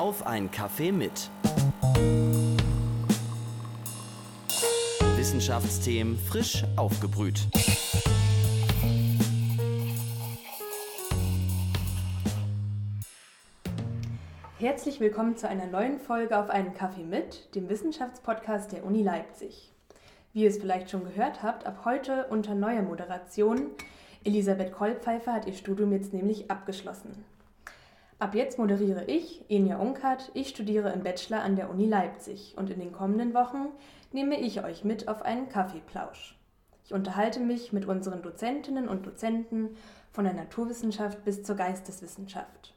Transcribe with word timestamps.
Auf 0.00 0.26
ein 0.26 0.50
Kaffee 0.50 0.92
mit. 0.92 1.28
Wissenschaftsthemen 5.14 6.16
frisch 6.16 6.64
aufgebrüht. 6.76 7.46
Herzlich 14.58 15.00
willkommen 15.00 15.36
zu 15.36 15.46
einer 15.46 15.66
neuen 15.66 15.98
Folge 15.98 16.38
auf 16.38 16.48
einen 16.48 16.72
Kaffee 16.72 17.04
mit, 17.04 17.54
dem 17.54 17.68
Wissenschaftspodcast 17.68 18.72
der 18.72 18.86
Uni 18.86 19.02
Leipzig. 19.02 19.70
Wie 20.32 20.44
ihr 20.44 20.48
es 20.48 20.56
vielleicht 20.56 20.88
schon 20.88 21.04
gehört 21.04 21.42
habt, 21.42 21.66
ab 21.66 21.82
heute 21.84 22.24
unter 22.30 22.54
neuer 22.54 22.80
Moderation. 22.80 23.66
Elisabeth 24.24 24.72
Kollpfeifer 24.72 25.34
hat 25.34 25.46
ihr 25.46 25.52
Studium 25.52 25.92
jetzt 25.92 26.14
nämlich 26.14 26.50
abgeschlossen. 26.50 27.22
Ab 28.20 28.34
jetzt 28.34 28.58
moderiere 28.58 29.06
ich, 29.06 29.42
Enya 29.48 29.78
Unkert. 29.78 30.30
Ich 30.34 30.50
studiere 30.50 30.92
im 30.92 31.02
Bachelor 31.02 31.40
an 31.40 31.56
der 31.56 31.70
Uni 31.70 31.86
Leipzig 31.86 32.52
und 32.54 32.68
in 32.68 32.78
den 32.78 32.92
kommenden 32.92 33.32
Wochen 33.32 33.68
nehme 34.12 34.38
ich 34.38 34.62
euch 34.62 34.84
mit 34.84 35.08
auf 35.08 35.22
einen 35.22 35.48
Kaffeeplausch. 35.48 36.38
Ich 36.84 36.92
unterhalte 36.92 37.40
mich 37.40 37.72
mit 37.72 37.86
unseren 37.86 38.20
Dozentinnen 38.20 38.88
und 38.90 39.06
Dozenten 39.06 39.70
von 40.12 40.24
der 40.24 40.34
Naturwissenschaft 40.34 41.24
bis 41.24 41.42
zur 41.44 41.56
Geisteswissenschaft. 41.56 42.74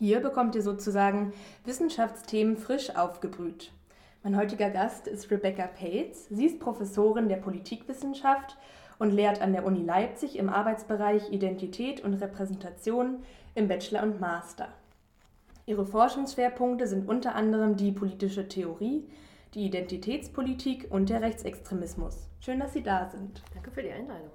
Hier 0.00 0.18
bekommt 0.18 0.56
ihr 0.56 0.62
sozusagen 0.62 1.34
Wissenschaftsthemen 1.64 2.56
frisch 2.56 2.96
aufgebrüht. 2.96 3.70
Mein 4.24 4.36
heutiger 4.36 4.70
Gast 4.70 5.06
ist 5.06 5.30
Rebecca 5.30 5.68
Pates. 5.68 6.26
Sie 6.30 6.46
ist 6.46 6.58
Professorin 6.58 7.28
der 7.28 7.36
Politikwissenschaft 7.36 8.56
und 8.98 9.12
lehrt 9.12 9.40
an 9.40 9.52
der 9.52 9.64
Uni 9.64 9.84
Leipzig 9.84 10.36
im 10.36 10.48
Arbeitsbereich 10.48 11.30
Identität 11.30 12.02
und 12.02 12.14
Repräsentation 12.14 13.22
im 13.54 13.68
Bachelor 13.68 14.02
und 14.02 14.20
Master. 14.20 14.68
Ihre 15.66 15.86
Forschungsschwerpunkte 15.86 16.86
sind 16.86 17.08
unter 17.08 17.34
anderem 17.34 17.76
die 17.76 17.92
politische 17.92 18.48
Theorie, 18.48 19.08
die 19.54 19.66
Identitätspolitik 19.66 20.88
und 20.90 21.10
der 21.10 21.22
Rechtsextremismus. 21.22 22.28
Schön, 22.40 22.60
dass 22.60 22.72
Sie 22.72 22.82
da 22.82 23.08
sind. 23.08 23.42
Danke 23.54 23.70
für 23.70 23.82
die 23.82 23.90
Einladung. 23.90 24.30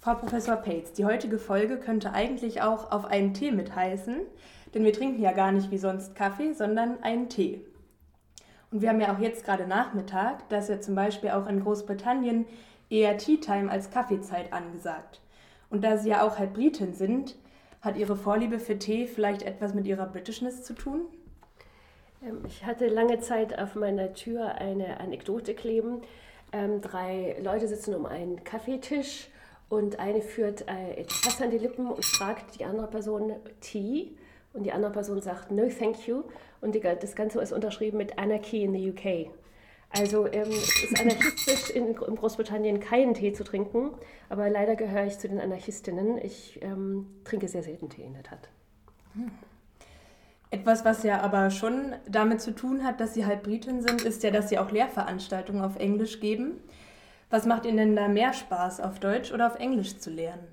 Frau 0.00 0.14
Professor 0.14 0.56
Pates, 0.56 0.94
die 0.94 1.04
heutige 1.04 1.38
Folge 1.38 1.78
könnte 1.78 2.12
eigentlich 2.12 2.62
auch 2.62 2.90
auf 2.90 3.04
einen 3.04 3.34
Tee 3.34 3.50
mitheißen, 3.50 4.16
denn 4.72 4.84
wir 4.84 4.92
trinken 4.92 5.20
ja 5.20 5.32
gar 5.32 5.52
nicht 5.52 5.70
wie 5.70 5.78
sonst 5.78 6.14
Kaffee, 6.14 6.54
sondern 6.54 7.02
einen 7.02 7.28
Tee. 7.28 7.66
Und 8.70 8.80
wir 8.80 8.88
haben 8.88 9.00
ja 9.00 9.14
auch 9.14 9.18
jetzt 9.18 9.44
gerade 9.44 9.66
Nachmittag, 9.66 10.48
da 10.48 10.58
ist 10.58 10.70
ja 10.70 10.80
zum 10.80 10.94
Beispiel 10.94 11.30
auch 11.30 11.46
in 11.46 11.60
Großbritannien 11.60 12.46
eher 12.88 13.18
Tea 13.18 13.38
Time 13.38 13.70
als 13.70 13.90
Kaffeezeit 13.90 14.52
angesagt. 14.52 15.20
Und 15.68 15.84
da 15.84 15.98
Sie 15.98 16.08
ja 16.08 16.22
auch 16.22 16.38
halb 16.38 16.54
Britin 16.54 16.94
sind, 16.94 17.36
hat 17.80 17.96
Ihre 17.96 18.16
Vorliebe 18.16 18.58
für 18.58 18.78
Tee 18.78 19.06
vielleicht 19.06 19.42
etwas 19.42 19.74
mit 19.74 19.86
Ihrer 19.86 20.06
Britishness 20.06 20.62
zu 20.62 20.74
tun? 20.74 21.02
Ähm, 22.22 22.42
ich 22.46 22.64
hatte 22.64 22.88
lange 22.88 23.20
Zeit 23.20 23.58
auf 23.58 23.74
meiner 23.74 24.12
Tür 24.12 24.56
eine 24.56 25.00
Anekdote 25.00 25.54
kleben. 25.54 26.02
Ähm, 26.52 26.80
drei 26.80 27.36
Leute 27.42 27.68
sitzen 27.68 27.94
um 27.94 28.06
einen 28.06 28.44
Kaffeetisch 28.44 29.28
und 29.68 29.98
eine 29.98 30.20
führt 30.20 30.68
äh, 30.68 31.00
etwas 31.00 31.40
an 31.40 31.50
die 31.50 31.58
Lippen 31.58 31.86
und 31.86 32.04
fragt 32.04 32.58
die 32.58 32.64
andere 32.64 32.88
Person 32.88 33.32
Tee 33.60 34.16
und 34.52 34.64
die 34.64 34.72
andere 34.72 34.92
Person 34.92 35.22
sagt 35.22 35.50
No, 35.50 35.68
thank 35.68 36.06
you 36.06 36.24
und 36.60 36.74
die, 36.74 36.80
das 36.80 37.14
Ganze 37.14 37.40
ist 37.40 37.52
unterschrieben 37.52 37.98
mit 37.98 38.18
Anarchy 38.18 38.64
in 38.64 38.72
the 38.72 38.90
UK. 38.90 39.30
Also 39.90 40.26
ähm, 40.26 40.48
es 40.48 40.84
ist 40.84 41.00
anarchistisch 41.00 41.70
in, 41.70 41.88
in, 41.88 41.94
Großbritannien 41.94 42.78
keinen 42.78 43.14
Tee 43.14 43.32
zu 43.32 43.42
trinken, 43.42 43.90
aber 44.28 44.48
leider 44.48 44.76
gehöre 44.76 45.06
ich 45.06 45.18
zu 45.18 45.28
den 45.28 45.40
Anarchistinnen. 45.40 46.18
Ich 46.18 46.60
ähm, 46.62 47.06
trinke 47.24 47.48
sehr 47.48 47.64
selten 47.64 47.90
Tee 47.90 48.04
in 48.04 48.14
der 48.14 48.22
Tat. 48.22 48.48
Hm. 49.14 49.30
Etwas, 50.52 50.84
was 50.84 51.02
ja 51.02 51.20
aber 51.20 51.50
schon 51.50 51.94
damit 52.08 52.40
zu 52.40 52.54
tun 52.54 52.84
hat, 52.84 53.00
dass 53.00 53.14
Sie 53.14 53.24
halb 53.26 53.44
Britin 53.44 53.82
sind, 53.82 54.02
ist 54.02 54.22
ja, 54.22 54.30
dass 54.30 54.48
Sie 54.48 54.58
auch 54.58 54.70
Lehrveranstaltungen 54.70 55.62
auf 55.62 55.76
Englisch 55.76 56.20
geben. 56.20 56.60
Was 57.28 57.46
macht 57.46 57.66
Ihnen 57.66 57.76
denn 57.76 57.96
da 57.96 58.08
mehr 58.08 58.32
Spaß, 58.32 58.80
auf 58.80 58.98
Deutsch 58.98 59.32
oder 59.32 59.46
auf 59.46 59.60
Englisch 59.60 59.98
zu 59.98 60.10
lernen? 60.10 60.46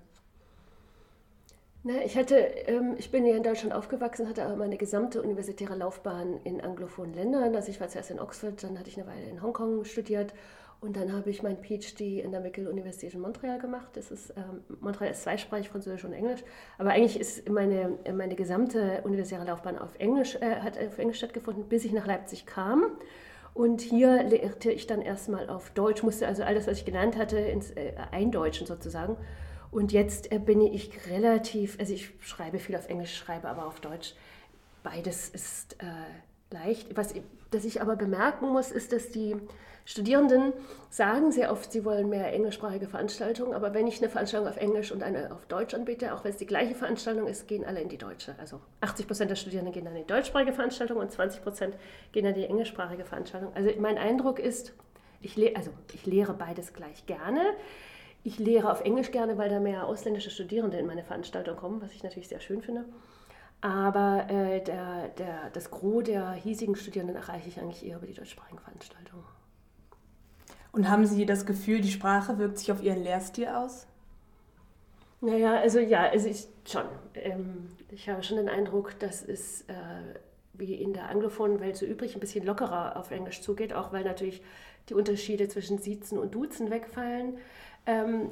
Na, 1.87 2.03
ich, 2.03 2.17
hatte, 2.17 2.35
ähm, 2.35 2.95
ich 2.97 3.11
bin 3.11 3.23
hier 3.23 3.37
in 3.37 3.43
Deutschland 3.43 3.73
aufgewachsen, 3.73 4.27
hatte 4.27 4.43
aber 4.43 4.57
meine 4.57 4.75
gesamte 4.75 5.21
universitäre 5.21 5.73
Laufbahn 5.73 6.37
in 6.43 6.59
anglophonen 6.59 7.13
Ländern. 7.13 7.55
Also 7.55 7.71
ich 7.71 7.79
war 7.79 7.87
zuerst 7.87 8.11
in 8.11 8.19
Oxford, 8.19 8.61
dann 8.61 8.77
hatte 8.77 8.89
ich 8.89 8.97
eine 8.99 9.07
Weile 9.07 9.25
in 9.25 9.41
Hongkong 9.41 9.85
studiert 9.85 10.33
und 10.81 10.97
dann 10.97 11.13
habe 11.13 11.29
ich 11.29 11.43
mein 11.43 11.55
PhD 11.63 12.19
in 12.19 12.31
der 12.31 12.41
McGill-Universität 12.41 13.13
in 13.13 13.21
Montreal 13.21 13.57
gemacht. 13.57 13.87
Das 13.93 14.11
ist, 14.11 14.31
ähm, 14.31 14.65
Montreal 14.81 15.11
ist 15.11 15.23
zweisprachig, 15.23 15.69
Französisch 15.69 16.03
und 16.03 16.11
Englisch. 16.11 16.43
Aber 16.77 16.89
eigentlich 16.89 17.17
ist 17.17 17.47
meine, 17.47 17.97
meine 18.13 18.35
gesamte 18.35 18.99
universitäre 19.05 19.45
Laufbahn 19.45 19.79
auf 19.79 19.97
Englisch, 19.97 20.35
äh, 20.41 20.57
hat 20.57 20.77
auf 20.77 20.97
Englisch 20.97 21.19
stattgefunden, 21.19 21.69
bis 21.69 21.85
ich 21.85 21.93
nach 21.93 22.05
Leipzig 22.05 22.45
kam. 22.45 22.83
Und 23.53 23.79
hier 23.79 24.23
lehrte 24.23 24.73
ich 24.73 24.87
dann 24.87 25.01
erstmal 25.01 25.49
auf 25.49 25.69
Deutsch, 25.69 26.03
musste 26.03 26.27
also 26.27 26.43
alles, 26.43 26.67
was 26.67 26.79
ich 26.79 26.85
gelernt 26.85 27.15
hatte, 27.15 27.37
ins, 27.37 27.71
äh, 27.71 27.93
eindeutschen 28.11 28.67
sozusagen. 28.67 29.15
Und 29.71 29.91
jetzt 29.91 30.31
äh, 30.31 30.39
bin 30.39 30.61
ich 30.61 31.07
relativ, 31.07 31.79
also 31.79 31.93
ich 31.93 32.11
schreibe 32.21 32.59
viel 32.59 32.75
auf 32.75 32.87
Englisch, 32.89 33.15
schreibe 33.15 33.47
aber 33.47 33.65
auf 33.65 33.79
Deutsch. 33.79 34.13
Beides 34.83 35.29
ist 35.29 35.77
äh, 35.81 36.55
leicht. 36.55 36.95
Was 36.95 37.13
das 37.51 37.65
ich 37.65 37.81
aber 37.81 37.95
bemerken 37.95 38.49
muss, 38.49 38.71
ist, 38.71 38.91
dass 38.93 39.09
die 39.09 39.35
Studierenden 39.87 40.51
sagen 40.89 41.31
sehr 41.31 41.49
oft, 41.49 41.71
sie 41.71 41.85
wollen 41.85 42.09
mehr 42.09 42.33
englischsprachige 42.33 42.89
Veranstaltungen, 42.89 43.53
aber 43.53 43.73
wenn 43.73 43.87
ich 43.87 43.99
eine 43.99 44.09
Veranstaltung 44.09 44.49
auf 44.49 44.57
Englisch 44.57 44.91
und 44.91 45.01
eine 45.01 45.31
auf 45.31 45.45
Deutsch 45.45 45.73
anbiete, 45.73 46.13
auch 46.13 46.25
wenn 46.25 46.31
es 46.31 46.37
die 46.37 46.45
gleiche 46.45 46.75
Veranstaltung 46.75 47.25
ist, 47.25 47.47
gehen 47.47 47.63
alle 47.63 47.79
in 47.79 47.87
die 47.87 47.97
deutsche. 47.97 48.35
Also 48.37 48.59
80 48.81 49.07
Prozent 49.07 49.31
der 49.31 49.37
Studierenden 49.37 49.73
gehen 49.73 49.85
dann 49.85 49.95
in 49.95 50.01
die 50.01 50.07
deutschsprachige 50.07 50.51
Veranstaltung 50.51 50.97
und 50.97 51.09
20 51.09 51.41
Prozent 51.41 51.75
gehen 52.11 52.25
in 52.25 52.33
die 52.33 52.43
englischsprachige 52.43 53.05
Veranstaltung. 53.05 53.53
Also 53.55 53.69
mein 53.79 53.97
Eindruck 53.97 54.39
ist, 54.39 54.73
ich, 55.21 55.37
le 55.37 55.55
also 55.55 55.71
ich 55.93 56.05
lehre 56.05 56.33
beides 56.33 56.73
gleich 56.73 57.05
gerne. 57.05 57.41
Ich 58.27 58.39
lehre 58.39 58.69
auf 58.69 58.81
Englisch 58.81 59.11
gerne, 59.11 59.37
weil 59.37 59.49
da 59.49 59.61
mehr 59.61 59.85
ausländische 59.85 60.29
Studierende 60.29 60.77
in 60.77 60.85
meine 60.85 61.01
Veranstaltung 61.01 61.55
kommen, 61.55 61.81
was 61.81 61.93
ich 61.93 62.03
natürlich 62.03 62.27
sehr 62.27 62.41
schön 62.41 62.61
finde. 62.61 62.83
Aber 63.61 64.29
äh, 64.29 64.61
der, 64.61 65.07
der, 65.17 65.49
das 65.53 65.71
Gros 65.71 66.03
der 66.03 66.33
hiesigen 66.33 66.75
Studierenden 66.75 67.15
erreiche 67.15 67.47
ich 67.47 67.57
eigentlich 67.57 67.85
eher 67.85 67.95
über 67.95 68.05
die 68.05 68.13
deutschsprachigen 68.13 68.59
Veranstaltungen. 68.59 69.23
Und 70.73 70.89
haben 70.89 71.05
Sie 71.05 71.25
das 71.25 71.45
Gefühl, 71.45 71.79
die 71.79 71.89
Sprache 71.89 72.37
wirkt 72.37 72.57
sich 72.57 72.69
auf 72.69 72.83
Ihren 72.83 73.01
Lehrstil 73.01 73.47
aus? 73.47 73.87
Naja, 75.21 75.61
also 75.61 75.79
ja, 75.79 76.09
also 76.09 76.27
ich 76.27 76.49
schon. 76.65 76.83
Ähm, 77.13 77.77
ich 77.91 78.09
habe 78.09 78.23
schon 78.23 78.35
den 78.35 78.49
Eindruck, 78.49 78.99
dass 78.99 79.23
es 79.23 79.61
äh, 79.69 79.73
wie 80.51 80.73
in 80.73 80.91
der 80.91 81.07
anglophonen 81.07 81.61
Welt 81.61 81.77
so 81.77 81.85
üblich 81.85 82.13
ein 82.13 82.19
bisschen 82.19 82.45
lockerer 82.45 82.97
auf 82.97 83.11
Englisch 83.11 83.39
zugeht, 83.39 83.71
auch 83.71 83.93
weil 83.93 84.03
natürlich 84.03 84.41
die 84.89 84.95
Unterschiede 84.95 85.47
zwischen 85.47 85.77
Siezen 85.77 86.17
und 86.17 86.35
Duzen 86.35 86.69
wegfallen. 86.69 87.37
Ähm, 87.87 88.31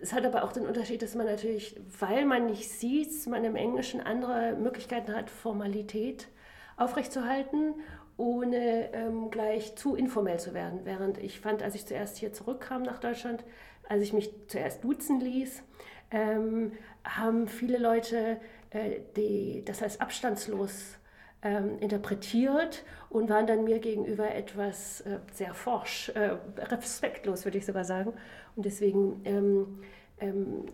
es 0.00 0.14
hat 0.14 0.24
aber 0.24 0.44
auch 0.44 0.52
den 0.52 0.66
Unterschied, 0.66 1.02
dass 1.02 1.14
man 1.14 1.26
natürlich, 1.26 1.78
weil 2.00 2.24
man 2.24 2.46
nicht 2.46 2.70
sieht, 2.70 3.26
man 3.26 3.44
im 3.44 3.56
Englischen 3.56 4.00
andere 4.00 4.56
Möglichkeiten 4.56 5.14
hat, 5.14 5.28
Formalität 5.28 6.28
aufrechtzuerhalten, 6.76 7.74
ohne 8.16 8.92
ähm, 8.94 9.30
gleich 9.30 9.76
zu 9.76 9.94
informell 9.94 10.40
zu 10.40 10.54
werden. 10.54 10.80
Während 10.84 11.18
ich 11.18 11.40
fand, 11.40 11.62
als 11.62 11.74
ich 11.74 11.84
zuerst 11.84 12.16
hier 12.16 12.32
zurückkam 12.32 12.82
nach 12.82 12.98
Deutschland, 12.98 13.44
als 13.88 14.02
ich 14.02 14.12
mich 14.12 14.30
zuerst 14.48 14.82
duzen 14.82 15.20
ließ, 15.20 15.62
ähm, 16.10 16.72
haben 17.04 17.48
viele 17.48 17.78
Leute 17.78 18.38
äh, 18.70 19.00
die, 19.16 19.64
das 19.64 19.82
heißt 19.82 20.00
abstandslos 20.00 20.96
ähm, 21.44 21.78
interpretiert 21.78 22.84
und 23.10 23.28
waren 23.28 23.46
dann 23.46 23.64
mir 23.64 23.78
gegenüber 23.78 24.34
etwas 24.34 25.02
äh, 25.02 25.18
sehr 25.32 25.52
forsch, 25.54 26.08
äh, 26.14 26.38
respektlos, 26.56 27.44
würde 27.44 27.58
ich 27.58 27.66
sogar 27.66 27.84
sagen. 27.84 28.14
Und 28.56 28.64
deswegen 28.64 29.20
ähm, 29.24 29.78
ähm, 30.18 30.64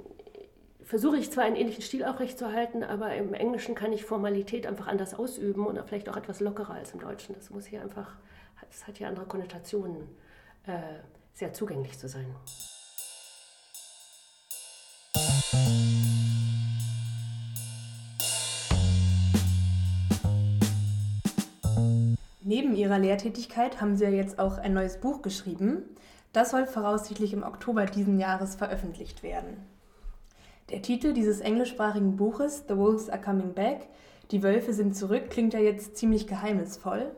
versuche 0.85 1.19
ich 1.19 1.31
zwar 1.31 1.45
einen 1.45 1.57
ähnlichen 1.57 1.83
Stil 1.83 2.05
aufrechtzuerhalten, 2.05 2.85
aber 2.85 3.15
im 3.17 3.35
Englischen 3.35 3.75
kann 3.75 3.93
ich 3.93 4.05
Formalität 4.05 4.67
einfach 4.67 4.87
anders 4.87 5.13
ausüben 5.13 5.67
und 5.67 5.79
vielleicht 5.87 6.09
auch 6.09 6.17
etwas 6.17 6.41
lockerer 6.41 6.75
als 6.75 6.95
im 6.95 7.01
Deutschen. 7.01 7.35
Das 7.35 7.51
muss 7.51 7.67
hier 7.67 7.83
einfach, 7.83 8.17
es 8.71 8.87
hat 8.87 8.99
hier 8.99 9.09
andere 9.09 9.27
Konnotationen, 9.27 10.09
äh, 10.67 10.79
sehr 11.33 11.53
zugänglich 11.53 11.99
zu 11.99 12.09
sein. 12.09 12.35
Neben 22.51 22.75
Ihrer 22.75 22.99
Lehrtätigkeit 22.99 23.81
haben 23.81 23.95
Sie 23.95 24.03
ja 24.03 24.11
jetzt 24.11 24.41
auch 24.41 24.59
ein 24.59 24.75
neues 24.75 24.97
Buch 24.97 25.23
geschrieben. 25.23 25.85
Das 26.33 26.51
soll 26.51 26.67
voraussichtlich 26.67 27.33
im 27.33 27.45
Oktober 27.45 27.87
diesen 27.87 28.19
Jahres 28.19 28.57
veröffentlicht 28.57 29.23
werden. 29.23 29.65
Der 30.69 30.83
Titel 30.83 31.13
dieses 31.13 31.39
englischsprachigen 31.39 32.17
Buches, 32.17 32.65
The 32.67 32.77
Wolves 32.77 33.09
Are 33.09 33.23
Coming 33.23 33.55
Back, 33.55 33.87
Die 34.33 34.43
Wölfe 34.43 34.73
sind 34.73 34.97
zurück, 34.97 35.31
klingt 35.31 35.55
ja 35.55 35.61
jetzt 35.61 35.97
ziemlich 35.97 36.27
geheimnisvoll. 36.27 37.13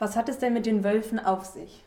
Was 0.00 0.16
hat 0.16 0.28
es 0.28 0.38
denn 0.38 0.52
mit 0.52 0.66
den 0.66 0.82
Wölfen 0.82 1.20
auf 1.20 1.44
sich? 1.44 1.84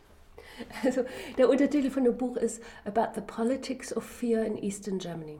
Also 0.82 1.02
der 1.36 1.50
Untertitel 1.50 1.90
von 1.90 2.04
dem 2.04 2.16
Buch 2.16 2.38
ist 2.38 2.62
About 2.86 3.12
the 3.14 3.20
Politics 3.20 3.94
of 3.94 4.04
Fear 4.04 4.46
in 4.46 4.56
Eastern 4.56 4.96
Germany. 4.96 5.38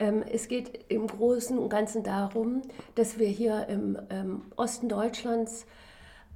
Ähm, 0.00 0.24
es 0.28 0.48
geht 0.48 0.86
im 0.88 1.06
Großen 1.06 1.56
und 1.56 1.68
Ganzen 1.68 2.02
darum, 2.02 2.62
dass 2.96 3.20
wir 3.20 3.28
hier 3.28 3.68
im 3.68 3.96
ähm, 4.10 4.42
Osten 4.56 4.88
Deutschlands 4.88 5.66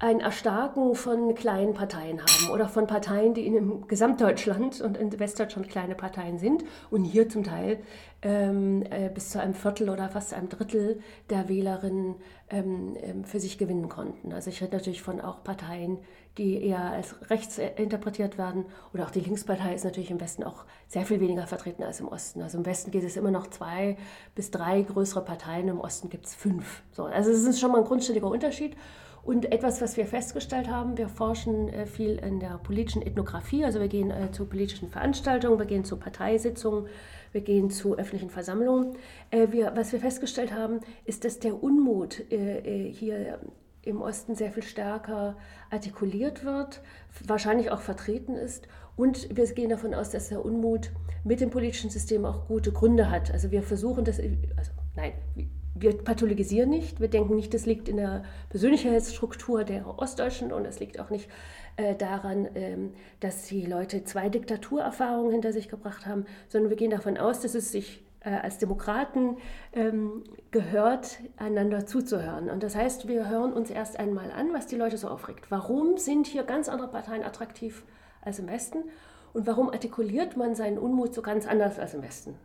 ein 0.00 0.20
Erstarken 0.20 0.96
von 0.96 1.34
kleinen 1.34 1.72
Parteien 1.72 2.20
haben 2.20 2.50
oder 2.50 2.68
von 2.68 2.86
Parteien, 2.86 3.32
die 3.32 3.46
in 3.46 3.86
Gesamtdeutschland 3.86 4.80
und 4.80 4.96
in 4.96 5.18
Westdeutschland 5.20 5.68
kleine 5.68 5.94
Parteien 5.94 6.38
sind 6.38 6.64
und 6.90 7.04
hier 7.04 7.28
zum 7.28 7.44
Teil 7.44 7.78
ähm, 8.22 8.82
äh, 8.90 9.08
bis 9.08 9.30
zu 9.30 9.40
einem 9.40 9.54
Viertel 9.54 9.88
oder 9.88 10.08
fast 10.08 10.34
einem 10.34 10.48
Drittel 10.48 11.00
der 11.30 11.48
Wählerinnen 11.48 12.16
ähm, 12.50 12.96
ähm, 13.02 13.24
für 13.24 13.38
sich 13.38 13.56
gewinnen 13.56 13.88
konnten. 13.88 14.32
Also 14.32 14.50
ich 14.50 14.60
rede 14.62 14.76
natürlich 14.76 15.00
von 15.00 15.20
auch 15.20 15.44
Parteien, 15.44 15.98
die 16.38 16.60
eher 16.64 16.90
als 16.90 17.30
rechts 17.30 17.58
interpretiert 17.58 18.36
werden 18.36 18.66
oder 18.92 19.04
auch 19.04 19.10
die 19.12 19.20
Linkspartei 19.20 19.74
ist 19.74 19.84
natürlich 19.84 20.10
im 20.10 20.20
Westen 20.20 20.42
auch 20.42 20.64
sehr 20.88 21.06
viel 21.06 21.20
weniger 21.20 21.46
vertreten 21.46 21.84
als 21.84 22.00
im 22.00 22.08
Osten. 22.08 22.42
Also 22.42 22.58
im 22.58 22.66
Westen 22.66 22.90
gibt 22.90 23.04
es 23.04 23.16
immer 23.16 23.30
noch 23.30 23.46
zwei 23.46 23.96
bis 24.34 24.50
drei 24.50 24.82
größere 24.82 25.24
Parteien, 25.24 25.68
im 25.68 25.78
Osten 25.78 26.10
gibt 26.10 26.26
es 26.26 26.34
fünf. 26.34 26.82
So, 26.90 27.04
also 27.04 27.30
es 27.30 27.44
ist 27.44 27.60
schon 27.60 27.70
mal 27.70 27.78
ein 27.78 27.84
grundständiger 27.84 28.26
Unterschied. 28.26 28.76
Und 29.24 29.50
etwas, 29.52 29.80
was 29.80 29.96
wir 29.96 30.06
festgestellt 30.06 30.68
haben, 30.68 30.98
wir 30.98 31.08
forschen 31.08 31.70
äh, 31.70 31.86
viel 31.86 32.16
in 32.16 32.40
der 32.40 32.58
politischen 32.58 33.00
Ethnographie, 33.00 33.64
also 33.64 33.80
wir 33.80 33.88
gehen 33.88 34.10
äh, 34.10 34.30
zu 34.32 34.44
politischen 34.44 34.90
Veranstaltungen, 34.90 35.58
wir 35.58 35.64
gehen 35.64 35.84
zu 35.84 35.96
Parteisitzungen, 35.96 36.88
wir 37.32 37.40
gehen 37.40 37.70
zu 37.70 37.96
öffentlichen 37.96 38.28
Versammlungen. 38.28 38.98
Äh, 39.30 39.48
wir, 39.50 39.72
was 39.76 39.92
wir 39.92 40.00
festgestellt 40.00 40.52
haben, 40.52 40.80
ist, 41.06 41.24
dass 41.24 41.38
der 41.38 41.62
Unmut 41.62 42.22
hier 42.28 43.38
im 43.82 44.00
Osten 44.00 44.34
sehr 44.34 44.52
viel 44.52 44.62
stärker 44.62 45.36
artikuliert 45.70 46.44
wird, 46.44 46.82
wahrscheinlich 47.26 47.70
auch 47.70 47.80
vertreten 47.80 48.34
ist. 48.34 48.68
Und 48.96 49.34
wir 49.36 49.46
gehen 49.46 49.70
davon 49.70 49.94
aus, 49.94 50.10
dass 50.10 50.28
der 50.28 50.44
Unmut 50.44 50.90
mit 51.24 51.40
dem 51.40 51.50
politischen 51.50 51.90
System 51.90 52.24
auch 52.24 52.46
gute 52.46 52.72
Gründe 52.72 53.10
hat. 53.10 53.30
Also 53.30 53.50
wir 53.50 53.62
versuchen 53.62 54.04
das, 54.04 54.18
also 54.18 54.70
nein, 54.94 55.12
wir 55.74 55.96
pathologisieren 55.96 56.70
nicht. 56.70 57.00
Wir 57.00 57.08
denken 57.08 57.34
nicht, 57.34 57.52
das 57.52 57.66
liegt 57.66 57.88
in 57.88 57.96
der 57.96 58.24
Persönlichkeitsstruktur 58.50 59.64
der 59.64 59.98
Ostdeutschen 59.98 60.52
und 60.52 60.64
es 60.64 60.78
liegt 60.80 61.00
auch 61.00 61.10
nicht 61.10 61.28
äh, 61.76 61.94
daran, 61.94 62.48
ähm, 62.54 62.92
dass 63.20 63.46
die 63.46 63.66
Leute 63.66 64.04
zwei 64.04 64.28
Diktaturerfahrungen 64.28 65.32
hinter 65.32 65.52
sich 65.52 65.68
gebracht 65.68 66.06
haben, 66.06 66.26
sondern 66.48 66.70
wir 66.70 66.76
gehen 66.76 66.90
davon 66.90 67.18
aus, 67.18 67.40
dass 67.40 67.54
es 67.54 67.72
sich 67.72 68.04
äh, 68.20 68.30
als 68.30 68.58
Demokraten 68.58 69.36
ähm, 69.72 70.22
gehört, 70.52 71.18
einander 71.36 71.86
zuzuhören. 71.86 72.48
Und 72.50 72.62
das 72.62 72.76
heißt, 72.76 73.08
wir 73.08 73.28
hören 73.28 73.52
uns 73.52 73.70
erst 73.70 73.98
einmal 73.98 74.30
an, 74.30 74.52
was 74.52 74.66
die 74.66 74.76
Leute 74.76 74.96
so 74.96 75.08
aufregt. 75.08 75.50
Warum 75.50 75.98
sind 75.98 76.26
hier 76.28 76.44
ganz 76.44 76.68
andere 76.68 76.88
Parteien 76.88 77.24
attraktiv 77.24 77.82
als 78.22 78.38
im 78.38 78.46
Westen? 78.46 78.84
Und 79.32 79.48
warum 79.48 79.68
artikuliert 79.68 80.36
man 80.36 80.54
seinen 80.54 80.78
Unmut 80.78 81.12
so 81.12 81.22
ganz 81.22 81.46
anders 81.46 81.80
als 81.80 81.94
im 81.94 82.02
Westen? 82.02 82.36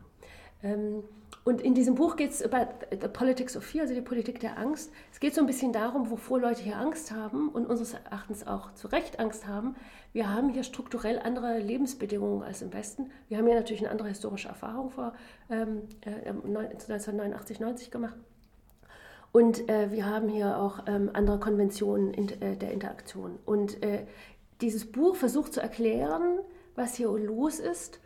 Ähm, 0.62 1.04
und 1.42 1.62
in 1.62 1.74
diesem 1.74 1.94
Buch 1.94 2.16
geht 2.16 2.32
es 2.32 2.42
über 2.42 2.68
The 2.90 3.08
Politics 3.08 3.56
of 3.56 3.64
Fear, 3.64 3.82
also 3.82 3.94
die 3.94 4.02
Politik 4.02 4.40
der 4.40 4.58
Angst. 4.58 4.92
Es 5.10 5.20
geht 5.20 5.34
so 5.34 5.40
ein 5.40 5.46
bisschen 5.46 5.72
darum, 5.72 6.10
wovor 6.10 6.38
Leute 6.38 6.62
hier 6.62 6.76
Angst 6.76 7.12
haben 7.12 7.48
und 7.48 7.66
unseres 7.66 7.94
Erachtens 7.94 8.46
auch 8.46 8.74
zu 8.74 8.88
Recht 8.88 9.18
Angst 9.18 9.46
haben. 9.46 9.74
Wir 10.12 10.28
haben 10.28 10.50
hier 10.50 10.64
strukturell 10.64 11.18
andere 11.18 11.58
Lebensbedingungen 11.58 12.42
als 12.42 12.60
im 12.60 12.72
Westen. 12.74 13.10
Wir 13.28 13.38
haben 13.38 13.46
hier 13.46 13.54
natürlich 13.54 13.80
eine 13.80 13.90
andere 13.90 14.08
historische 14.08 14.48
Erfahrung 14.48 14.90
vor 14.90 15.14
ähm, 15.48 15.82
äh, 16.02 16.28
1989, 16.28 17.58
90 17.58 17.90
gemacht. 17.90 18.16
Und 19.32 19.68
äh, 19.70 19.92
wir 19.92 20.06
haben 20.06 20.28
hier 20.28 20.58
auch 20.58 20.80
ähm, 20.86 21.08
andere 21.14 21.38
Konventionen 21.38 22.12
in, 22.12 22.28
äh, 22.42 22.56
der 22.56 22.72
Interaktion. 22.72 23.38
Und 23.46 23.82
äh, 23.82 24.04
dieses 24.60 24.90
Buch 24.90 25.16
versucht 25.16 25.54
zu 25.54 25.60
erklären, 25.60 26.40
was 26.74 26.96
hier 26.96 27.08
los 27.08 27.60
ist 27.60 28.00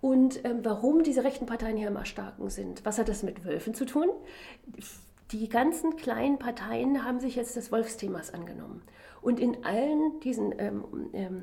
und 0.00 0.44
ähm, 0.44 0.60
warum 0.62 1.02
diese 1.02 1.24
rechten 1.24 1.46
Parteien 1.46 1.76
hier 1.76 1.88
immer 1.88 2.04
starken 2.04 2.50
sind. 2.50 2.84
Was 2.84 2.98
hat 2.98 3.08
das 3.08 3.22
mit 3.22 3.44
Wölfen 3.44 3.74
zu 3.74 3.84
tun? 3.84 4.08
Die 5.32 5.48
ganzen 5.48 5.96
kleinen 5.96 6.38
Parteien 6.38 7.04
haben 7.04 7.18
sich 7.18 7.34
jetzt 7.34 7.56
des 7.56 7.72
Wolfsthemas 7.72 8.32
angenommen. 8.32 8.82
Und 9.22 9.40
in 9.40 9.64
allen 9.64 10.20
diesen 10.20 10.54
ähm, 10.58 10.84
ähm, 11.12 11.42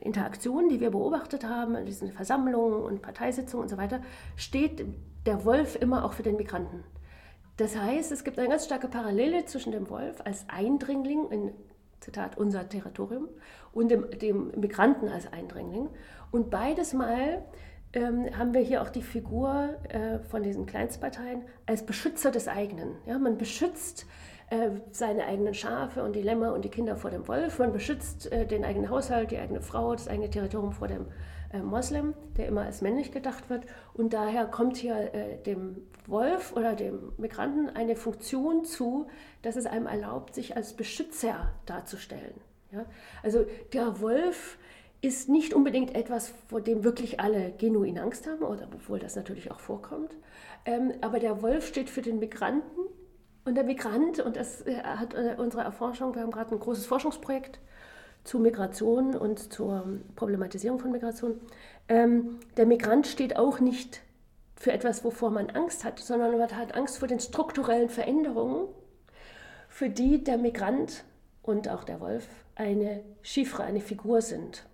Interaktionen, 0.00 0.68
die 0.68 0.80
wir 0.80 0.90
beobachtet 0.90 1.44
haben, 1.44 1.76
in 1.76 1.86
diesen 1.86 2.10
Versammlungen 2.12 2.82
und 2.82 3.02
Parteisitzungen 3.02 3.64
und 3.64 3.68
so 3.68 3.76
weiter, 3.76 4.00
steht 4.34 4.84
der 5.26 5.44
Wolf 5.44 5.76
immer 5.80 6.04
auch 6.04 6.14
für 6.14 6.22
den 6.22 6.36
Migranten. 6.36 6.82
Das 7.56 7.76
heißt, 7.76 8.10
es 8.10 8.24
gibt 8.24 8.38
eine 8.38 8.48
ganz 8.48 8.64
starke 8.64 8.88
Parallele 8.88 9.44
zwischen 9.44 9.70
dem 9.70 9.90
Wolf 9.90 10.22
als 10.24 10.46
Eindringling 10.48 11.30
in 11.30 11.52
Zitat 12.00 12.38
unser 12.38 12.66
Territorium 12.68 13.28
und 13.72 13.90
dem, 13.90 14.10
dem 14.18 14.50
Migranten 14.58 15.08
als 15.08 15.30
Eindringling. 15.30 15.90
Und 16.30 16.50
beides 16.50 16.94
Mal 16.94 17.44
ähm, 17.92 18.26
haben 18.36 18.54
wir 18.54 18.60
hier 18.60 18.82
auch 18.82 18.90
die 18.90 19.02
Figur 19.02 19.76
äh, 19.88 20.18
von 20.20 20.42
diesen 20.42 20.66
Kleinstparteien 20.66 21.42
als 21.66 21.84
Beschützer 21.84 22.30
des 22.30 22.48
eigenen. 22.48 22.96
Ja, 23.06 23.18
man 23.18 23.36
beschützt 23.36 24.06
äh, 24.50 24.70
seine 24.90 25.26
eigenen 25.26 25.54
Schafe 25.54 26.02
und 26.02 26.14
die 26.14 26.22
Lämmer 26.22 26.52
und 26.54 26.64
die 26.64 26.70
Kinder 26.70 26.96
vor 26.96 27.10
dem 27.10 27.26
Wolf, 27.28 27.58
man 27.58 27.72
beschützt 27.72 28.30
äh, 28.30 28.46
den 28.46 28.64
eigenen 28.64 28.90
Haushalt, 28.90 29.30
die 29.30 29.38
eigene 29.38 29.60
Frau, 29.60 29.92
das 29.92 30.08
eigene 30.08 30.30
Territorium 30.30 30.72
vor 30.72 30.88
dem 30.88 31.06
äh, 31.52 31.58
Moslem, 31.58 32.14
der 32.36 32.46
immer 32.46 32.62
als 32.62 32.80
männlich 32.80 33.12
gedacht 33.12 33.50
wird. 33.50 33.64
Und 33.94 34.12
daher 34.12 34.46
kommt 34.46 34.76
hier 34.76 35.14
äh, 35.14 35.36
dem 35.42 35.76
Wolf 36.06 36.52
oder 36.54 36.74
dem 36.74 37.12
Migranten 37.16 37.70
eine 37.70 37.96
Funktion 37.96 38.64
zu, 38.64 39.08
dass 39.42 39.56
es 39.56 39.66
einem 39.66 39.86
erlaubt, 39.86 40.34
sich 40.34 40.56
als 40.56 40.74
Beschützer 40.74 41.52
darzustellen. 41.66 42.34
Ja? 42.72 42.86
Also 43.22 43.46
der 43.72 44.00
Wolf 44.00 44.58
ist 45.02 45.28
nicht 45.28 45.54
unbedingt 45.54 45.94
etwas, 45.94 46.32
vor 46.48 46.60
dem 46.60 46.84
wirklich 46.84 47.20
alle 47.20 47.52
genuin 47.52 47.98
Angst 47.98 48.26
haben, 48.26 48.42
oder 48.42 48.68
obwohl 48.72 48.98
das 48.98 49.16
natürlich 49.16 49.50
auch 49.50 49.60
vorkommt. 49.60 50.14
Ähm, 50.66 50.92
aber 51.00 51.18
der 51.18 51.42
Wolf 51.42 51.66
steht 51.66 51.88
für 51.88 52.02
den 52.02 52.18
Migranten 52.18 52.80
und 53.44 53.54
der 53.54 53.64
Migrant, 53.64 54.20
und 54.20 54.36
das 54.36 54.66
äh, 54.66 54.76
hat 54.82 55.14
äh, 55.14 55.36
unsere 55.38 55.62
Erforschung, 55.62 56.14
wir 56.14 56.22
haben 56.22 56.30
gerade 56.30 56.54
ein 56.54 56.60
großes 56.60 56.86
Forschungsprojekt 56.86 57.60
zu 58.24 58.38
Migration 58.38 59.14
und 59.16 59.52
zur 59.52 59.84
Problematisierung 60.16 60.78
von 60.78 60.92
Migration. 60.92 61.40
Ähm, 61.88 62.38
der 62.58 62.66
Migrant 62.66 63.06
steht 63.06 63.36
auch 63.36 63.60
nicht 63.60 64.02
für 64.56 64.72
etwas, 64.72 65.04
wovor 65.04 65.30
man 65.30 65.48
Angst 65.48 65.84
hat, 65.84 65.98
sondern 65.98 66.36
man 66.36 66.54
hat 66.54 66.74
Angst 66.74 66.98
vor 66.98 67.08
den 67.08 67.20
strukturellen 67.20 67.88
Veränderungen, 67.88 68.68
für 69.68 69.88
die 69.88 70.22
der 70.22 70.36
Migrant 70.36 71.04
und 71.42 71.68
auch 71.70 71.84
der 71.84 72.00
Wolf 72.00 72.28
eine 72.56 73.02
Chiffre, 73.22 73.64
eine 73.64 73.80
Figur 73.80 74.20
sind. 74.20 74.66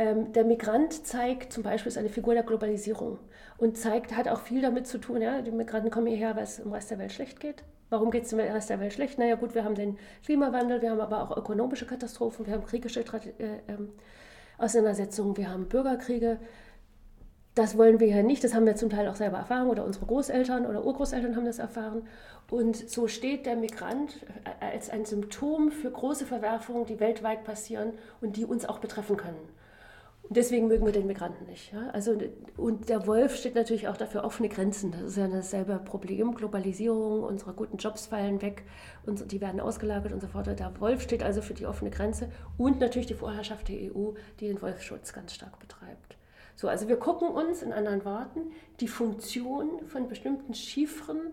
Ähm, 0.00 0.32
der 0.32 0.44
Migrant 0.44 1.06
zeigt 1.06 1.52
zum 1.52 1.62
Beispiel 1.62 1.90
ist 1.90 1.98
eine 1.98 2.08
Figur 2.08 2.32
der 2.32 2.42
Globalisierung 2.42 3.18
und 3.58 3.76
zeigt, 3.76 4.16
hat 4.16 4.28
auch 4.28 4.40
viel 4.40 4.62
damit 4.62 4.86
zu 4.86 4.96
tun, 4.96 5.20
ja, 5.20 5.42
die 5.42 5.50
Migranten 5.50 5.90
kommen 5.90 6.06
hierher, 6.06 6.34
weil 6.36 6.44
es 6.44 6.58
im 6.58 6.72
Rest 6.72 6.90
der 6.90 6.98
Welt 6.98 7.12
schlecht 7.12 7.38
geht. 7.38 7.64
Warum 7.90 8.10
geht 8.10 8.24
es 8.24 8.32
im 8.32 8.40
Rest 8.40 8.70
der 8.70 8.80
Welt 8.80 8.94
schlecht? 8.94 9.18
Naja 9.18 9.34
gut, 9.34 9.54
wir 9.54 9.62
haben 9.62 9.74
den 9.74 9.98
Klimawandel, 10.24 10.80
wir 10.80 10.90
haben 10.90 11.02
aber 11.02 11.20
auch 11.22 11.36
ökonomische 11.36 11.84
Katastrophen, 11.84 12.46
wir 12.46 12.54
haben 12.54 12.64
kriegische 12.64 13.00
äh, 13.00 13.58
ähm, 13.68 13.92
Auseinandersetzungen, 14.56 15.36
wir 15.36 15.50
haben 15.50 15.68
Bürgerkriege. 15.68 16.38
Das 17.54 17.76
wollen 17.76 18.00
wir 18.00 18.06
ja 18.06 18.22
nicht, 18.22 18.42
das 18.42 18.54
haben 18.54 18.64
wir 18.64 18.76
zum 18.76 18.88
Teil 18.88 19.06
auch 19.06 19.16
selber 19.16 19.36
erfahren 19.36 19.68
oder 19.68 19.84
unsere 19.84 20.06
Großeltern 20.06 20.64
oder 20.64 20.82
Urgroßeltern 20.82 21.36
haben 21.36 21.44
das 21.44 21.58
erfahren. 21.58 22.08
Und 22.48 22.74
so 22.74 23.06
steht 23.06 23.44
der 23.44 23.56
Migrant 23.56 24.24
äh, 24.44 24.64
als 24.64 24.88
ein 24.88 25.04
Symptom 25.04 25.70
für 25.70 25.90
große 25.90 26.24
Verwerfungen, 26.24 26.86
die 26.86 27.00
weltweit 27.00 27.44
passieren 27.44 27.92
und 28.22 28.38
die 28.38 28.46
uns 28.46 28.64
auch 28.64 28.78
betreffen 28.78 29.18
können. 29.18 29.59
Und 30.22 30.36
deswegen 30.36 30.68
mögen 30.68 30.86
wir 30.86 30.92
den 30.92 31.06
Migranten 31.06 31.46
nicht. 31.46 31.72
Ja? 31.72 31.90
Also, 31.90 32.16
und 32.56 32.88
der 32.88 33.06
Wolf 33.06 33.34
steht 33.36 33.56
natürlich 33.56 33.88
auch 33.88 33.96
dafür 33.96 34.22
offene 34.22 34.48
Grenzen. 34.48 34.92
Das 34.92 35.02
ist 35.02 35.16
ja 35.16 35.26
dasselbe 35.26 35.78
Problem. 35.78 36.34
Globalisierung, 36.34 37.24
unsere 37.24 37.52
guten 37.52 37.78
Jobs 37.78 38.06
fallen 38.06 38.40
weg, 38.40 38.64
und 39.06 39.32
die 39.32 39.40
werden 39.40 39.60
ausgelagert 39.60 40.12
und 40.12 40.20
so 40.20 40.28
fort. 40.28 40.46
Der 40.46 40.80
Wolf 40.80 41.02
steht 41.02 41.22
also 41.22 41.42
für 41.42 41.54
die 41.54 41.66
offene 41.66 41.90
Grenze 41.90 42.30
und 42.58 42.78
natürlich 42.80 43.08
die 43.08 43.14
Vorherrschaft 43.14 43.68
der 43.68 43.92
EU, 43.92 44.12
die 44.38 44.46
den 44.46 44.62
Wolfsschutz 44.62 45.12
ganz 45.12 45.34
stark 45.34 45.58
betreibt. 45.58 46.16
So, 46.54 46.68
also 46.68 46.88
wir 46.88 46.96
gucken 46.96 47.28
uns 47.28 47.62
in 47.62 47.72
anderen 47.72 48.04
Worten 48.04 48.52
die 48.80 48.88
Funktion 48.88 49.86
von 49.86 50.08
bestimmten 50.08 50.52
Chiffren 50.52 51.32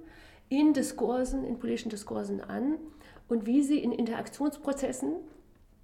in 0.50 0.74
Diskursen, 0.74 1.44
in 1.44 1.60
politischen 1.60 1.90
Diskursen 1.90 2.42
an 2.42 2.78
und 3.28 3.46
wie 3.46 3.62
sie 3.62 3.80
in 3.80 3.92
Interaktionsprozessen, 3.92 5.16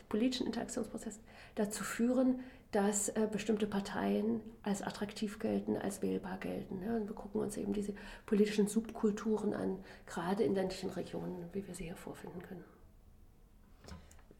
politischen 0.08 0.48
Interaktionsprozessen, 0.48 1.22
dazu 1.56 1.84
führen, 1.84 2.40
dass 2.74 3.10
äh, 3.10 3.28
bestimmte 3.32 3.68
Parteien 3.68 4.42
als 4.64 4.82
attraktiv 4.82 5.38
gelten, 5.38 5.78
als 5.78 6.02
wählbar 6.02 6.38
gelten. 6.38 6.82
Ja? 6.84 6.96
Und 6.96 7.08
wir 7.08 7.16
gucken 7.16 7.40
uns 7.40 7.56
eben 7.56 7.72
diese 7.72 7.94
politischen 8.26 8.68
Subkulturen 8.68 9.54
an, 9.54 9.78
gerade 10.08 10.44
in 10.44 10.56
ländlichen 10.56 10.90
Regionen, 10.90 11.46
wie 11.54 11.66
wir 11.68 11.76
sie 11.76 11.86
hier 11.86 11.96
vorfinden 11.96 12.42
können. 12.42 12.64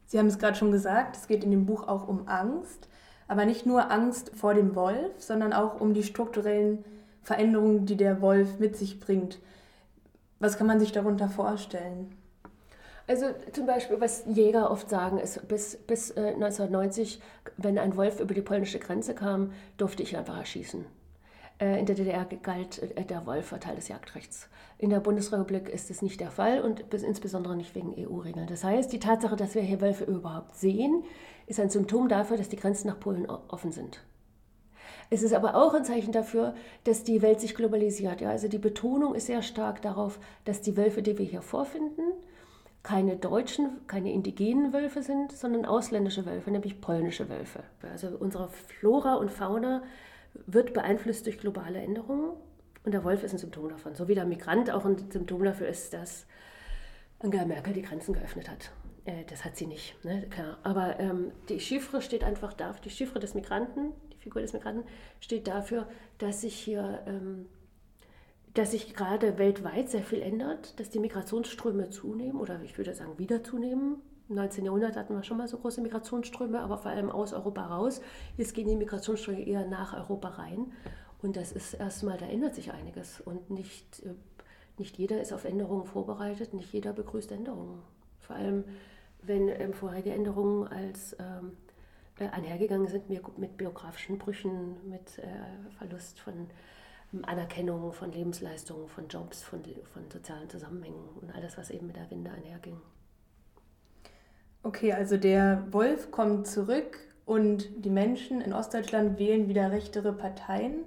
Sie 0.06 0.18
haben 0.18 0.26
es 0.26 0.38
gerade 0.38 0.56
schon 0.56 0.72
gesagt, 0.72 1.16
es 1.16 1.28
geht 1.28 1.44
in 1.44 1.52
dem 1.52 1.64
Buch 1.64 1.86
auch 1.86 2.08
um 2.08 2.26
Angst, 2.26 2.88
aber 3.28 3.46
nicht 3.46 3.66
nur 3.66 3.90
Angst 3.90 4.32
vor 4.34 4.52
dem 4.52 4.74
Wolf, 4.74 5.12
sondern 5.18 5.52
auch 5.52 5.80
um 5.80 5.94
die 5.94 6.02
strukturellen 6.02 6.84
Veränderungen, 7.22 7.86
die 7.86 7.96
der 7.96 8.20
Wolf 8.20 8.58
mit 8.58 8.76
sich 8.76 8.98
bringt. 8.98 9.38
Was 10.40 10.58
kann 10.58 10.66
man 10.66 10.80
sich 10.80 10.90
darunter 10.90 11.28
vorstellen? 11.28 12.14
Also 13.06 13.26
zum 13.52 13.66
Beispiel, 13.66 14.00
was 14.00 14.24
Jäger 14.26 14.70
oft 14.70 14.88
sagen, 14.88 15.18
ist, 15.18 15.46
bis, 15.46 15.76
bis 15.76 16.10
äh, 16.12 16.32
1990, 16.34 17.20
wenn 17.58 17.78
ein 17.78 17.96
Wolf 17.96 18.18
über 18.18 18.32
die 18.32 18.42
polnische 18.42 18.78
Grenze 18.78 19.14
kam, 19.14 19.52
durfte 19.76 20.02
ich 20.02 20.16
einfach 20.16 20.38
erschießen. 20.38 20.86
Äh, 21.60 21.78
in 21.78 21.86
der 21.86 21.96
DDR 21.96 22.24
galt 22.42 22.78
äh, 22.96 23.04
der 23.04 23.26
Wolf 23.26 23.52
als 23.52 23.64
Teil 23.64 23.76
des 23.76 23.88
Jagdrechts. 23.88 24.48
In 24.78 24.90
der 24.90 25.00
Bundesrepublik 25.00 25.68
ist 25.68 25.90
es 25.90 26.02
nicht 26.02 26.20
der 26.20 26.30
Fall 26.30 26.62
und 26.62 26.92
insbesondere 26.92 27.56
nicht 27.56 27.74
wegen 27.74 27.94
EU-Regeln. 27.96 28.46
Das 28.46 28.64
heißt, 28.64 28.92
die 28.92 28.98
Tatsache, 28.98 29.36
dass 29.36 29.54
wir 29.54 29.62
hier 29.62 29.80
Wölfe 29.80 30.04
überhaupt 30.04 30.56
sehen, 30.56 31.04
ist 31.46 31.60
ein 31.60 31.70
Symptom 31.70 32.08
dafür, 32.08 32.38
dass 32.38 32.48
die 32.48 32.56
Grenzen 32.56 32.88
nach 32.88 32.98
Polen 32.98 33.26
offen 33.26 33.70
sind. 33.70 34.00
Es 35.10 35.22
ist 35.22 35.34
aber 35.34 35.54
auch 35.54 35.74
ein 35.74 35.84
Zeichen 35.84 36.12
dafür, 36.12 36.54
dass 36.84 37.04
die 37.04 37.22
Welt 37.22 37.40
sich 37.40 37.54
globalisiert. 37.54 38.20
Ja, 38.20 38.30
also 38.30 38.48
die 38.48 38.58
Betonung 38.58 39.14
ist 39.14 39.26
sehr 39.26 39.42
stark 39.42 39.82
darauf, 39.82 40.18
dass 40.44 40.62
die 40.62 40.76
Wölfe, 40.76 41.02
die 41.02 41.18
wir 41.18 41.26
hier 41.26 41.42
vorfinden, 41.42 42.02
keine 42.84 43.16
deutschen, 43.16 43.84
keine 43.88 44.12
indigenen 44.12 44.72
Wölfe 44.72 45.02
sind, 45.02 45.32
sondern 45.32 45.64
ausländische 45.64 46.26
Wölfe, 46.26 46.50
nämlich 46.52 46.80
polnische 46.80 47.28
Wölfe. 47.28 47.64
Also 47.82 48.08
unsere 48.08 48.48
Flora 48.48 49.14
und 49.14 49.30
Fauna 49.30 49.82
wird 50.46 50.74
beeinflusst 50.74 51.26
durch 51.26 51.38
globale 51.38 51.80
Änderungen 51.80 52.30
und 52.84 52.92
der 52.92 53.02
Wolf 53.02 53.24
ist 53.24 53.32
ein 53.32 53.38
Symptom 53.38 53.70
davon. 53.70 53.94
So 53.94 54.06
wie 54.06 54.14
der 54.14 54.26
Migrant 54.26 54.70
auch 54.70 54.84
ein 54.84 55.10
Symptom 55.10 55.42
dafür 55.42 55.66
ist, 55.66 55.94
dass 55.94 56.26
Angela 57.20 57.46
Merkel 57.46 57.72
die 57.72 57.82
Grenzen 57.82 58.12
geöffnet 58.12 58.50
hat. 58.50 58.70
Äh, 59.06 59.24
das 59.28 59.44
hat 59.46 59.56
sie 59.56 59.66
nicht, 59.66 60.02
ne? 60.04 60.26
klar. 60.28 60.58
Aber 60.62 61.00
ähm, 61.00 61.32
die 61.48 61.60
Chiffre 61.60 62.02
steht 62.02 62.22
einfach 62.22 62.52
da, 62.52 62.72
die 62.84 62.90
Chiffre 62.90 63.18
des 63.18 63.34
Migranten, 63.34 63.92
die 64.12 64.18
Figur 64.18 64.42
des 64.42 64.52
Migranten 64.52 64.84
steht 65.20 65.46
dafür, 65.46 65.88
dass 66.18 66.42
sich 66.42 66.54
hier, 66.54 67.02
ähm, 67.06 67.46
dass 68.54 68.70
sich 68.70 68.94
gerade 68.94 69.36
weltweit 69.38 69.90
sehr 69.90 70.04
viel 70.04 70.22
ändert, 70.22 70.78
dass 70.78 70.88
die 70.88 71.00
Migrationsströme 71.00 71.90
zunehmen 71.90 72.40
oder 72.40 72.60
ich 72.62 72.78
würde 72.78 72.94
sagen 72.94 73.18
wieder 73.18 73.42
zunehmen. 73.42 74.00
Im 74.28 74.36
19. 74.36 74.64
Jahrhundert 74.64 74.96
hatten 74.96 75.14
wir 75.14 75.22
schon 75.24 75.36
mal 75.36 75.48
so 75.48 75.58
große 75.58 75.80
Migrationsströme, 75.80 76.60
aber 76.60 76.78
vor 76.78 76.90
allem 76.90 77.10
aus 77.10 77.32
Europa 77.32 77.66
raus. 77.66 78.00
Jetzt 78.36 78.54
gehen 78.54 78.68
die 78.68 78.76
Migrationsströme 78.76 79.44
eher 79.44 79.66
nach 79.66 79.92
Europa 79.92 80.28
rein. 80.28 80.72
Und 81.20 81.36
das 81.36 81.52
ist 81.52 81.74
erstmal, 81.74 82.16
da 82.16 82.26
ändert 82.26 82.54
sich 82.54 82.72
einiges. 82.72 83.20
Und 83.20 83.50
nicht, 83.50 84.02
äh, 84.04 84.14
nicht 84.78 84.96
jeder 84.98 85.20
ist 85.20 85.32
auf 85.32 85.44
Änderungen 85.44 85.84
vorbereitet, 85.84 86.54
nicht 86.54 86.72
jeder 86.72 86.92
begrüßt 86.92 87.32
Änderungen. 87.32 87.82
Vor 88.20 88.36
allem, 88.36 88.64
wenn 89.22 89.48
ähm, 89.48 89.72
vorherige 89.72 90.12
Änderungen 90.12 90.68
als 90.68 91.16
ähm, 91.18 91.56
äh, 92.18 92.28
einhergegangen 92.28 92.86
sind 92.86 93.10
mit, 93.10 93.56
biografischen 93.56 94.18
Brüchen, 94.18 94.88
mit 94.88 95.18
äh, 95.18 95.26
Verlust 95.78 96.20
von 96.20 96.48
Anerkennung, 97.22 97.92
von 97.92 98.10
Lebensleistungen, 98.10 98.88
von 98.88 99.08
Jobs, 99.08 99.42
von, 99.42 99.62
von 99.92 100.10
sozialen 100.10 100.48
Zusammenhängen 100.48 101.08
und 101.20 101.34
alles, 101.34 101.58
was 101.58 101.70
eben 101.70 101.86
mit 101.86 101.96
der 101.96 102.10
Wende 102.10 102.30
einherging. 102.30 102.80
Okay, 104.62 104.92
also 104.94 105.18
der 105.18 105.66
Wolf 105.70 106.10
kommt 106.10 106.46
zurück 106.46 106.98
und 107.26 107.84
die 107.84 107.90
Menschen 107.90 108.40
in 108.40 108.54
Ostdeutschland 108.54 109.18
wählen 109.18 109.48
wieder 109.48 109.70
rechtere 109.70 110.14
Parteien. 110.14 110.84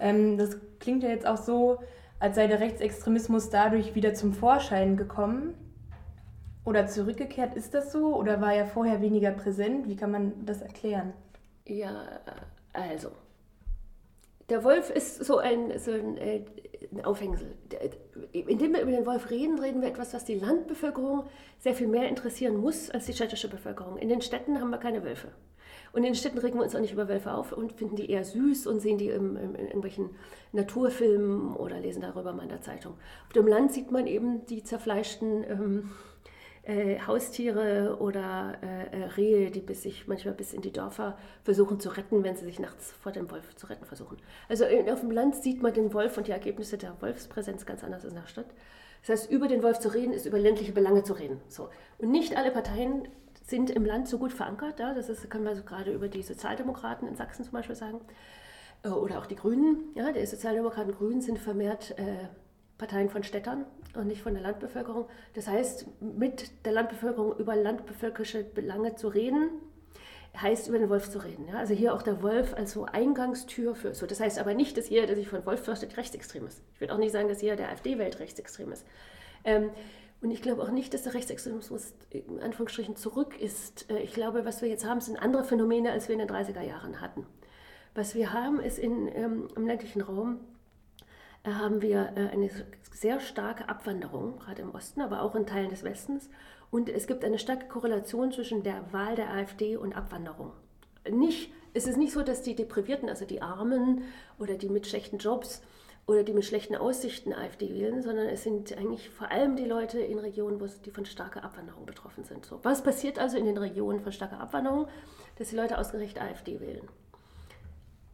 Ähm, 0.00 0.38
das 0.38 0.56
klingt 0.80 1.02
ja 1.02 1.10
jetzt 1.10 1.26
auch 1.26 1.36
so, 1.36 1.80
als 2.18 2.36
sei 2.36 2.46
der 2.46 2.60
Rechtsextremismus 2.60 3.50
dadurch 3.50 3.94
wieder 3.94 4.14
zum 4.14 4.32
Vorschein 4.32 4.96
gekommen 4.96 5.54
oder 6.64 6.86
zurückgekehrt. 6.86 7.54
Ist 7.54 7.74
das 7.74 7.92
so 7.92 8.16
oder 8.16 8.40
war 8.40 8.54
er 8.54 8.66
vorher 8.66 9.00
weniger 9.00 9.30
präsent? 9.32 9.88
Wie 9.88 9.96
kann 9.96 10.10
man 10.10 10.46
das 10.46 10.62
erklären? 10.62 11.12
Ja, 11.66 12.20
also. 12.72 13.10
Der 14.52 14.64
Wolf 14.64 14.90
ist 14.90 15.24
so 15.24 15.38
ein, 15.38 15.78
so 15.78 15.92
ein, 15.92 16.18
äh, 16.18 16.44
ein 16.92 17.06
Aufhängsel. 17.06 17.56
Indem 18.32 18.74
wir 18.74 18.82
über 18.82 18.90
den 18.90 19.06
Wolf 19.06 19.30
reden, 19.30 19.58
reden 19.58 19.80
wir 19.80 19.88
etwas, 19.88 20.12
was 20.12 20.26
die 20.26 20.34
Landbevölkerung 20.34 21.24
sehr 21.58 21.72
viel 21.72 21.88
mehr 21.88 22.06
interessieren 22.06 22.58
muss 22.58 22.90
als 22.90 23.06
die 23.06 23.14
städtische 23.14 23.48
Bevölkerung. 23.48 23.96
In 23.96 24.10
den 24.10 24.20
Städten 24.20 24.60
haben 24.60 24.68
wir 24.68 24.76
keine 24.76 25.02
Wölfe. 25.04 25.28
Und 25.94 26.00
in 26.00 26.12
den 26.12 26.14
Städten 26.14 26.36
regen 26.36 26.58
wir 26.58 26.64
uns 26.64 26.74
auch 26.74 26.80
nicht 26.80 26.92
über 26.92 27.08
Wölfe 27.08 27.32
auf 27.32 27.52
und 27.52 27.72
finden 27.72 27.96
die 27.96 28.10
eher 28.10 28.24
süß 28.24 28.66
und 28.66 28.80
sehen 28.80 28.98
die 28.98 29.08
im, 29.08 29.38
im, 29.38 29.54
in 29.54 29.68
irgendwelchen 29.68 30.10
Naturfilmen 30.52 31.56
oder 31.56 31.80
lesen 31.80 32.02
darüber 32.02 32.34
mal 32.34 32.42
in 32.42 32.50
der 32.50 32.60
Zeitung. 32.60 32.92
Auf 33.28 33.32
dem 33.32 33.46
Land 33.46 33.72
sieht 33.72 33.90
man 33.90 34.06
eben 34.06 34.44
die 34.44 34.62
zerfleischten 34.62 35.44
ähm, 35.48 35.90
äh, 36.64 37.00
Haustiere 37.00 37.96
oder 38.00 38.58
äh, 38.62 39.00
äh, 39.00 39.04
Rehe, 39.16 39.50
die 39.50 39.60
bis 39.60 39.82
sich 39.82 40.06
manchmal 40.06 40.34
bis 40.34 40.52
in 40.52 40.62
die 40.62 40.72
Dörfer 40.72 41.18
versuchen 41.42 41.80
zu 41.80 41.88
retten, 41.88 42.22
wenn 42.22 42.36
sie 42.36 42.44
sich 42.44 42.60
nachts 42.60 42.92
vor 42.92 43.10
dem 43.10 43.30
Wolf 43.30 43.56
zu 43.56 43.66
retten 43.66 43.84
versuchen. 43.84 44.18
Also 44.48 44.64
in, 44.64 44.88
auf 44.88 45.00
dem 45.00 45.10
Land 45.10 45.36
sieht 45.36 45.60
man 45.60 45.74
den 45.74 45.92
Wolf 45.92 46.16
und 46.16 46.28
die 46.28 46.32
Ergebnisse 46.32 46.78
der 46.78 47.00
Wolfspräsenz 47.00 47.66
ganz 47.66 47.82
anders 47.82 48.04
als 48.04 48.12
in 48.12 48.20
der 48.20 48.28
Stadt. 48.28 48.46
Das 49.00 49.10
heißt, 49.20 49.30
über 49.32 49.48
den 49.48 49.62
Wolf 49.64 49.80
zu 49.80 49.92
reden, 49.92 50.12
ist 50.12 50.26
über 50.26 50.38
ländliche 50.38 50.72
Belange 50.72 51.02
zu 51.02 51.14
reden. 51.14 51.40
So. 51.48 51.68
Und 51.98 52.12
nicht 52.12 52.36
alle 52.36 52.52
Parteien 52.52 53.08
sind 53.44 53.70
im 53.70 53.84
Land 53.84 54.06
so 54.06 54.18
gut 54.18 54.32
verankert. 54.32 54.78
Ja? 54.78 54.94
Das 54.94 55.08
ist, 55.08 55.28
können 55.28 55.44
wir 55.44 55.56
so 55.56 55.64
gerade 55.64 55.92
über 55.92 56.08
die 56.08 56.22
Sozialdemokraten 56.22 57.08
in 57.08 57.16
Sachsen 57.16 57.44
zum 57.44 57.52
Beispiel 57.52 57.74
sagen. 57.74 58.00
Äh, 58.84 58.90
oder 58.90 59.18
auch 59.18 59.26
die 59.26 59.34
Grünen. 59.34 59.90
Ja? 59.96 60.12
Die 60.12 60.24
Sozialdemokraten 60.24 60.92
und 60.92 60.98
Grünen 60.98 61.20
sind 61.20 61.40
vermehrt 61.40 61.98
äh, 61.98 62.28
Parteien 62.82 63.08
von 63.08 63.22
Städtern 63.22 63.64
und 63.94 64.08
nicht 64.08 64.22
von 64.22 64.34
der 64.34 64.42
Landbevölkerung. 64.42 65.06
Das 65.34 65.46
heißt, 65.46 65.86
mit 66.00 66.50
der 66.64 66.72
Landbevölkerung 66.72 67.38
über 67.38 67.54
landbevölkerische 67.54 68.42
Belange 68.42 68.96
zu 68.96 69.06
reden, 69.06 69.50
heißt 70.36 70.66
über 70.66 70.80
den 70.80 70.90
Wolf 70.90 71.08
zu 71.08 71.20
reden. 71.20 71.46
Ja? 71.46 71.58
Also 71.58 71.74
hier 71.74 71.94
auch 71.94 72.02
der 72.02 72.22
Wolf 72.22 72.54
als 72.54 72.72
so 72.72 72.84
Eingangstür 72.84 73.76
für 73.76 73.94
so. 73.94 74.04
Das 74.06 74.18
heißt 74.18 74.40
aber 74.40 74.54
nicht, 74.54 74.76
dass 74.76 74.88
jeder, 74.88 75.06
der 75.06 75.14
sich 75.14 75.28
von 75.28 75.46
Wolf 75.46 75.64
fürchtet, 75.64 75.96
rechtsextrem 75.96 76.44
ist. 76.44 76.60
Ich 76.74 76.80
würde 76.80 76.92
auch 76.92 76.98
nicht 76.98 77.12
sagen, 77.12 77.28
dass 77.28 77.40
jeder 77.40 77.54
der 77.54 77.68
AfD-Welt 77.68 78.18
rechtsextrem 78.18 78.72
ist. 78.72 78.84
Ähm, 79.44 79.70
und 80.20 80.32
ich 80.32 80.42
glaube 80.42 80.62
auch 80.62 80.70
nicht, 80.72 80.92
dass 80.92 81.04
der 81.04 81.14
Rechtsextremismus 81.14 81.94
in 82.10 82.40
Anführungsstrichen 82.40 82.96
zurück 82.96 83.40
ist. 83.40 83.88
Äh, 83.92 84.00
ich 84.00 84.12
glaube, 84.12 84.44
was 84.44 84.60
wir 84.60 84.68
jetzt 84.68 84.84
haben, 84.84 85.00
sind 85.00 85.22
andere 85.22 85.44
Phänomene, 85.44 85.92
als 85.92 86.08
wir 86.08 86.14
in 86.14 86.26
den 86.26 86.28
30er 86.28 86.62
Jahren 86.62 87.00
hatten. 87.00 87.26
Was 87.94 88.16
wir 88.16 88.32
haben, 88.32 88.58
ist 88.58 88.78
in, 88.78 89.06
ähm, 89.14 89.46
im 89.54 89.66
ländlichen 89.68 90.00
Raum, 90.00 90.40
haben 91.44 91.82
wir 91.82 92.12
äh, 92.16 92.28
eine 92.28 92.50
sehr 92.92 93.20
starke 93.20 93.68
Abwanderung, 93.68 94.38
gerade 94.38 94.62
im 94.62 94.74
Osten, 94.74 95.00
aber 95.00 95.22
auch 95.22 95.34
in 95.34 95.46
Teilen 95.46 95.70
des 95.70 95.82
Westens. 95.82 96.28
Und 96.70 96.88
es 96.88 97.06
gibt 97.06 97.24
eine 97.24 97.38
starke 97.38 97.66
Korrelation 97.68 98.32
zwischen 98.32 98.62
der 98.62 98.92
Wahl 98.92 99.16
der 99.16 99.30
AfD 99.30 99.76
und 99.76 99.94
Abwanderung. 99.94 100.52
Nicht, 101.10 101.52
es 101.74 101.86
ist 101.86 101.96
nicht 101.96 102.12
so, 102.12 102.22
dass 102.22 102.42
die 102.42 102.54
Deprivierten, 102.54 103.08
also 103.08 103.24
die 103.24 103.42
Armen 103.42 104.02
oder 104.38 104.54
die 104.54 104.68
mit 104.68 104.86
schlechten 104.86 105.18
Jobs, 105.18 105.62
oder 106.06 106.24
die 106.24 106.32
mit 106.32 106.44
schlechten 106.44 106.74
Aussichten 106.74 107.32
AfD 107.32 107.74
wählen, 107.74 108.02
sondern 108.02 108.26
es 108.26 108.42
sind 108.42 108.76
eigentlich 108.76 109.10
vor 109.10 109.30
allem 109.30 109.56
die 109.56 109.64
Leute 109.64 110.00
in 110.00 110.18
Regionen, 110.18 110.60
wo 110.60 110.66
die 110.66 110.90
von 110.90 111.06
starker 111.06 111.44
Abwanderung 111.44 111.86
betroffen 111.86 112.24
sind. 112.24 112.44
So, 112.44 112.58
was 112.64 112.82
passiert 112.82 113.18
also 113.18 113.36
in 113.36 113.46
den 113.46 113.56
Regionen 113.56 114.00
von 114.00 114.10
starker 114.10 114.40
Abwanderung, 114.40 114.88
dass 115.36 115.50
die 115.50 115.56
Leute 115.56 115.78
ausgerechnet 115.78 116.22
AfD 116.22 116.60
wählen? 116.60 116.88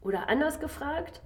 Oder 0.02 0.28
anders 0.28 0.61
gefragt, 0.61 1.23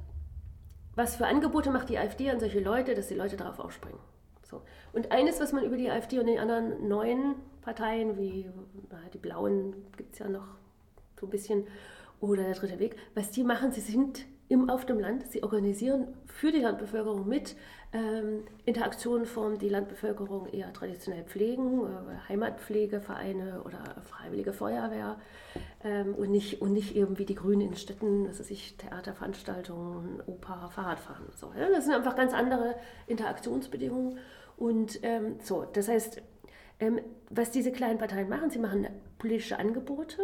was 0.95 1.17
für 1.17 1.27
Angebote 1.27 1.71
macht 1.71 1.89
die 1.89 1.99
AfD 1.99 2.31
an 2.31 2.41
solche 2.41 2.61
Leute, 2.61 2.95
dass 2.95 3.09
die 3.09 3.15
Leute 3.15 3.37
darauf 3.37 3.59
aufspringen? 3.59 3.99
So. 4.43 4.63
Und 4.93 5.11
eines, 5.13 5.41
was 5.41 5.53
man 5.53 5.65
über 5.65 5.77
die 5.77 5.91
AfD 5.91 6.19
und 6.19 6.27
die 6.27 6.39
anderen 6.39 6.87
neuen 6.89 7.37
Parteien, 7.63 8.19
wie 8.19 8.47
die 9.13 9.19
Blauen 9.19 9.75
gibt 9.97 10.13
es 10.13 10.19
ja 10.19 10.29
noch 10.29 10.47
so 11.19 11.27
ein 11.27 11.31
bisschen, 11.31 11.67
oder 12.21 12.45
der 12.45 12.55
Dritte 12.55 12.79
Weg, 12.79 12.97
was 13.15 13.31
die 13.31 13.45
machen, 13.45 13.73
sie 13.73 13.81
sind 13.81 14.27
im, 14.53 14.69
auf 14.69 14.85
dem 14.85 15.01
Land. 15.01 15.27
Sie 15.29 15.43
organisieren 15.43 16.09
für 16.27 16.53
die 16.53 16.61
Landbevölkerung 16.61 17.27
mit 17.27 17.57
ähm, 17.95 18.45
Interaktionen 18.67 19.27
die 19.59 19.69
Landbevölkerung 19.69 20.47
eher 20.47 20.73
traditionell 20.73 21.25
pflegen, 21.25 21.81
äh, 21.81 22.29
Heimatpflegevereine 22.29 23.63
oder 23.65 24.03
Freiwillige 24.03 24.53
Feuerwehr 24.53 25.17
ähm, 25.85 26.15
und, 26.15 26.31
nicht, 26.31 26.61
und 26.61 26.75
nicht 26.75 26.95
eben 26.97 27.19
wie 27.19 27.25
die 27.25 27.35
Grünen 27.35 27.63
in 27.63 27.77
Städten, 27.77 28.27
das 28.27 28.41
ist 28.41 28.49
sich 28.49 28.77
Theaterveranstaltungen, 28.77 30.23
Oper, 30.27 30.71
Fahrradfahren. 30.75 31.27
So, 31.35 31.53
ja? 31.59 31.69
Das 31.71 31.85
sind 31.85 31.95
einfach 31.95 32.15
ganz 32.17 32.35
andere 32.35 32.75
Interaktionsbedingungen. 33.07 34.19
Und 34.59 35.01
ähm, 35.03 35.37
so, 35.43 35.65
das 35.65 35.89
heißt, 35.89 36.21
ähm, 36.79 37.01
was 37.31 37.51
diese 37.51 37.73
kleinen 37.73 37.99
Parteien 37.99 38.29
machen, 38.29 38.51
sie 38.51 38.59
machen 38.59 38.87
politische 39.19 39.59
Angebote, 39.59 40.21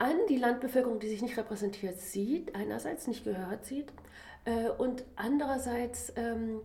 an 0.00 0.16
die 0.30 0.38
Landbevölkerung, 0.38 0.98
die 0.98 1.08
sich 1.08 1.20
nicht 1.20 1.36
repräsentiert 1.36 2.00
sieht, 2.00 2.54
einerseits 2.54 3.06
nicht 3.06 3.22
gehört 3.22 3.66
sieht 3.66 3.92
äh, 4.46 4.70
und 4.70 5.04
andererseits 5.14 6.12
ähm, 6.16 6.60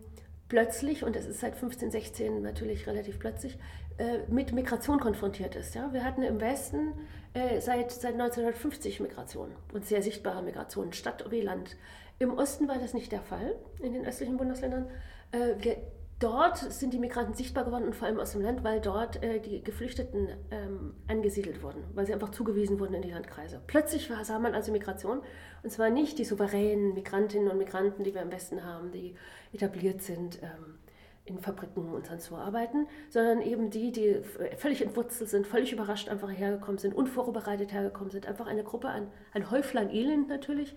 plötzlich, 0.48 1.04
und 1.04 1.18
das 1.18 1.26
ist 1.26 1.42
seit 1.42 1.56
15, 1.56 1.92
16 1.92 2.42
natürlich 2.42 2.88
relativ 2.88 3.20
plötzlich, 3.20 3.58
äh, 3.98 4.20
mit 4.30 4.54
Migration 4.54 5.02
konfrontiert 5.02 5.56
ist. 5.58 5.76
Ja? 5.76 5.92
Wir 5.92 6.06
hatten 6.06 6.24
im 6.24 6.40
Westen 6.40 6.94
äh, 7.34 7.60
seit, 7.60 7.92
seit 7.92 8.14
1950 8.14 9.02
Migration 9.02 9.52
und 9.74 9.86
sehr 9.86 10.02
sichtbare 10.02 10.42
Migration, 10.42 10.94
Stadt 10.94 11.30
wie 11.30 11.42
Land. 11.42 11.76
Im 12.20 12.38
Osten 12.38 12.70
war 12.70 12.78
das 12.80 12.94
nicht 12.94 13.12
der 13.12 13.22
Fall, 13.22 13.56
in 13.82 13.92
den 13.92 14.06
östlichen 14.06 14.38
Bundesländern. 14.38 14.88
Äh, 15.34 15.56
wir 15.60 15.78
dort 16.20 16.58
sind 16.58 16.94
die 16.94 17.00
Migranten 17.00 17.34
sichtbar 17.34 17.66
geworden 17.66 17.86
und 17.86 17.96
vor 17.96 18.08
allem 18.08 18.20
aus 18.20 18.32
dem 18.32 18.42
Land, 18.42 18.64
weil 18.64 18.82
dort 18.82 19.22
äh, 19.24 19.40
die 19.40 19.64
Geflüchteten 19.64 20.30
ähm, 20.52 20.94
angesiedelt 21.08 21.62
wurden, 21.62 21.84
weil 21.94 22.06
sie 22.06 22.14
einfach 22.14 22.30
zugewiesen 22.30 22.80
wurden 22.80 22.94
in 22.94 23.02
die 23.02 23.12
Landkreise. 23.12 23.62
Plötzlich 23.68 24.10
war, 24.10 24.24
sah 24.24 24.40
man 24.40 24.56
also 24.56 24.72
Migration 24.72 25.22
und 25.64 25.70
zwar 25.70 25.90
nicht 25.90 26.18
die 26.18 26.26
souveränen 26.26 26.94
Migrantinnen 26.94 27.50
und 27.50 27.58
Migranten, 27.58 28.04
die 28.04 28.14
wir 28.14 28.22
im 28.22 28.32
Westen 28.32 28.64
haben, 28.64 28.92
die 28.92 29.16
etabliert 29.54 30.02
sind. 30.02 30.42
Ähm, 30.42 30.80
in 31.26 31.40
Fabriken 31.40 31.92
und 31.92 32.06
sonst 32.06 32.32
wo 32.32 32.36
arbeiten, 32.36 32.88
sondern 33.10 33.42
eben 33.42 33.72
die, 33.72 33.92
die 33.92 34.22
völlig 34.58 34.84
entwurzelt 34.84 35.28
sind, 35.28 35.48
völlig 35.48 35.74
überrascht 35.74 36.08
einfach 36.08 36.30
hergekommen 36.30 36.78
sind, 36.78 36.94
unvorbereitet 36.94 37.74
hergekommen 37.74 38.12
sind. 38.12 38.28
Einfach 38.28 38.46
eine 38.46 38.64
Gruppe, 38.64 38.90
ein, 38.90 39.08
ein 39.34 39.50
Häuflein 39.50 39.90
Elend 39.90 40.28
natürlich, 40.28 40.76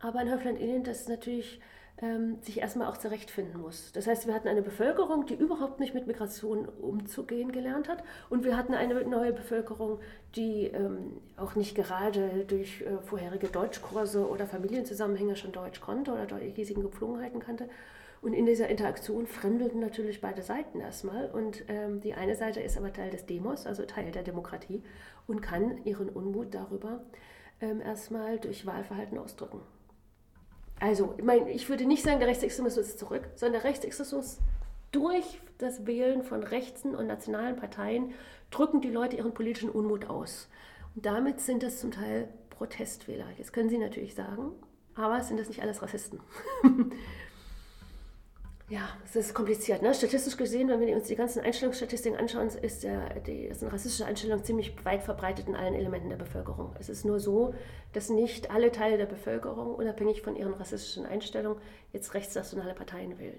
aber 0.00 0.18
ein 0.18 0.30
Häuflein 0.30 0.84
das 0.84 1.08
natürlich 1.08 1.60
ähm, 1.98 2.38
sich 2.42 2.60
erstmal 2.60 2.88
auch 2.88 2.98
zurechtfinden 2.98 3.60
muss. 3.60 3.92
Das 3.92 4.06
heißt, 4.06 4.26
wir 4.26 4.34
hatten 4.34 4.48
eine 4.48 4.62
Bevölkerung, 4.62 5.24
die 5.26 5.34
überhaupt 5.34 5.80
nicht 5.80 5.94
mit 5.94 6.06
Migration 6.06 6.66
umzugehen 6.66 7.52
gelernt 7.52 7.88
hat 7.88 8.04
und 8.28 8.44
wir 8.44 8.56
hatten 8.56 8.74
eine 8.74 9.02
neue 9.06 9.32
Bevölkerung, 9.32 10.00
die 10.34 10.66
ähm, 10.66 11.20
auch 11.36 11.54
nicht 11.54 11.74
gerade 11.74 12.44
durch 12.46 12.82
äh, 12.82 12.98
vorherige 13.02 13.48
Deutschkurse 13.48 14.28
oder 14.28 14.46
Familienzusammenhänge 14.46 15.36
schon 15.36 15.52
Deutsch 15.52 15.80
konnte 15.80 16.12
oder 16.12 16.26
die 16.26 16.50
hiesigen 16.50 16.82
Gepflogenheiten 16.82 17.40
kannte. 17.40 17.68
Und 18.22 18.32
in 18.32 18.46
dieser 18.46 18.68
Interaktion 18.68 19.26
fremdelten 19.26 19.80
natürlich 19.80 20.20
beide 20.20 20.42
Seiten 20.42 20.80
erstmal. 20.80 21.30
Und 21.30 21.64
ähm, 21.68 22.00
die 22.00 22.14
eine 22.14 22.34
Seite 22.34 22.60
ist 22.60 22.76
aber 22.76 22.92
Teil 22.92 23.10
des 23.10 23.26
Demos, 23.26 23.66
also 23.66 23.84
Teil 23.84 24.10
der 24.10 24.22
Demokratie, 24.22 24.82
und 25.26 25.42
kann 25.42 25.84
ihren 25.84 26.08
Unmut 26.08 26.54
darüber 26.54 27.04
ähm, 27.60 27.80
erstmal 27.80 28.38
durch 28.38 28.66
Wahlverhalten 28.66 29.18
ausdrücken. 29.18 29.60
Also, 30.78 31.14
ich, 31.16 31.24
meine, 31.24 31.50
ich 31.50 31.68
würde 31.68 31.86
nicht 31.86 32.02
sagen, 32.02 32.18
der 32.18 32.28
Rechtsextremismus 32.28 32.88
ist 32.88 32.98
zurück, 32.98 33.28
sondern 33.34 33.60
der 33.62 33.70
Rechtsextremismus 33.70 34.38
durch 34.92 35.40
das 35.58 35.86
Wählen 35.86 36.22
von 36.22 36.42
rechten 36.42 36.94
und 36.94 37.06
nationalen 37.06 37.56
Parteien 37.56 38.12
drücken 38.50 38.80
die 38.80 38.90
Leute 38.90 39.16
ihren 39.16 39.34
politischen 39.34 39.70
Unmut 39.70 40.08
aus. 40.08 40.48
Und 40.94 41.06
damit 41.06 41.40
sind 41.40 41.62
es 41.62 41.80
zum 41.80 41.90
Teil 41.90 42.28
Protestwähler. 42.50 43.26
Jetzt 43.36 43.52
können 43.52 43.68
Sie 43.68 43.78
natürlich 43.78 44.14
sagen, 44.14 44.52
aber 44.94 45.22
sind 45.22 45.38
das 45.38 45.48
nicht 45.48 45.62
alles 45.62 45.82
Rassisten? 45.82 46.20
Ja, 48.68 48.88
es 49.04 49.14
ist 49.14 49.32
kompliziert. 49.32 49.82
Ne? 49.82 49.94
Statistisch 49.94 50.36
gesehen, 50.36 50.68
wenn 50.68 50.80
wir 50.80 50.96
uns 50.96 51.06
die 51.06 51.14
ganzen 51.14 51.40
Einstellungsstatistiken 51.40 52.18
anschauen, 52.18 52.48
ist, 52.48 52.82
der, 52.82 53.20
die, 53.20 53.44
ist 53.44 53.62
eine 53.62 53.72
rassistische 53.72 54.06
Einstellung 54.06 54.42
ziemlich 54.42 54.84
weit 54.84 55.04
verbreitet 55.04 55.46
in 55.46 55.54
allen 55.54 55.74
Elementen 55.74 56.08
der 56.08 56.16
Bevölkerung. 56.16 56.74
Es 56.80 56.88
ist 56.88 57.04
nur 57.04 57.20
so, 57.20 57.54
dass 57.92 58.10
nicht 58.10 58.50
alle 58.50 58.72
Teile 58.72 58.98
der 58.98 59.06
Bevölkerung, 59.06 59.76
unabhängig 59.76 60.22
von 60.22 60.34
ihren 60.34 60.52
rassistischen 60.52 61.06
Einstellungen, 61.06 61.62
jetzt 61.92 62.12
rechtsnationale 62.14 62.74
Parteien 62.74 63.20
wählen. 63.20 63.38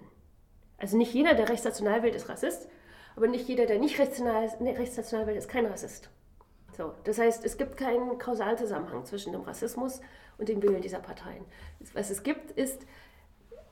Also 0.78 0.96
nicht 0.96 1.14
jeder, 1.14 1.34
der 1.34 1.50
rechtsnational 1.50 2.04
wählt, 2.04 2.16
ist 2.16 2.30
Rassist, 2.30 2.70
aber 3.18 3.28
nicht 3.28 3.50
jeder, 3.50 3.66
der 3.66 3.80
nicht 3.80 4.00
rechtsnational, 4.00 4.48
rechtsnational 4.78 5.28
wählt, 5.28 5.38
ist 5.38 5.50
kein 5.50 5.66
Rassist. 5.66 6.10
So, 6.78 6.94
das 7.04 7.20
heißt, 7.20 7.44
es 7.44 7.58
gibt 7.58 7.76
keinen 7.76 8.18
Kausalzusammenhang 8.18 9.04
zwischen 9.04 9.34
dem 9.34 9.42
Rassismus 9.42 10.00
und 10.38 10.48
dem 10.48 10.64
Wählen 10.64 10.82
dieser 10.82 11.00
Parteien. 11.00 11.44
Was 11.94 12.12
es 12.12 12.24
gibt, 12.24 12.52
ist... 12.52 12.84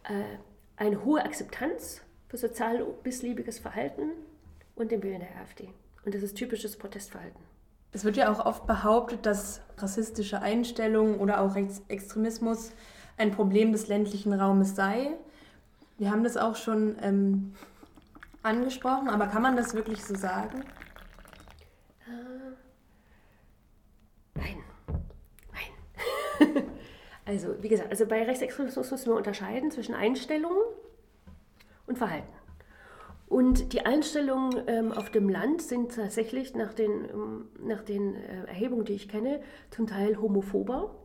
Äh, 0.04 0.38
eine 0.78 1.04
hohe 1.04 1.24
Akzeptanz 1.24 2.02
für 2.28 2.38
sozial 2.38 2.86
missliebiges 3.04 3.60
Verhalten 3.60 4.12
und 4.76 4.92
den 4.92 5.04
Willen 5.04 5.20
der 5.20 5.36
AfD. 5.42 5.70
Und 6.06 6.14
das 6.14 6.22
ist 6.22 6.36
typisches 6.36 6.78
Protestverhalten. 6.78 7.40
Es 7.92 8.04
wird 8.04 8.18
ja 8.18 8.32
auch 8.32 8.46
oft 8.46 8.68
behauptet, 8.68 9.26
dass 9.26 9.62
rassistische 9.78 10.42
Einstellungen 10.42 11.18
oder 11.18 11.40
auch 11.40 11.56
Rechtsextremismus 11.56 12.74
ein 13.18 13.32
Problem 13.32 13.72
des 13.72 13.88
ländlichen 13.88 14.34
Raumes 14.34 14.76
sei. 14.76 15.12
Wir 15.98 16.12
haben 16.12 16.24
das 16.24 16.36
auch 16.36 16.58
schon 16.58 16.98
ähm, 17.02 17.54
angesprochen, 18.44 19.10
aber 19.10 19.28
kann 19.28 19.42
man 19.42 19.56
das 19.56 19.74
wirklich 19.74 20.04
so 20.04 20.14
sagen? 20.16 20.66
Äh, 22.06 22.52
nein. 24.34 24.58
Nein. 25.54 26.64
Also, 27.26 27.62
wie 27.62 27.70
gesagt, 27.70 27.90
also 27.90 28.06
bei 28.06 28.24
Rechtsextremismus 28.24 28.92
müssen 28.92 29.12
wir 29.12 29.16
unterscheiden 29.16 29.72
zwischen 29.72 29.96
Einstellungen 29.96 30.62
und 31.88 31.98
Verhalten. 31.98 32.30
Und 33.28 33.74
die 33.74 33.86
Einstellungen 33.86 34.64
ähm, 34.68 34.92
auf 34.92 35.10
dem 35.10 35.30
Land 35.30 35.62
sind 35.64 35.96
tatsächlich 35.96 36.54
nach 36.54 36.74
den, 36.74 37.10
ähm, 37.10 37.48
nach 37.60 37.82
den 37.82 38.16
äh, 38.16 38.46
Erhebungen, 38.46 38.86
die 38.86 38.94
ich 38.94 39.10
kenne, 39.10 39.42
zum 39.72 39.88
Teil 39.88 40.22
homophober 40.22 40.96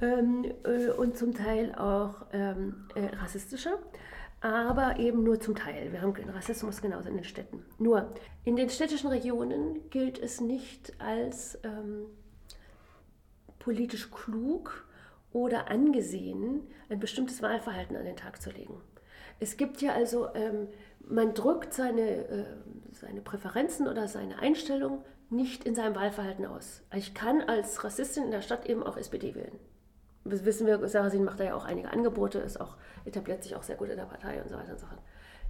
ähm, 0.00 0.46
äh, 0.64 0.88
und 0.90 1.18
zum 1.18 1.34
Teil 1.34 1.74
auch 1.74 2.26
ähm, 2.32 2.86
äh, 2.94 3.14
rassistischer, 3.16 3.78
aber 4.40 4.98
eben 4.98 5.22
nur 5.22 5.38
zum 5.38 5.54
Teil. 5.54 5.92
Wir 5.92 6.00
haben 6.00 6.14
Rassismus 6.30 6.80
genauso 6.80 7.10
in 7.10 7.16
den 7.16 7.24
Städten. 7.24 7.66
Nur 7.78 8.14
in 8.44 8.56
den 8.56 8.70
städtischen 8.70 9.10
Regionen 9.10 9.90
gilt 9.90 10.18
es 10.18 10.40
nicht 10.40 10.94
als 10.98 11.58
ähm, 11.62 12.06
politisch 13.58 14.10
klug, 14.10 14.86
oder 15.32 15.70
angesehen, 15.70 16.66
ein 16.88 17.00
bestimmtes 17.00 17.42
Wahlverhalten 17.42 17.96
an 17.96 18.04
den 18.04 18.16
Tag 18.16 18.40
zu 18.42 18.50
legen. 18.50 18.80
Es 19.38 19.56
gibt 19.56 19.80
ja 19.80 19.92
also, 19.92 20.28
ähm, 20.34 20.68
man 21.08 21.34
drückt 21.34 21.72
seine, 21.72 22.28
äh, 22.28 22.44
seine 22.92 23.20
Präferenzen 23.20 23.88
oder 23.88 24.08
seine 24.08 24.38
Einstellung 24.38 25.04
nicht 25.30 25.64
in 25.64 25.74
seinem 25.74 25.94
Wahlverhalten 25.94 26.44
aus. 26.46 26.82
Ich 26.94 27.14
kann 27.14 27.42
als 27.42 27.82
Rassistin 27.84 28.24
in 28.24 28.30
der 28.32 28.42
Stadt 28.42 28.66
eben 28.66 28.82
auch 28.82 28.96
SPD 28.96 29.34
wählen. 29.34 29.58
Das 30.24 30.44
wissen 30.44 30.66
wir, 30.66 30.86
Sarasin 30.88 31.24
macht 31.24 31.40
da 31.40 31.44
ja 31.44 31.54
auch 31.54 31.64
einige 31.64 31.90
Angebote, 31.90 32.38
ist 32.40 32.60
auch, 32.60 32.76
etabliert 33.04 33.42
sich 33.42 33.56
auch 33.56 33.62
sehr 33.62 33.76
gut 33.76 33.88
in 33.88 33.96
der 33.96 34.04
Partei 34.04 34.42
und 34.42 34.50
so 34.50 34.56
weiter 34.56 34.72
und 34.72 34.80
so 34.80 34.86
fort. 34.86 35.00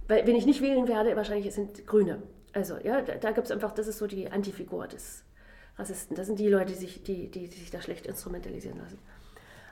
Weil, 0.07 0.25
wenn 0.25 0.35
ich 0.35 0.45
nicht 0.45 0.61
wählen 0.61 0.87
werde, 0.87 1.15
wahrscheinlich 1.15 1.53
sind 1.53 1.85
Grüne. 1.87 2.21
Also, 2.53 2.77
ja, 2.77 3.01
da, 3.01 3.15
da 3.15 3.31
gibt 3.31 3.45
es 3.45 3.51
einfach, 3.51 3.71
das 3.71 3.87
ist 3.87 3.97
so 3.97 4.07
die 4.07 4.31
Antifigur 4.31 4.87
des 4.87 5.25
Rassisten. 5.77 6.15
Das 6.15 6.27
sind 6.27 6.39
die 6.39 6.47
Leute, 6.47 6.73
die 6.73 6.77
sich, 6.77 7.03
die, 7.03 7.29
die, 7.29 7.49
die 7.49 7.57
sich 7.57 7.71
da 7.71 7.81
schlecht 7.81 8.05
instrumentalisieren 8.05 8.77
lassen. 8.77 8.99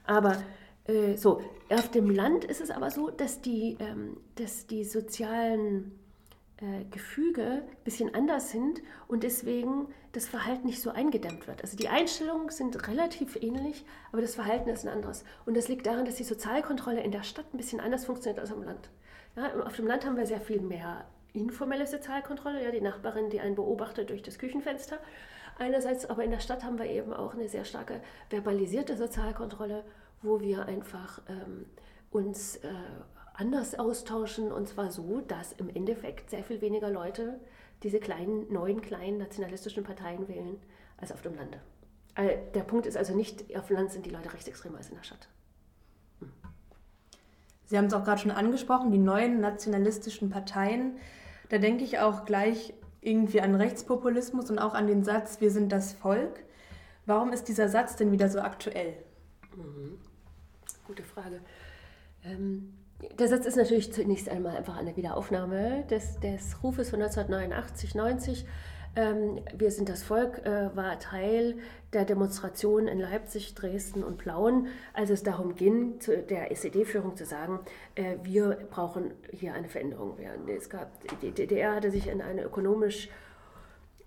Aber 0.06 0.42
äh, 0.86 1.16
so, 1.16 1.42
auf 1.70 1.90
dem 1.92 2.10
Land 2.10 2.46
ist 2.46 2.62
es 2.62 2.72
aber 2.72 2.90
so, 2.92 3.10
dass 3.10 3.42
die, 3.42 3.78
ähm, 3.80 4.18
dass 4.36 4.68
die 4.68 4.84
sozialen 4.84 6.00
äh, 6.62 6.86
Gefüge 6.92 7.44
ein 7.44 7.84
bisschen 7.84 8.14
anders 8.14 8.52
sind 8.52 8.82
und 9.08 9.24
deswegen 9.24 9.88
das 10.12 10.28
Verhalten 10.28 10.68
nicht 10.68 10.82
so 10.82 10.90
eingedämmt 10.90 11.48
wird. 11.48 11.62
Also 11.62 11.78
die 11.78 11.88
Einstellungen 11.88 12.50
sind 12.50 12.88
relativ 12.88 13.36
ähnlich, 13.42 13.86
aber 14.12 14.22
das 14.22 14.36
Verhalten 14.36 14.70
ist 14.70 14.86
ein 14.86 14.92
anderes. 14.92 15.24
Und 15.46 15.56
das 15.56 15.68
liegt 15.68 15.86
daran, 15.86 16.06
dass 16.06 16.16
die 16.16 16.24
Sozialkontrolle 16.24 17.02
in 17.02 17.12
der 17.12 17.24
Stadt 17.24 17.46
ein 17.54 17.58
bisschen 17.58 17.80
anders 17.80 18.06
funktioniert 18.06 18.40
als 18.40 18.52
am 18.52 18.64
Land. 18.64 18.90
Ja, 19.36 19.54
auf 19.64 19.76
dem 19.76 19.88
Land 19.88 20.06
haben 20.06 20.18
wir 20.18 20.26
sehr 20.26 20.42
viel 20.42 20.62
mehr 20.62 21.06
informelle 21.34 21.86
Sozialkontrolle, 21.86 22.64
ja, 22.64 22.72
die 22.72 22.82
Nachbarin, 22.82 23.30
die 23.30 23.40
einen 23.40 23.56
beobachtet 23.56 24.10
durch 24.10 24.24
das 24.24 24.40
Küchenfenster. 24.40 24.98
Einerseits, 25.60 26.06
aber 26.06 26.24
in 26.24 26.32
der 26.32 26.40
Stadt 26.40 26.64
haben 26.64 26.80
wir 26.80 26.86
eben 26.86 27.12
auch 27.14 27.34
eine 27.34 27.50
sehr 27.50 27.66
starke 27.66 28.00
verbalisierte 28.30 28.96
Sozialkontrolle, 28.96 29.84
wo 30.22 30.40
wir 30.40 30.66
einfach 30.66 31.22
ähm, 31.28 31.66
uns 32.12 32.56
äh, 32.58 32.70
anders 33.34 33.78
austauschen 33.78 34.54
und 34.54 34.70
zwar 34.70 34.90
so, 34.90 35.20
dass 35.20 35.52
im 35.52 35.70
Endeffekt 35.70 36.30
sehr 36.30 36.46
viel 36.46 36.62
weniger 36.62 36.90
Leute 36.90 37.42
diese 37.84 38.00
kleinen, 38.00 38.52
neuen, 38.52 38.82
kleinen 38.82 39.18
nationalistischen 39.18 39.84
Parteien 39.84 40.30
wählen 40.30 40.58
als 40.96 41.12
auf 41.12 41.22
dem 41.22 41.36
Lande. 41.36 41.60
Also 42.16 42.32
der 42.54 42.64
Punkt 42.64 42.86
ist 42.86 42.96
also 42.96 43.14
nicht, 43.14 43.54
auf 43.58 43.68
dem 43.68 43.76
Land 43.76 43.92
sind 43.92 44.06
die 44.06 44.12
Leute 44.12 44.32
rechtsextremer 44.32 44.78
als 44.78 44.90
in 44.90 44.96
der 44.96 45.04
Stadt. 45.04 45.28
Hm. 46.20 46.32
Sie 47.66 47.78
haben 47.78 47.86
es 47.86 47.94
auch 47.94 48.06
gerade 48.06 48.22
schon 48.22 48.32
angesprochen, 48.32 48.92
die 48.92 48.98
neuen 48.98 49.42
nationalistischen 49.42 50.30
Parteien. 50.30 50.98
Da 51.50 51.58
denke 51.58 51.84
ich 51.84 52.00
auch 52.00 52.24
gleich 52.24 52.74
irgendwie 53.02 53.42
an 53.42 53.56
Rechtspopulismus 53.56 54.50
und 54.50 54.60
auch 54.60 54.74
an 54.74 54.88
den 54.88 55.04
Satz, 55.04 55.42
wir 55.42 55.52
sind 55.52 55.72
das 55.72 55.94
Volk. 55.94 56.44
Warum 57.06 57.32
ist 57.32 57.48
dieser 57.48 57.70
Satz 57.70 57.96
denn 57.96 58.12
wieder 58.12 58.30
so 58.30 58.40
aktuell? 58.40 58.94
Mhm. 59.56 60.00
Gute 60.86 61.04
Frage. 61.04 61.40
Ähm, 62.24 62.74
der 63.18 63.28
Satz 63.28 63.46
ist 63.46 63.56
natürlich 63.56 63.94
zunächst 63.94 64.28
einmal 64.28 64.58
einfach 64.58 64.78
eine 64.78 64.96
Wiederaufnahme 64.96 65.86
des, 65.90 66.20
des 66.20 66.62
Rufes 66.64 66.90
von 66.90 67.02
1989, 67.02 67.96
90. 67.96 68.46
Ähm, 68.96 69.40
wir 69.56 69.72
sind 69.72 69.90
das 69.90 70.04
Volk 70.04 70.46
äh, 70.46 70.76
war 70.76 71.00
Teil 71.00 71.58
der 71.94 72.06
Demonstration 72.06 72.88
in 72.88 73.00
Leipzig, 73.00 73.56
Dresden 73.56 74.04
und 74.04 74.18
Plauen, 74.18 74.68
als 74.94 75.10
es 75.10 75.24
darum 75.24 75.56
ging, 75.56 76.00
der 76.30 76.52
SED-Führung 76.52 77.16
zu 77.16 77.26
sagen, 77.26 77.60
äh, 77.96 78.18
wir 78.24 78.58
brauchen 78.70 79.12
hier 79.32 79.54
eine 79.54 79.70
Veränderung. 79.70 80.18
Es 80.48 80.70
gab, 80.70 80.92
die 81.22 81.32
DDR 81.32 81.76
hatte 81.76 81.92
sich 81.92 82.08
in 82.08 82.22
eine 82.22 82.44
ökonomisch 82.44 83.10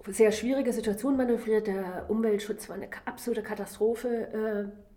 sehr 0.09 0.33
schwierige 0.33 0.73
Situation 0.73 1.17
manövriert. 1.17 1.67
Der 1.67 2.07
Umweltschutz 2.09 2.69
war 2.69 2.77
eine 2.77 2.89
absolute 3.05 3.43
Katastrophe. 3.43 4.73
Äh, 4.73 4.93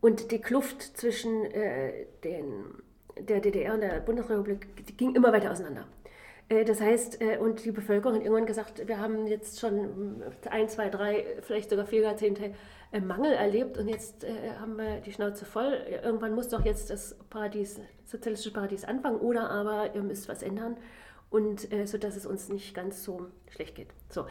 und 0.00 0.30
die 0.30 0.40
Kluft 0.40 0.82
zwischen 0.96 1.44
äh, 1.46 2.06
den, 2.24 2.64
der 3.18 3.40
DDR 3.40 3.74
und 3.74 3.80
der 3.80 4.00
Bundesrepublik 4.00 4.96
ging 4.96 5.14
immer 5.14 5.32
weiter 5.32 5.50
auseinander. 5.50 5.86
Äh, 6.50 6.64
das 6.64 6.80
heißt, 6.80 7.22
äh, 7.22 7.38
und 7.38 7.64
die 7.64 7.70
Bevölkerung 7.70 8.16
hat 8.16 8.22
irgendwann 8.22 8.46
gesagt, 8.46 8.86
wir 8.86 8.98
haben 8.98 9.26
jetzt 9.26 9.60
schon 9.60 10.22
ein, 10.50 10.68
zwei, 10.68 10.90
drei, 10.90 11.24
vielleicht 11.40 11.70
sogar 11.70 11.86
vier 11.86 12.02
Jahrzehnte 12.02 12.52
äh, 12.92 13.00
Mangel 13.00 13.32
erlebt 13.32 13.78
und 13.78 13.88
jetzt 13.88 14.26
haben 14.60 14.76
wir 14.76 15.00
die 15.00 15.12
Schnauze 15.12 15.44
voll. 15.44 15.78
Irgendwann 16.02 16.34
muss 16.34 16.48
doch 16.48 16.64
jetzt 16.64 16.90
das 16.90 17.16
Paradies, 17.30 17.80
sozialistische 18.04 18.52
Paradies 18.52 18.84
anfangen 18.84 19.20
oder 19.20 19.48
aber 19.48 19.94
ihr 19.94 20.02
müsst 20.02 20.28
was 20.28 20.42
ändern 20.42 20.76
und 21.30 21.68
so 21.84 21.96
dass 21.96 22.16
es 22.16 22.26
uns 22.26 22.48
nicht 22.48 22.74
ganz 22.74 23.04
so 23.04 23.28
schlecht 23.48 23.76
geht. 23.76 23.88
So. 24.08 24.26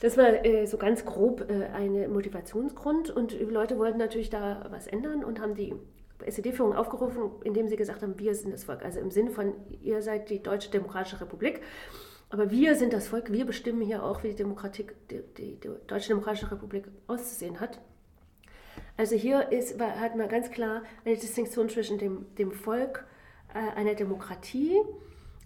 Das 0.00 0.16
war 0.16 0.26
so 0.66 0.76
ganz 0.76 1.04
grob 1.04 1.44
ein 1.48 2.12
Motivationsgrund 2.12 3.10
und 3.10 3.32
Leute 3.40 3.76
wollten 3.78 3.98
natürlich 3.98 4.30
da 4.30 4.66
was 4.70 4.86
ändern 4.86 5.24
und 5.24 5.40
haben 5.40 5.56
die 5.56 5.74
SED-Führung 6.26 6.74
aufgerufen, 6.74 7.30
indem 7.42 7.68
sie 7.68 7.76
gesagt 7.76 8.02
haben, 8.02 8.18
wir 8.18 8.34
sind 8.34 8.52
das 8.52 8.64
Volk. 8.64 8.84
Also 8.84 9.00
im 9.00 9.10
Sinne 9.10 9.30
von, 9.30 9.54
ihr 9.82 10.02
seid 10.02 10.30
die 10.30 10.42
Deutsche 10.42 10.70
Demokratische 10.70 11.20
Republik, 11.20 11.60
aber 12.30 12.50
wir 12.50 12.74
sind 12.74 12.92
das 12.92 13.08
Volk, 13.08 13.30
wir 13.30 13.44
bestimmen 13.44 13.82
hier 13.82 14.02
auch, 14.02 14.22
wie 14.22 14.28
die, 14.28 14.36
Demokratie, 14.36 14.86
die, 15.10 15.22
die, 15.36 15.60
die 15.60 15.70
Deutsche 15.86 16.08
Demokratische 16.08 16.50
Republik 16.50 16.86
auszusehen 17.06 17.60
hat. 17.60 17.80
Also 18.96 19.16
hier 19.16 19.52
ist, 19.52 19.80
hat 19.80 20.16
man 20.16 20.28
ganz 20.28 20.50
klar 20.50 20.82
eine 21.04 21.16
Distinktion 21.16 21.68
zwischen 21.68 21.98
dem, 21.98 22.26
dem 22.36 22.52
Volk, 22.52 23.06
äh, 23.52 23.76
einer 23.76 23.94
Demokratie 23.94 24.80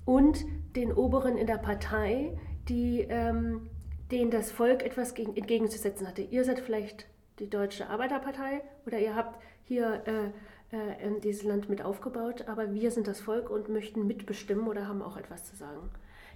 und 0.04 0.44
den 0.76 0.92
Oberen 0.92 1.36
in 1.36 1.46
der 1.46 1.58
Partei, 1.58 2.38
die, 2.68 3.06
ähm, 3.08 3.68
denen 4.10 4.30
das 4.30 4.50
Volk 4.50 4.82
etwas 4.82 5.14
gegen, 5.14 5.36
entgegenzusetzen 5.36 6.06
hatte. 6.06 6.22
Ihr 6.22 6.44
seid 6.44 6.60
vielleicht 6.60 7.06
die 7.38 7.50
Deutsche 7.50 7.88
Arbeiterpartei 7.88 8.62
oder 8.86 8.98
ihr 8.98 9.14
habt 9.14 9.40
hier 9.64 10.02
äh, 10.06 10.76
äh, 10.76 11.20
dieses 11.22 11.44
Land 11.44 11.68
mit 11.68 11.82
aufgebaut, 11.82 12.44
aber 12.46 12.74
wir 12.74 12.90
sind 12.90 13.06
das 13.06 13.20
Volk 13.20 13.50
und 13.50 13.68
möchten 13.68 14.06
mitbestimmen 14.06 14.66
oder 14.68 14.86
haben 14.86 15.02
auch 15.02 15.16
etwas 15.16 15.44
zu 15.44 15.56
sagen. 15.56 15.90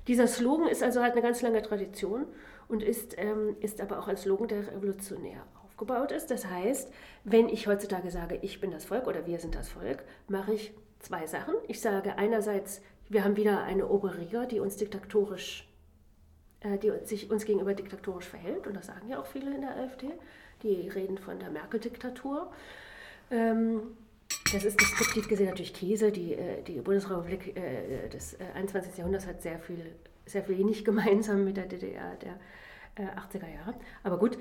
Dieser 0.08 0.26
Slogan 0.26 0.68
ist 0.68 0.82
also 0.82 1.00
halt 1.00 1.12
eine 1.12 1.22
ganz 1.22 1.42
lange 1.42 1.62
Tradition 1.62 2.26
und 2.68 2.82
ist, 2.82 3.14
ähm, 3.18 3.56
ist 3.60 3.80
aber 3.80 3.98
auch 3.98 4.08
ein 4.08 4.16
Slogan, 4.16 4.48
der 4.48 4.66
revolutionär 4.66 5.44
aufgebaut 5.64 6.12
ist. 6.12 6.30
Das 6.30 6.46
heißt, 6.46 6.92
wenn 7.24 7.48
ich 7.48 7.66
heutzutage 7.66 8.10
sage, 8.10 8.38
ich 8.42 8.60
bin 8.60 8.70
das 8.70 8.84
Volk 8.84 9.06
oder 9.06 9.26
wir 9.26 9.38
sind 9.38 9.54
das 9.54 9.68
Volk, 9.68 10.02
mache 10.28 10.54
ich 10.54 10.72
zwei 10.98 11.26
Sachen. 11.26 11.54
Ich 11.68 11.80
sage 11.80 12.16
einerseits, 12.16 12.80
wir 13.08 13.24
haben 13.24 13.36
wieder 13.36 13.62
eine 13.62 13.88
Oberliga, 13.88 14.46
die 14.46 14.60
uns 14.60 14.76
diktatorisch, 14.76 15.68
äh, 16.60 16.78
die 16.78 16.92
sich 17.04 17.30
uns 17.30 17.44
gegenüber 17.44 17.74
diktatorisch 17.74 18.26
verhält. 18.26 18.66
Und 18.66 18.74
das 18.74 18.86
sagen 18.86 19.08
ja 19.08 19.20
auch 19.20 19.26
viele 19.26 19.54
in 19.54 19.60
der 19.60 19.76
AfD. 19.76 20.08
Die 20.62 20.88
reden 20.88 21.18
von 21.18 21.38
der 21.38 21.50
Merkel-Diktatur. 21.50 22.52
Ähm, 23.30 23.82
das 24.52 24.64
ist 24.64 24.80
deskriptiv 24.80 25.28
gesehen 25.28 25.46
natürlich 25.46 25.74
Käse. 25.74 26.12
Die, 26.12 26.34
äh, 26.34 26.62
die 26.62 26.80
Bundesrepublik 26.80 27.56
äh, 27.56 28.08
des 28.08 28.36
21. 28.54 28.98
Jahrhunderts 28.98 29.26
hat 29.26 29.42
sehr 29.42 29.58
viel, 29.58 29.94
sehr 30.26 30.46
wenig 30.48 30.84
gemeinsam 30.84 31.44
mit 31.44 31.56
der 31.56 31.66
DDR 31.66 32.16
der 32.16 32.38
80er 32.96 33.50
Jahre. 33.50 33.74
Aber 34.02 34.18
gut, 34.18 34.36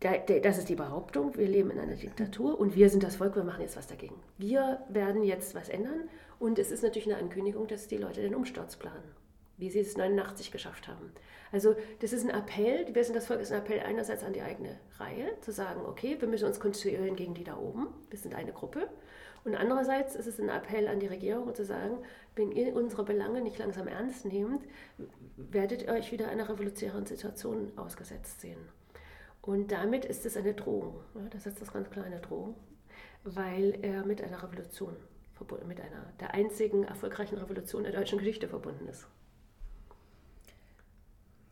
das 0.00 0.58
ist 0.58 0.68
die 0.68 0.74
Behauptung, 0.74 1.36
wir 1.36 1.48
leben 1.48 1.70
in 1.70 1.78
einer 1.78 1.94
Diktatur 1.94 2.58
und 2.58 2.76
wir 2.76 2.90
sind 2.90 3.02
das 3.02 3.16
Volk, 3.16 3.34
wir 3.34 3.44
machen 3.44 3.62
jetzt 3.62 3.76
was 3.76 3.86
dagegen. 3.86 4.16
Wir 4.36 4.80
werden 4.88 5.22
jetzt 5.22 5.54
was 5.54 5.68
ändern 5.68 6.08
und 6.38 6.58
es 6.58 6.70
ist 6.70 6.82
natürlich 6.82 7.08
eine 7.08 7.22
Ankündigung, 7.22 7.66
dass 7.66 7.88
die 7.88 7.96
Leute 7.96 8.20
den 8.20 8.34
Umsturz 8.34 8.76
planen, 8.76 9.04
wie 9.56 9.70
sie 9.70 9.80
es 9.80 9.96
89 9.96 10.52
geschafft 10.52 10.86
haben. 10.88 11.12
Also 11.56 11.74
das 12.00 12.12
ist 12.12 12.22
ein 12.22 12.28
Appell, 12.28 12.94
wir 12.94 13.02
sind 13.02 13.14
das 13.14 13.24
Volk, 13.24 13.40
ist 13.40 13.50
ein 13.50 13.60
Appell 13.60 13.80
einerseits 13.80 14.22
an 14.22 14.34
die 14.34 14.42
eigene 14.42 14.78
Reihe, 14.98 15.40
zu 15.40 15.52
sagen, 15.52 15.86
okay, 15.86 16.20
wir 16.20 16.28
müssen 16.28 16.44
uns 16.44 16.60
konstituieren 16.60 17.16
gegen 17.16 17.32
die 17.32 17.44
da 17.44 17.56
oben, 17.56 17.86
wir 18.10 18.18
sind 18.18 18.34
eine 18.34 18.52
Gruppe. 18.52 18.90
Und 19.42 19.54
andererseits 19.54 20.16
ist 20.16 20.26
es 20.26 20.38
ein 20.38 20.50
Appell 20.50 20.86
an 20.86 21.00
die 21.00 21.06
Regierung 21.06 21.54
zu 21.54 21.64
sagen, 21.64 21.96
wenn 22.34 22.52
ihr 22.52 22.76
unsere 22.76 23.04
Belange 23.04 23.40
nicht 23.40 23.56
langsam 23.56 23.88
ernst 23.88 24.26
nehmt, 24.26 24.66
werdet 25.38 25.84
ihr 25.84 25.94
euch 25.94 26.12
wieder 26.12 26.28
einer 26.28 26.46
revolutionären 26.46 27.06
Situation 27.06 27.72
ausgesetzt 27.76 28.42
sehen. 28.42 28.60
Und 29.40 29.72
damit 29.72 30.04
ist 30.04 30.26
es 30.26 30.36
eine 30.36 30.52
Drohung. 30.52 31.00
Das 31.30 31.46
ist 31.46 31.58
das 31.62 31.72
ganz 31.72 31.88
klar 31.88 32.04
eine 32.04 32.20
Drohung, 32.20 32.54
weil 33.24 33.78
er 33.80 34.04
mit 34.04 34.20
einer 34.20 34.42
Revolution 34.42 34.94
mit 35.66 35.80
einer 35.80 36.12
der 36.20 36.34
einzigen 36.34 36.84
erfolgreichen 36.84 37.38
Revolution 37.38 37.84
der 37.84 37.92
deutschen 37.92 38.18
Geschichte 38.18 38.46
verbunden 38.46 38.88
ist. 38.88 39.06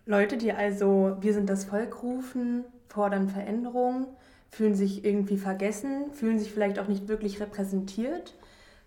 Leute, 0.07 0.37
die 0.37 0.53
also 0.53 1.17
Wir 1.21 1.33
sind 1.33 1.49
das 1.49 1.65
Volk 1.65 2.03
rufen, 2.03 2.65
fordern 2.89 3.29
Veränderungen, 3.29 4.07
fühlen 4.51 4.75
sich 4.75 5.05
irgendwie 5.05 5.39
vergessen, 5.39 6.13
fühlen 6.13 6.39
sich 6.39 6.53
vielleicht 6.53 6.79
auch 6.79 6.89
nicht 6.89 7.09
wirklich 7.09 7.41
repräsentiert. 7.41 8.35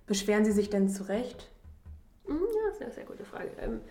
Beschweren 0.06 0.46
sie 0.46 0.52
sich 0.52 0.70
denn 0.70 0.88
zu 0.90 1.08
Recht? 1.10 1.50
Hm, 2.26 2.38
ja, 2.38 2.74
sehr, 2.78 2.92
sehr 2.92 3.04
gute 3.04 3.26
Frage. 3.26 3.50
Ähm, 3.60 3.82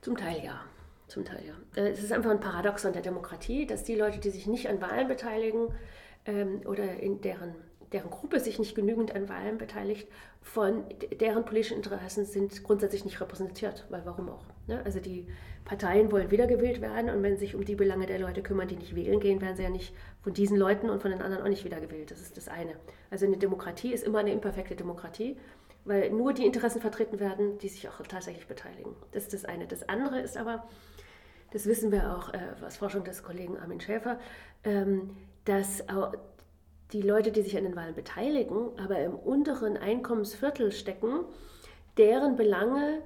zum 0.00 0.16
Teil 0.16 0.44
ja. 0.44 0.60
Zum 1.06 1.24
Teil, 1.24 1.42
ja. 1.46 1.82
Äh, 1.82 1.90
es 1.90 2.02
ist 2.02 2.12
einfach 2.12 2.30
ein 2.30 2.40
Paradoxon 2.40 2.92
der 2.92 3.02
Demokratie, 3.02 3.66
dass 3.66 3.84
die 3.84 3.94
Leute, 3.94 4.18
die 4.18 4.30
sich 4.30 4.46
nicht 4.46 4.68
an 4.68 4.80
Wahlen 4.80 5.08
beteiligen 5.08 5.68
ähm, 6.26 6.62
oder 6.66 7.00
in 7.00 7.20
deren, 7.20 7.54
deren 7.92 8.10
Gruppe 8.10 8.40
sich 8.40 8.58
nicht 8.58 8.74
genügend 8.74 9.14
an 9.14 9.28
Wahlen 9.28 9.58
beteiligt, 9.58 10.08
von 10.40 10.84
deren 11.20 11.44
politischen 11.44 11.76
Interessen 11.76 12.24
sind 12.24 12.62
grundsätzlich 12.64 13.04
nicht 13.04 13.20
repräsentiert. 13.20 13.86
Weil 13.90 14.04
warum 14.04 14.28
auch? 14.28 14.44
Ne? 14.66 14.82
Also 14.84 15.00
die 15.00 15.28
Parteien 15.64 16.10
wollen 16.10 16.30
wiedergewählt 16.30 16.80
werden 16.80 17.10
und 17.10 17.22
wenn 17.22 17.34
sie 17.34 17.46
sich 17.46 17.54
um 17.54 17.64
die 17.64 17.76
Belange 17.76 18.06
der 18.06 18.18
Leute 18.18 18.42
kümmern, 18.42 18.68
die 18.68 18.76
nicht 18.76 18.94
wählen 18.94 19.20
gehen, 19.20 19.40
werden 19.40 19.56
sie 19.56 19.62
ja 19.62 19.70
nicht 19.70 19.94
von 20.22 20.34
diesen 20.34 20.56
Leuten 20.56 20.90
und 20.90 21.00
von 21.00 21.10
den 21.10 21.22
anderen 21.22 21.44
auch 21.44 21.48
nicht 21.48 21.64
wiedergewählt. 21.64 22.10
Das 22.10 22.20
ist 22.20 22.36
das 22.36 22.48
eine. 22.48 22.74
Also 23.10 23.26
eine 23.26 23.36
Demokratie 23.36 23.92
ist 23.92 24.04
immer 24.04 24.18
eine 24.18 24.32
imperfekte 24.32 24.74
Demokratie 24.74 25.36
weil 25.84 26.10
nur 26.10 26.32
die 26.32 26.46
Interessen 26.46 26.80
vertreten 26.80 27.18
werden, 27.20 27.58
die 27.58 27.68
sich 27.68 27.88
auch 27.88 28.00
tatsächlich 28.06 28.46
beteiligen. 28.46 28.94
Das 29.12 29.24
ist 29.24 29.32
das 29.32 29.44
eine. 29.44 29.66
Das 29.66 29.88
andere 29.88 30.20
ist 30.20 30.36
aber, 30.36 30.64
das 31.52 31.66
wissen 31.66 31.90
wir 31.90 32.16
auch 32.16 32.32
äh, 32.32 32.38
aus 32.64 32.76
Forschung 32.76 33.04
des 33.04 33.22
Kollegen 33.22 33.58
Armin 33.58 33.80
Schäfer, 33.80 34.18
ähm, 34.64 35.16
dass 35.44 35.84
die 36.92 37.02
Leute, 37.02 37.32
die 37.32 37.42
sich 37.42 37.56
an 37.56 37.64
den 37.64 37.74
Wahlen 37.74 37.94
beteiligen, 37.94 38.78
aber 38.78 39.00
im 39.00 39.14
unteren 39.14 39.76
Einkommensviertel 39.76 40.70
stecken, 40.70 41.24
deren 41.96 42.36
Belange 42.36 43.02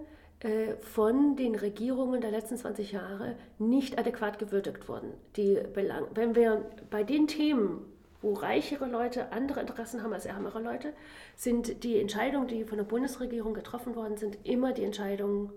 von 0.80 1.34
den 1.36 1.54
Regierungen 1.54 2.20
der 2.20 2.30
letzten 2.30 2.58
20 2.58 2.92
Jahre 2.92 3.36
nicht 3.58 3.98
adäquat 3.98 4.38
gewürdigt 4.38 4.86
wurden. 4.88 5.14
Die 5.36 5.58
Belange, 5.72 6.08
wenn 6.14 6.34
wir 6.34 6.70
bei 6.90 7.04
den 7.04 7.26
Themen, 7.26 7.80
wo 8.20 8.34
reichere 8.34 8.86
Leute 8.86 9.32
andere 9.32 9.60
Interessen 9.60 10.02
haben 10.02 10.12
als 10.12 10.26
ärmere 10.26 10.60
Leute, 10.60 10.92
sind 11.36 11.84
die 11.84 11.98
Entscheidungen, 11.98 12.48
die 12.48 12.64
von 12.64 12.76
der 12.76 12.84
Bundesregierung 12.84 13.54
getroffen 13.54 13.94
worden 13.94 14.16
sind, 14.16 14.38
immer 14.44 14.72
die 14.72 14.84
Entscheidungen 14.84 15.52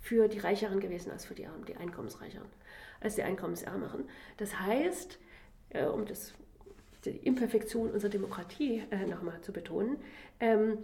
für 0.00 0.28
die 0.28 0.38
Reicheren 0.38 0.80
gewesen 0.80 1.10
als 1.10 1.24
für 1.24 1.34
die 1.34 1.46
Armen, 1.46 1.64
die 1.64 1.76
Einkommensreicheren, 1.76 2.46
als 3.00 3.16
die 3.16 3.22
Einkommensärmeren. 3.22 4.08
Das 4.36 4.60
heißt, 4.60 5.18
äh, 5.70 5.86
um 5.86 6.06
das, 6.06 6.32
die 7.04 7.10
Imperfektion 7.10 7.90
unserer 7.90 8.10
Demokratie 8.10 8.84
äh, 8.90 9.06
nochmal 9.06 9.40
zu 9.40 9.52
betonen, 9.52 9.96
ähm, 10.38 10.78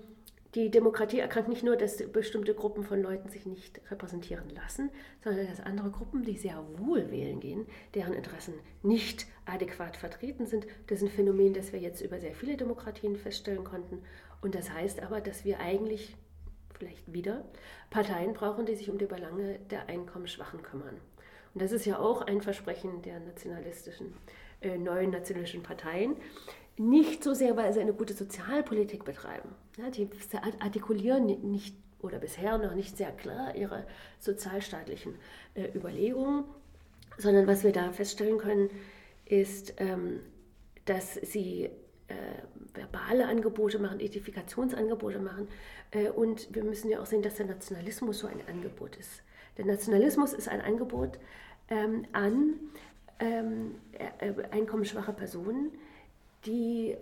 die 0.54 0.70
Demokratie 0.70 1.18
erkrankt 1.18 1.48
nicht 1.48 1.62
nur, 1.62 1.76
dass 1.76 1.96
bestimmte 2.12 2.54
Gruppen 2.54 2.84
von 2.84 3.00
Leuten 3.00 3.30
sich 3.30 3.46
nicht 3.46 3.80
repräsentieren 3.90 4.50
lassen, 4.50 4.90
sondern 5.24 5.46
dass 5.46 5.60
andere 5.60 5.90
Gruppen, 5.90 6.24
die 6.24 6.36
sehr 6.36 6.62
wohl 6.76 7.10
wählen 7.10 7.40
gehen, 7.40 7.66
deren 7.94 8.12
Interessen 8.12 8.54
nicht 8.82 9.26
adäquat 9.46 9.96
vertreten 9.96 10.46
sind. 10.46 10.66
Das 10.88 10.98
ist 10.98 11.04
ein 11.04 11.14
Phänomen, 11.14 11.54
das 11.54 11.72
wir 11.72 11.80
jetzt 11.80 12.02
über 12.02 12.20
sehr 12.20 12.34
viele 12.34 12.58
Demokratien 12.58 13.16
feststellen 13.16 13.64
konnten. 13.64 14.02
Und 14.42 14.54
das 14.54 14.70
heißt 14.70 15.02
aber, 15.02 15.22
dass 15.22 15.46
wir 15.46 15.58
eigentlich 15.60 16.16
vielleicht 16.74 17.10
wieder, 17.10 17.44
Parteien 17.88 18.34
brauchen, 18.34 18.66
die 18.66 18.74
sich 18.74 18.90
um 18.90 18.98
die 18.98 19.06
Belange 19.06 19.58
der 19.70 19.88
Einkommensschwachen 19.88 20.62
kümmern. 20.62 21.00
Und 21.54 21.62
das 21.62 21.72
ist 21.72 21.86
ja 21.86 21.98
auch 21.98 22.22
ein 22.22 22.42
Versprechen 22.42 23.00
der 23.02 23.20
nationalistischen, 23.20 24.14
äh, 24.60 24.76
neuen 24.76 25.10
nationalistischen 25.10 25.62
Parteien. 25.62 26.16
Nicht 26.76 27.22
so 27.22 27.34
sehr, 27.34 27.56
weil 27.56 27.72
sie 27.72 27.80
eine 27.80 27.92
gute 27.92 28.14
Sozialpolitik 28.14 29.04
betreiben. 29.04 29.50
Die 29.76 30.08
artikulieren 30.60 31.26
nicht 31.50 31.76
oder 32.02 32.18
bisher 32.18 32.58
noch 32.58 32.74
nicht 32.74 32.96
sehr 32.96 33.12
klar 33.12 33.54
ihre 33.54 33.86
sozialstaatlichen 34.18 35.14
äh, 35.54 35.68
Überlegungen, 35.74 36.44
sondern 37.16 37.46
was 37.46 37.64
wir 37.64 37.72
da 37.72 37.92
feststellen 37.92 38.38
können, 38.38 38.70
ist, 39.24 39.74
ähm, 39.78 40.20
dass 40.84 41.14
sie 41.14 41.70
äh, 42.08 42.14
verbale 42.74 43.26
Angebote 43.26 43.78
machen, 43.78 44.00
Identifikationsangebote 44.00 45.20
machen. 45.20 45.48
Äh, 45.90 46.10
und 46.10 46.54
wir 46.54 46.64
müssen 46.64 46.90
ja 46.90 47.00
auch 47.00 47.06
sehen, 47.06 47.22
dass 47.22 47.36
der 47.36 47.46
Nationalismus 47.46 48.18
so 48.18 48.26
ein 48.26 48.40
Angebot 48.48 48.96
ist. 48.96 49.22
Der 49.56 49.64
Nationalismus 49.64 50.32
ist 50.32 50.48
ein 50.48 50.60
Angebot 50.60 51.18
ähm, 51.68 52.06
an 52.12 52.54
ähm, 53.20 53.76
äh, 53.92 54.32
einkommensschwache 54.50 55.12
Personen, 55.12 55.72
die 56.44 56.96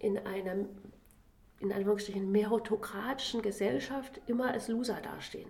in 0.00 0.18
einer 0.18 0.66
in 1.60 1.72
Anführungsstrichen 1.72 2.30
meritokratischen 2.30 3.42
Gesellschaft 3.42 4.20
immer 4.26 4.52
als 4.52 4.68
Loser 4.68 5.00
dastehen. 5.02 5.48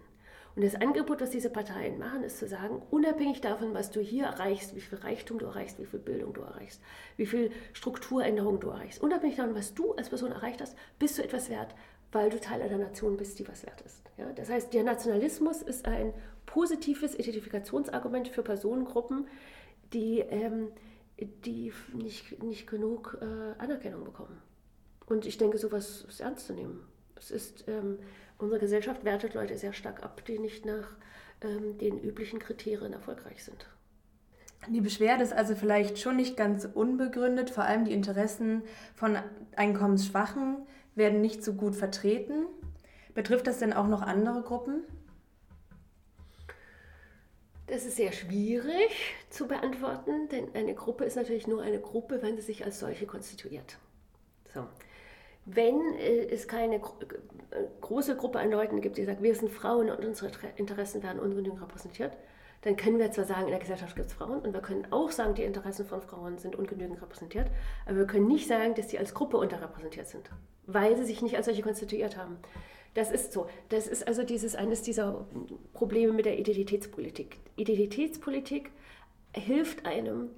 Und 0.56 0.64
das 0.64 0.74
Angebot, 0.74 1.20
was 1.20 1.30
diese 1.30 1.50
Parteien 1.50 1.98
machen, 1.98 2.22
ist 2.22 2.38
zu 2.38 2.48
sagen, 2.48 2.80
unabhängig 2.90 3.42
davon, 3.42 3.74
was 3.74 3.90
du 3.90 4.00
hier 4.00 4.24
erreichst, 4.24 4.74
wie 4.74 4.80
viel 4.80 4.98
Reichtum 4.98 5.38
du 5.38 5.44
erreichst, 5.44 5.78
wie 5.78 5.84
viel 5.84 6.00
Bildung 6.00 6.32
du 6.32 6.40
erreichst, 6.40 6.80
wie 7.18 7.26
viel 7.26 7.50
Strukturänderung 7.74 8.58
du 8.58 8.70
erreichst, 8.70 9.02
unabhängig 9.02 9.36
davon, 9.36 9.54
was 9.54 9.74
du 9.74 9.92
als 9.92 10.08
Person 10.08 10.32
erreicht 10.32 10.62
hast, 10.62 10.74
bist 10.98 11.18
du 11.18 11.22
etwas 11.22 11.50
wert, 11.50 11.74
weil 12.10 12.30
du 12.30 12.40
Teil 12.40 12.62
einer 12.62 12.78
Nation 12.78 13.18
bist, 13.18 13.38
die 13.38 13.46
was 13.46 13.66
wert 13.66 13.82
ist. 13.82 14.02
Ja? 14.16 14.32
Das 14.32 14.48
heißt, 14.48 14.72
der 14.72 14.82
Nationalismus 14.82 15.60
ist 15.60 15.84
ein 15.84 16.14
positives 16.46 17.14
Identifikationsargument 17.14 18.28
für 18.28 18.42
Personengruppen, 18.42 19.26
die, 19.92 20.20
ähm, 20.20 20.68
die 21.18 21.70
nicht, 21.92 22.42
nicht 22.42 22.66
genug 22.66 23.18
äh, 23.20 23.60
Anerkennung 23.60 24.04
bekommen. 24.04 24.40
Und 25.06 25.26
ich 25.26 25.38
denke, 25.38 25.58
sowas 25.58 26.04
ist 26.08 26.20
ernst 26.20 26.46
zu 26.46 26.52
nehmen. 26.52 26.86
Es 27.16 27.30
ist, 27.30 27.64
ähm, 27.68 27.98
unsere 28.38 28.60
Gesellschaft 28.60 29.04
wertet 29.04 29.34
Leute 29.34 29.56
sehr 29.56 29.72
stark 29.72 30.02
ab, 30.02 30.24
die 30.26 30.38
nicht 30.38 30.66
nach 30.66 30.96
ähm, 31.40 31.78
den 31.78 31.98
üblichen 31.98 32.38
Kriterien 32.38 32.92
erfolgreich 32.92 33.44
sind. 33.44 33.66
Die 34.68 34.80
Beschwerde 34.80 35.22
ist 35.22 35.32
also 35.32 35.54
vielleicht 35.54 35.98
schon 35.98 36.16
nicht 36.16 36.36
ganz 36.36 36.68
unbegründet. 36.72 37.50
Vor 37.50 37.64
allem 37.64 37.84
die 37.84 37.92
Interessen 37.92 38.62
von 38.94 39.16
Einkommensschwachen 39.54 40.66
werden 40.96 41.20
nicht 41.20 41.44
so 41.44 41.54
gut 41.54 41.76
vertreten. 41.76 42.46
Betrifft 43.14 43.46
das 43.46 43.58
denn 43.58 43.72
auch 43.72 43.86
noch 43.86 44.02
andere 44.02 44.42
Gruppen? 44.42 44.82
Das 47.68 47.84
ist 47.84 47.96
sehr 47.96 48.12
schwierig 48.12 49.14
zu 49.28 49.48
beantworten, 49.48 50.28
denn 50.28 50.54
eine 50.54 50.74
Gruppe 50.74 51.04
ist 51.04 51.16
natürlich 51.16 51.46
nur 51.46 51.62
eine 51.62 51.80
Gruppe, 51.80 52.22
wenn 52.22 52.36
sie 52.36 52.42
sich 52.42 52.64
als 52.64 52.78
solche 52.78 53.06
konstituiert. 53.06 53.78
So. 54.54 54.66
Wenn 55.46 55.94
äh, 55.94 56.26
es 56.26 56.48
keine 56.48 56.76
äh, 56.76 56.80
große 57.80 58.16
Gruppe 58.16 58.40
an 58.40 58.50
Leuten 58.50 58.80
gibt, 58.80 58.98
die 58.98 59.04
sagt, 59.04 59.22
wir 59.22 59.34
sind 59.34 59.50
Frauen 59.50 59.88
und 59.90 60.04
unsere 60.04 60.30
Interessen 60.56 61.02
werden 61.02 61.20
ungenügend 61.20 61.62
repräsentiert, 61.62 62.12
dann 62.62 62.76
können 62.76 62.98
wir 62.98 63.12
zwar 63.12 63.26
sagen, 63.26 63.44
in 63.44 63.50
der 63.50 63.60
Gesellschaft 63.60 63.94
gibt 63.94 64.08
es 64.08 64.14
Frauen 64.14 64.40
und 64.40 64.52
wir 64.52 64.60
können 64.60 64.88
auch 64.90 65.12
sagen, 65.12 65.36
die 65.36 65.44
Interessen 65.44 65.86
von 65.86 66.02
Frauen 66.02 66.38
sind 66.38 66.56
ungenügend 66.56 67.00
repräsentiert, 67.00 67.48
aber 67.86 67.98
wir 67.98 68.06
können 68.06 68.26
nicht 68.26 68.48
sagen, 68.48 68.74
dass 68.74 68.90
sie 68.90 68.98
als 68.98 69.14
Gruppe 69.14 69.36
unterrepräsentiert 69.36 70.08
sind, 70.08 70.28
weil 70.66 70.96
sie 70.96 71.04
sich 71.04 71.22
nicht 71.22 71.36
als 71.36 71.46
solche 71.46 71.62
konstituiert 71.62 72.16
haben. 72.16 72.38
Das 72.94 73.12
ist 73.12 73.32
so. 73.32 73.46
Das 73.68 73.86
ist 73.86 74.08
also 74.08 74.24
dieses 74.24 74.56
eines 74.56 74.82
dieser 74.82 75.26
Probleme 75.74 76.12
mit 76.12 76.24
der 76.24 76.38
Identitätspolitik. 76.38 77.38
Identitätspolitik 77.54 78.72
hilft 79.32 79.86
einem, 79.86 80.30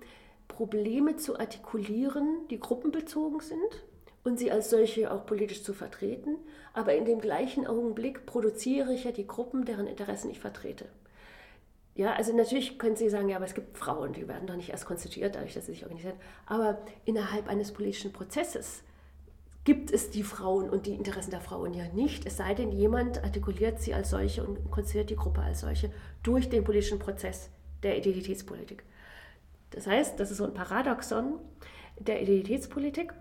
Probleme 0.48 1.16
zu 1.16 1.38
artikulieren, 1.38 2.48
die 2.50 2.58
gruppenbezogen 2.58 3.40
sind 3.40 3.84
und 4.28 4.38
sie 4.38 4.52
als 4.52 4.70
solche 4.70 5.10
auch 5.10 5.26
politisch 5.26 5.62
zu 5.64 5.72
vertreten. 5.74 6.36
Aber 6.74 6.94
in 6.94 7.04
dem 7.04 7.20
gleichen 7.20 7.66
Augenblick 7.66 8.26
produziere 8.26 8.92
ich 8.92 9.04
ja 9.04 9.10
die 9.10 9.26
Gruppen, 9.26 9.64
deren 9.64 9.86
Interessen 9.86 10.30
ich 10.30 10.38
vertrete. 10.38 10.84
Ja, 11.94 12.12
also 12.12 12.32
natürlich 12.36 12.78
können 12.78 12.94
Sie 12.94 13.08
sagen, 13.08 13.28
ja, 13.28 13.36
aber 13.36 13.46
es 13.46 13.54
gibt 13.54 13.76
Frauen, 13.76 14.12
die 14.12 14.28
werden 14.28 14.46
doch 14.46 14.54
nicht 14.54 14.70
erst 14.70 14.86
konstituiert, 14.86 15.34
dadurch, 15.34 15.54
dass 15.54 15.66
sie 15.66 15.72
sich 15.72 15.82
organisieren. 15.82 16.14
Aber 16.46 16.78
innerhalb 17.04 17.48
eines 17.48 17.72
politischen 17.72 18.12
Prozesses 18.12 18.84
gibt 19.64 19.90
es 19.90 20.10
die 20.10 20.22
Frauen 20.22 20.70
und 20.70 20.86
die 20.86 20.94
Interessen 20.94 21.32
der 21.32 21.40
Frauen 21.40 21.74
ja 21.74 21.88
nicht, 21.88 22.24
es 22.24 22.36
sei 22.36 22.54
denn, 22.54 22.70
jemand 22.70 23.24
artikuliert 23.24 23.80
sie 23.80 23.94
als 23.94 24.10
solche 24.10 24.44
und 24.44 24.70
konstituiert 24.70 25.10
die 25.10 25.16
Gruppe 25.16 25.40
als 25.40 25.60
solche 25.60 25.90
durch 26.22 26.48
den 26.48 26.62
politischen 26.62 27.00
Prozess 27.00 27.50
der 27.82 27.98
Identitätspolitik. 27.98 28.84
Das 29.70 29.86
heißt, 29.86 30.20
das 30.20 30.30
ist 30.30 30.36
so 30.36 30.44
ein 30.44 30.54
Paradoxon 30.54 31.40
der 31.98 32.22
Identitätspolitik. 32.22 33.12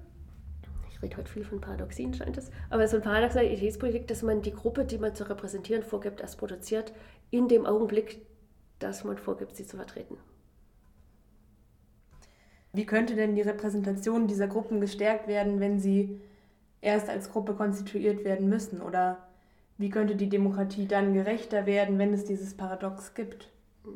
Ich 0.98 1.04
rede 1.04 1.18
heute 1.18 1.32
viel 1.32 1.44
von 1.44 1.62
Paradoxien, 1.62 2.12
scheint 2.14 2.38
es, 2.38 2.50
aber 2.72 2.84
es 2.84 2.92
ist 2.92 2.96
ein 2.96 3.04
Paradoxon 3.04 3.42
der 3.42 3.52
Identitätspolitik, 3.52 4.08
dass 4.08 4.24
man 4.24 4.42
die 4.42 4.52
Gruppe, 4.52 4.84
die 4.84 4.98
man 4.98 5.14
zu 5.14 5.30
repräsentieren 5.30 5.84
vorgibt, 5.84 6.22
erst 6.22 6.40
produziert 6.40 6.92
in 7.30 7.48
dem 7.48 7.68
Augenblick, 7.68 8.26
dass 8.80 9.04
man 9.04 9.18
vorgibt, 9.18 9.56
sie 9.56 9.68
zu 9.68 9.78
vertreten. 9.78 10.18
Wie 12.74 12.88
könnte 12.88 13.16
denn 13.16 13.36
die 13.36 13.42
Repräsentation 13.42 14.28
dieser 14.28 14.48
Gruppen 14.48 14.82
gestärkt 14.82 15.28
werden, 15.28 15.60
wenn 15.60 15.80
sie 15.80 16.20
erst 16.82 17.10
als 17.10 17.32
Gruppe 17.32 17.54
konstituiert 17.54 18.24
werden 18.24 18.50
müssen? 18.50 18.82
Oder 18.82 19.28
wie 19.78 19.90
könnte 19.90 20.16
die 20.16 20.30
Demokratie 20.30 20.88
dann 20.88 21.14
gerechter 21.14 21.68
werden, 21.68 22.00
wenn 22.00 22.14
es 22.14 22.26
dieses 22.26 22.58
Paradox 22.58 23.14
gibt? 23.14 23.50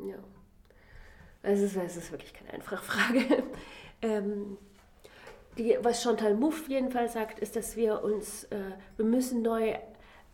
Ja, 0.08 0.18
es 1.42 1.60
ist, 1.60 1.76
es 1.76 1.96
ist 1.96 2.12
wirklich 2.12 2.32
keine 2.32 2.52
einfache 2.52 2.84
Frage. 2.84 3.42
ähm, 4.02 4.56
die, 5.58 5.76
was 5.82 6.02
Chantal 6.02 6.34
Mouffe 6.34 6.70
jedenfalls 6.70 7.12
sagt, 7.12 7.38
ist, 7.38 7.56
dass 7.56 7.76
wir 7.76 8.02
uns, 8.02 8.44
äh, 8.44 8.56
wir 8.96 9.04
müssen 9.04 9.42
neue 9.42 9.78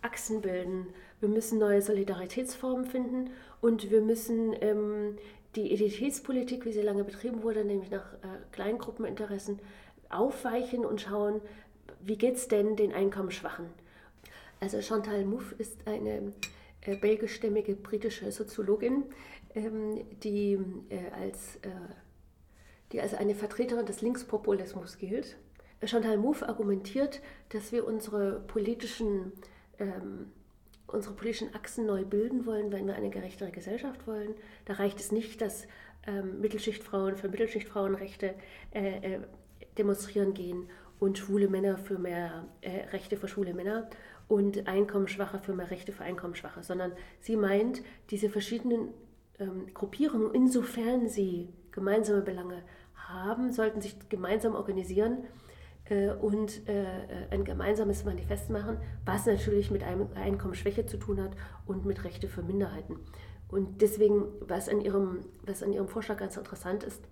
Achsen 0.02 0.40
bilden, 0.40 0.86
wir 1.20 1.28
müssen 1.28 1.58
neue 1.58 1.82
Solidaritätsformen 1.82 2.86
finden 2.86 3.30
und 3.60 3.90
wir 3.90 4.00
müssen 4.00 4.54
ähm, 4.60 5.18
die 5.56 5.72
Identitätspolitik, 5.72 6.64
wie 6.64 6.72
sie 6.72 6.82
lange 6.82 7.04
betrieben 7.04 7.42
wurde, 7.42 7.64
nämlich 7.64 7.90
nach 7.90 8.12
äh, 8.14 8.26
Kleingruppeninteressen, 8.52 9.58
aufweichen 10.08 10.84
und 10.84 11.00
schauen, 11.00 11.40
wie 12.00 12.16
geht 12.16 12.36
es 12.36 12.48
denn 12.48 12.76
den 12.76 12.92
Einkommensschwachen? 12.92 13.66
Also 14.60 14.80
Chantal 14.80 15.24
Mouffe 15.24 15.54
ist 15.56 15.86
eine 15.86 16.32
äh, 16.82 16.96
belgischstämmige 16.96 17.74
britische 17.74 18.30
Soziologin, 18.30 19.04
ähm, 19.54 20.04
die, 20.22 20.58
äh, 20.90 21.10
als, 21.20 21.56
äh, 21.62 21.70
die 22.92 23.00
als 23.00 23.14
eine 23.14 23.34
Vertreterin 23.34 23.86
des 23.86 24.00
Linkspopulismus 24.00 24.98
gilt. 24.98 25.36
Chantal 25.84 26.16
Mouffe 26.16 26.48
argumentiert, 26.48 27.20
dass 27.50 27.70
wir 27.70 27.86
unsere 27.86 28.40
politischen 28.40 29.32
ähm, 29.78 30.32
unsere 30.88 31.14
politischen 31.14 31.54
Achsen 31.54 31.86
neu 31.86 32.04
bilden 32.04 32.46
wollen, 32.46 32.72
wenn 32.72 32.86
wir 32.86 32.96
eine 32.96 33.10
gerechtere 33.10 33.50
Gesellschaft 33.50 34.06
wollen. 34.06 34.34
Da 34.64 34.74
reicht 34.74 34.98
es 35.00 35.12
nicht, 35.12 35.40
dass 35.40 35.66
ähm, 36.06 36.40
Mittelschichtfrauen 36.40 37.16
für 37.16 37.28
Mittelschichtfrauenrechte 37.28 38.34
äh, 38.72 39.14
äh, 39.14 39.20
demonstrieren 39.76 40.34
gehen 40.34 40.68
und 40.98 41.18
schwule 41.18 41.48
Männer 41.48 41.78
für 41.78 41.98
mehr 41.98 42.48
äh, 42.62 42.88
Rechte 42.88 43.16
für 43.16 43.28
schwule 43.28 43.54
Männer 43.54 43.88
und 44.26 44.66
Einkommensschwache 44.66 45.38
für 45.38 45.54
mehr 45.54 45.70
Rechte 45.70 45.92
für 45.92 46.04
Einkommensschwache, 46.04 46.62
sondern 46.62 46.92
sie 47.20 47.36
meint, 47.36 47.82
diese 48.10 48.30
verschiedenen 48.30 48.88
ähm, 49.38 49.72
Gruppierungen, 49.74 50.34
insofern 50.34 51.08
sie 51.08 51.48
gemeinsame 51.78 52.22
Belange 52.22 52.62
haben, 52.94 53.52
sollten 53.52 53.80
sich 53.80 53.96
gemeinsam 54.08 54.54
organisieren 54.54 55.24
äh, 55.84 56.10
und 56.10 56.68
äh, 56.68 56.84
ein 57.30 57.44
gemeinsames 57.44 58.04
Manifest 58.04 58.50
machen, 58.50 58.78
was 59.04 59.26
natürlich 59.26 59.70
mit 59.70 59.82
einem 59.82 60.08
Einkommensschwäche 60.14 60.86
zu 60.86 60.96
tun 60.96 61.22
hat 61.22 61.32
und 61.66 61.86
mit 61.86 62.04
Rechte 62.04 62.28
für 62.28 62.42
Minderheiten. 62.42 62.98
Und 63.48 63.80
deswegen, 63.80 64.24
was 64.40 64.68
an 64.68 64.80
ihrem, 64.80 65.20
was 65.46 65.62
an 65.62 65.72
ihrem 65.72 65.88
Vorschlag 65.88 66.18
ganz 66.18 66.36
interessant 66.36 66.84
ist, 66.84 67.02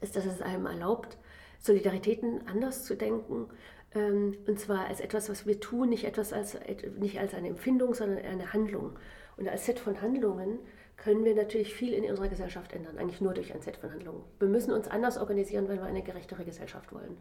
ist, 0.00 0.16
dass 0.16 0.24
es 0.24 0.42
einem 0.42 0.66
erlaubt, 0.66 1.18
Solidaritäten 1.60 2.46
anders 2.48 2.84
zu 2.84 2.96
denken. 2.96 3.48
Ähm, 3.94 4.36
und 4.46 4.58
zwar 4.58 4.86
als 4.86 5.00
etwas, 5.00 5.28
was 5.30 5.46
wir 5.46 5.60
tun, 5.60 5.90
nicht, 5.90 6.04
etwas 6.04 6.32
als, 6.32 6.58
nicht 6.98 7.20
als 7.20 7.34
eine 7.34 7.48
Empfindung, 7.48 7.94
sondern 7.94 8.18
eine 8.24 8.52
Handlung. 8.52 8.98
Und 9.36 9.48
als 9.48 9.66
Set 9.66 9.78
von 9.78 10.00
Handlungen 10.00 10.58
können 11.02 11.24
wir 11.24 11.34
natürlich 11.34 11.74
viel 11.74 11.92
in 11.92 12.04
unserer 12.04 12.28
Gesellschaft 12.28 12.72
ändern, 12.72 12.98
eigentlich 12.98 13.20
nur 13.20 13.34
durch 13.34 13.52
ein 13.52 13.60
Set 13.60 13.76
von 13.76 13.90
Handlungen. 13.90 14.22
Wir 14.38 14.48
müssen 14.48 14.72
uns 14.72 14.88
anders 14.88 15.18
organisieren, 15.18 15.68
wenn 15.68 15.78
wir 15.78 15.84
eine 15.84 16.02
gerechtere 16.02 16.44
Gesellschaft 16.44 16.92
wollen. 16.92 17.16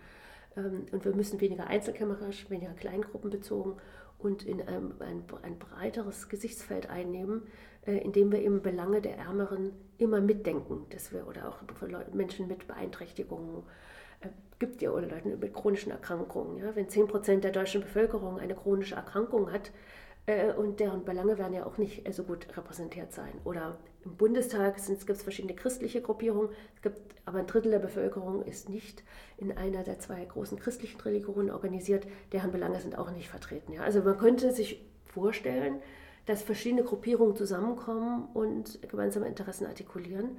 Ähm, 0.55 0.85
und 0.91 1.03
wir 1.03 1.15
müssen 1.15 1.41
weniger 1.41 1.67
einzelkämmerisch, 1.67 2.49
weniger 2.49 2.73
kleingruppenbezogen 2.73 3.73
und 4.19 4.43
in 4.43 4.61
einem, 4.61 4.93
ein, 4.99 5.23
ein 5.41 5.57
breiteres 5.57 6.29
Gesichtsfeld 6.29 6.89
einnehmen, 6.89 7.43
äh, 7.87 7.97
indem 7.97 8.31
wir 8.31 8.39
eben 8.39 8.61
Belange 8.61 9.01
der 9.01 9.17
Ärmeren 9.17 9.71
immer 9.97 10.21
mitdenken, 10.21 10.85
dass 10.91 11.11
wir 11.11 11.27
oder 11.27 11.49
auch 11.49 11.57
Menschen 12.13 12.47
mit 12.47 12.67
Beeinträchtigungen, 12.67 13.63
äh, 14.19 14.27
gibt 14.59 14.83
ja 14.83 14.91
oder 14.91 15.07
Leute 15.07 15.27
mit 15.27 15.53
chronischen 15.55 15.91
Erkrankungen. 15.91 16.57
Ja? 16.57 16.75
Wenn 16.75 16.87
10 16.87 17.07
Prozent 17.07 17.43
der 17.43 17.51
deutschen 17.51 17.81
Bevölkerung 17.81 18.37
eine 18.37 18.53
chronische 18.53 18.93
Erkrankung 18.93 19.51
hat, 19.51 19.71
äh, 20.25 20.53
und 20.53 20.79
deren 20.79 21.03
Belange 21.03 21.37
werden 21.37 21.53
ja 21.53 21.65
auch 21.65 21.77
nicht 21.77 22.11
so 22.13 22.23
gut 22.23 22.47
repräsentiert 22.55 23.11
sein. 23.11 23.33
Oder 23.43 23.77
im 24.03 24.15
Bundestag 24.15 24.77
gibt 24.85 25.09
es 25.09 25.23
verschiedene 25.23 25.53
christliche 25.55 26.01
Gruppierungen, 26.01 26.49
es 26.75 26.81
gibt, 26.81 26.99
aber 27.25 27.39
ein 27.39 27.47
Drittel 27.47 27.71
der 27.71 27.79
Bevölkerung 27.79 28.43
ist 28.43 28.69
nicht 28.69 29.03
in 29.37 29.55
einer 29.55 29.83
der 29.83 29.99
zwei 29.99 30.23
großen 30.25 30.59
christlichen 30.59 30.99
Religionen 31.01 31.51
organisiert, 31.51 32.07
deren 32.31 32.51
Belange 32.51 32.79
sind 32.79 32.97
auch 32.97 33.11
nicht 33.11 33.29
vertreten. 33.29 33.73
Ja? 33.73 33.81
Also 33.81 34.01
man 34.01 34.17
könnte 34.17 34.51
sich 34.51 34.83
vorstellen, 35.05 35.81
dass 36.25 36.41
verschiedene 36.41 36.83
Gruppierungen 36.83 37.35
zusammenkommen 37.35 38.27
und 38.33 38.81
gemeinsame 38.87 39.27
Interessen 39.27 39.65
artikulieren 39.65 40.37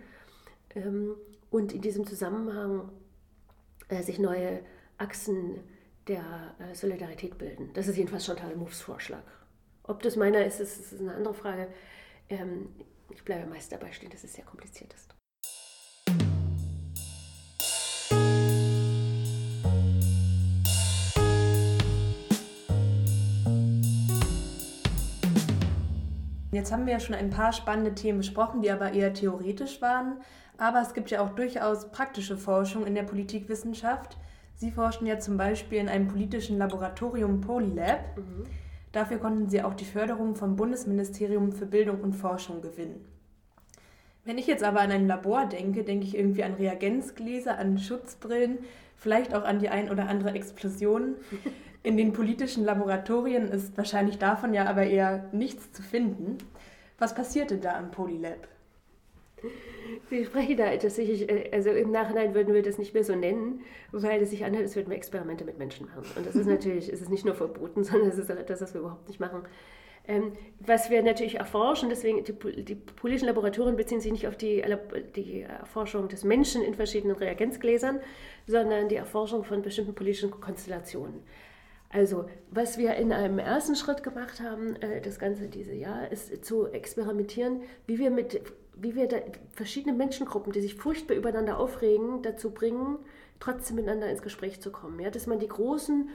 ähm, 0.75 1.15
und 1.51 1.73
in 1.73 1.83
diesem 1.83 2.07
Zusammenhang 2.07 2.91
äh, 3.89 4.03
sich 4.03 4.19
neue 4.19 4.61
Achsen 4.99 5.61
der 6.09 6.55
äh, 6.59 6.75
Solidarität 6.75 7.39
bilden. 7.39 7.71
Das 7.75 7.89
ist 7.89 7.97
jedenfalls 7.97 8.27
Chantal 8.27 8.57
Moufs 8.57 8.81
Vorschlag. 8.81 9.23
Ob 9.93 10.01
das 10.01 10.17
meiner 10.17 10.43
ist, 10.43 10.59
ist, 10.59 10.91
ist 10.91 11.01
eine 11.03 11.13
andere 11.13 11.35
Frage. 11.35 11.69
Ähm, 12.31 12.71
ich 13.11 13.23
bleibe 13.27 13.47
meist 13.47 13.71
dabei 13.73 13.93
stehen, 13.93 14.09
dass 14.09 14.25
es 14.25 14.33
sehr 14.33 14.43
kompliziert 14.43 14.91
ist. 14.95 15.15
Jetzt 26.53 26.73
haben 26.73 26.87
wir 26.87 26.95
ja 26.95 27.01
schon 27.01 27.15
ein 27.15 27.29
paar 27.29 27.53
spannende 27.53 27.95
Themen 27.95 28.17
besprochen, 28.17 28.63
die 28.63 28.71
aber 28.71 28.95
eher 28.95 29.13
theoretisch 29.13 29.83
waren. 29.83 30.23
Aber 30.57 30.81
es 30.81 30.95
gibt 30.95 31.11
ja 31.11 31.23
auch 31.23 31.35
durchaus 31.35 31.91
praktische 31.91 32.39
Forschung 32.39 32.87
in 32.87 32.95
der 32.95 33.03
Politikwissenschaft. 33.03 34.17
Sie 34.55 34.71
forschen 34.71 35.07
ja 35.07 35.19
zum 35.19 35.37
Beispiel 35.37 35.77
in 35.77 35.91
einem 35.91 36.09
politischen 36.09 36.57
Laboratorium 36.57 37.43
Polylab. 37.43 38.17
Mhm. 38.17 38.47
Dafür 38.93 39.19
konnten 39.19 39.49
sie 39.49 39.63
auch 39.63 39.75
die 39.75 39.87
Förderung 39.87 40.37
vom 40.37 40.57
Bundesministerium 40.57 41.53
für 41.53 41.67
Bildung 41.67 42.01
und 42.03 42.13
Forschung 42.13 42.61
gewinnen. 42.61 43.05
Wenn 44.25 44.39
ich 44.39 44.47
jetzt 44.47 44.63
aber 44.63 44.81
an 44.81 44.93
ein 44.93 45.09
Labor 45.09 45.47
denke, 45.47 45.83
denke 45.83 46.07
ich 46.07 46.17
irgendwie 46.17 46.45
an 46.45 46.55
Reagenzgläser, 46.55 47.59
an 47.59 47.79
Schutzbrillen, 47.79 48.59
vielleicht 48.95 49.35
auch 49.35 49.43
an 49.43 49.59
die 49.59 49.69
ein 49.69 49.91
oder 49.91 50.09
andere 50.09 50.33
Explosion. 50.33 51.17
In 51.83 51.97
den 51.97 52.13
politischen 52.13 52.65
Laboratorien 52.65 53.49
ist 53.49 53.77
wahrscheinlich 53.77 54.19
davon 54.19 54.55
ja 54.55 54.67
aber 54.67 54.85
eher 54.85 55.29
nichts 55.33 55.73
zu 55.73 55.83
finden. 55.83 56.39
Was 56.99 57.15
passierte 57.15 57.57
da 57.57 57.77
am 57.77 57.91
Polylab? 57.91 58.47
Sie 60.09 60.25
sprechen 60.25 60.57
da 60.57 60.77
tatsächlich, 60.77 61.29
äh, 61.29 61.51
also 61.53 61.71
im 61.71 61.91
Nachhinein 61.91 62.35
würden 62.35 62.55
wir 62.55 62.63
das 62.63 62.79
nicht 62.79 62.95
mehr 62.95 63.05
so 63.05 63.15
nennen, 63.15 63.63
weil 63.93 64.23
es 64.23 64.31
sich 64.31 64.45
anhört, 64.45 64.63
als 64.63 64.77
würden 64.77 64.91
wir 64.91 64.97
Experimente 64.97 65.45
mit 65.45 65.59
Menschen 65.59 65.87
machen. 65.87 66.05
Und 66.17 66.27
das 66.27 66.35
ist 66.35 66.47
natürlich, 66.47 66.93
es 66.93 67.01
ist 67.01 67.11
nicht 67.11 67.25
nur 67.25 67.35
verboten, 67.35 67.85
sondern 67.85 68.09
es 68.09 68.19
ist 68.19 68.31
auch 68.31 68.37
etwas, 68.37 68.61
was 68.61 68.75
wir 68.75 68.81
überhaupt 68.81 69.09
nicht 69.09 69.21
machen. 69.21 69.43
Ähm, 70.07 70.33
was 70.59 70.91
wir 70.91 71.03
natürlich 71.03 71.37
erforschen, 71.37 71.89
deswegen 71.89 72.25
die, 72.25 72.65
die, 72.65 72.75
politischen 72.75 73.27
Laboratorien 73.27 73.77
beziehen 73.77 74.01
sich 74.01 74.11
nicht 74.11 74.27
auf 74.27 74.37
die, 74.37 74.65
die 75.15 75.43
Erforschung 75.43 76.09
des 76.09 76.25
Menschen 76.25 76.63
in 76.63 76.75
verschiedenen 76.75 77.15
Reagenzgläsern, 77.15 78.01
sondern 78.49 78.89
die 78.89 78.97
Erforschung 78.97 79.45
von 79.45 79.63
bestimmten 79.63 79.95
politischen 79.95 80.33
Konstellationen. 80.33 81.23
Also, 81.89 82.25
was 82.51 82.79
wir 82.79 82.95
in 82.95 83.13
einem 83.13 83.39
ersten 83.39 83.77
Schritt 83.77 84.03
gemacht 84.03 84.41
haben, 84.41 84.77
äh, 84.77 85.01
das 85.03 85.19
ganze 85.19 85.49
diese 85.49 85.75
Jahr, 85.75 86.11
ist 86.11 86.45
zu 86.45 86.67
experimentieren, 86.67 87.63
wie 87.87 87.99
wir 87.99 88.11
mit, 88.11 88.41
wie 88.83 88.97
wir 88.97 89.09
verschiedene 89.53 89.97
Menschengruppen, 89.97 90.53
die 90.53 90.61
sich 90.61 90.75
furchtbar 90.75 91.15
übereinander 91.15 91.59
aufregen, 91.59 92.23
dazu 92.23 92.51
bringen, 92.51 92.99
trotzdem 93.39 93.77
miteinander 93.77 94.11
ins 94.11 94.23
Gespräch 94.23 94.61
zu 94.61 94.73
kommen. 94.73 94.99
Ja, 94.99 95.11
dass 95.11 95.27
man 95.27 95.39
die 95.39 95.49
großen, 95.49 96.11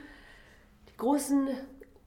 die 0.90 0.98
großen 0.98 1.48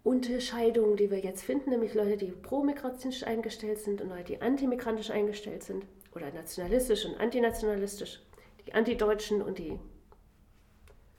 Unterscheidungen, 0.02 0.96
die 0.96 1.10
wir 1.10 1.18
jetzt 1.18 1.42
finden, 1.42 1.70
nämlich 1.70 1.94
Leute, 1.94 2.18
die 2.18 2.30
pro-migratisch 2.30 3.22
eingestellt 3.24 3.78
sind 3.78 4.02
und 4.02 4.10
Leute, 4.10 4.24
die 4.24 4.42
antimigrantisch 4.42 5.10
eingestellt 5.10 5.62
sind 5.62 5.84
oder 6.14 6.30
nationalistisch 6.30 7.06
und 7.06 7.18
antinationalistisch, 7.18 8.20
die 8.66 8.74
Antideutschen 8.74 9.40
und 9.40 9.58
die 9.58 9.78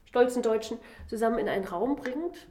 stolzen 0.06 0.44
Deutschen 0.44 0.78
zusammen 1.08 1.40
in 1.40 1.50
einen 1.50 1.66
Raum 1.66 1.96
bringt 1.96 2.48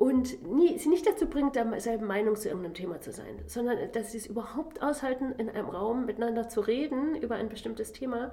und 0.00 0.50
nie, 0.50 0.78
sie 0.78 0.88
nicht 0.88 1.06
dazu 1.06 1.26
bringt, 1.26 1.56
derselben 1.56 2.06
Meinung 2.06 2.34
zu 2.34 2.48
irgendeinem 2.48 2.72
Thema 2.72 3.02
zu 3.02 3.12
sein, 3.12 3.42
sondern 3.46 3.76
dass 3.92 4.12
sie 4.12 4.16
es 4.16 4.26
überhaupt 4.26 4.80
aushalten, 4.80 5.32
in 5.36 5.50
einem 5.50 5.68
Raum 5.68 6.06
miteinander 6.06 6.48
zu 6.48 6.62
reden 6.62 7.16
über 7.16 7.34
ein 7.34 7.50
bestimmtes 7.50 7.92
Thema, 7.92 8.32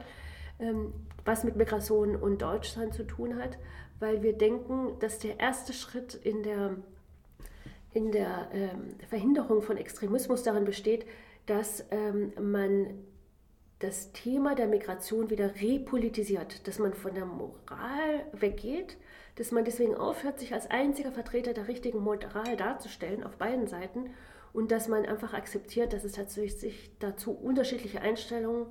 ähm, 0.60 0.94
was 1.26 1.44
mit 1.44 1.58
Migration 1.58 2.16
und 2.16 2.42
Deutschland 2.42 2.94
zu 2.94 3.04
tun 3.04 3.36
hat, 3.36 3.58
weil 4.00 4.24
wir 4.24 4.32
denken, 4.32 4.98
dass 5.02 5.20
der 5.20 5.42
erste 5.42 5.74
Schritt 5.74 6.16
in 6.16 6.42
der 6.42 6.78
in 7.92 8.14
der 8.14 8.48
ähm, 8.54 8.96
Verhinderung 9.10 9.62
von 9.62 9.76
Extremismus 9.76 10.44
darin 10.44 10.64
besteht, 10.64 11.06
dass 11.48 11.84
ähm, 11.92 12.32
man 12.40 12.92
das 13.80 14.12
Thema 14.12 14.56
der 14.56 14.68
Migration 14.68 15.30
wieder 15.30 15.56
repolitisiert, 15.62 16.68
dass 16.68 16.80
man 16.80 16.94
von 16.94 17.13
der 17.13 17.26
Moral 17.26 18.26
weggeht, 18.34 18.98
dass 19.36 19.52
man 19.52 19.66
deswegen 19.66 19.96
aufhört, 19.96 20.40
sich 20.40 20.54
als 20.54 20.70
einziger 20.70 21.12
Vertreter 21.12 21.54
der 21.54 21.68
richtigen 21.68 22.00
Moral 22.00 22.58
darzustellen 22.58 23.24
auf 23.24 23.38
beiden 23.38 23.68
Seiten 23.68 24.10
und 24.52 24.72
dass 24.72 24.88
man 24.88 25.06
einfach 25.06 25.34
akzeptiert, 25.34 25.94
dass 25.94 26.04
es 26.04 26.13
tatsächlich 26.13 26.90
dazu 26.98 27.32
unterschiedliche 27.32 28.02
Einstellungen, 28.02 28.66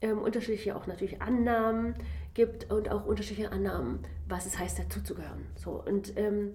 ähm, 0.00 0.18
unterschiedliche 0.18 0.76
auch 0.76 0.86
natürlich 0.86 1.20
Annahmen 1.20 1.94
gibt 2.34 2.70
und 2.70 2.88
auch 2.88 3.06
unterschiedliche 3.06 3.50
Annahmen, 3.50 4.04
was 4.28 4.46
es 4.46 4.56
heißt, 4.56 4.78
dazuzugehören. 4.78 5.46
So, 5.56 5.82
und 5.84 6.16
ähm, 6.16 6.54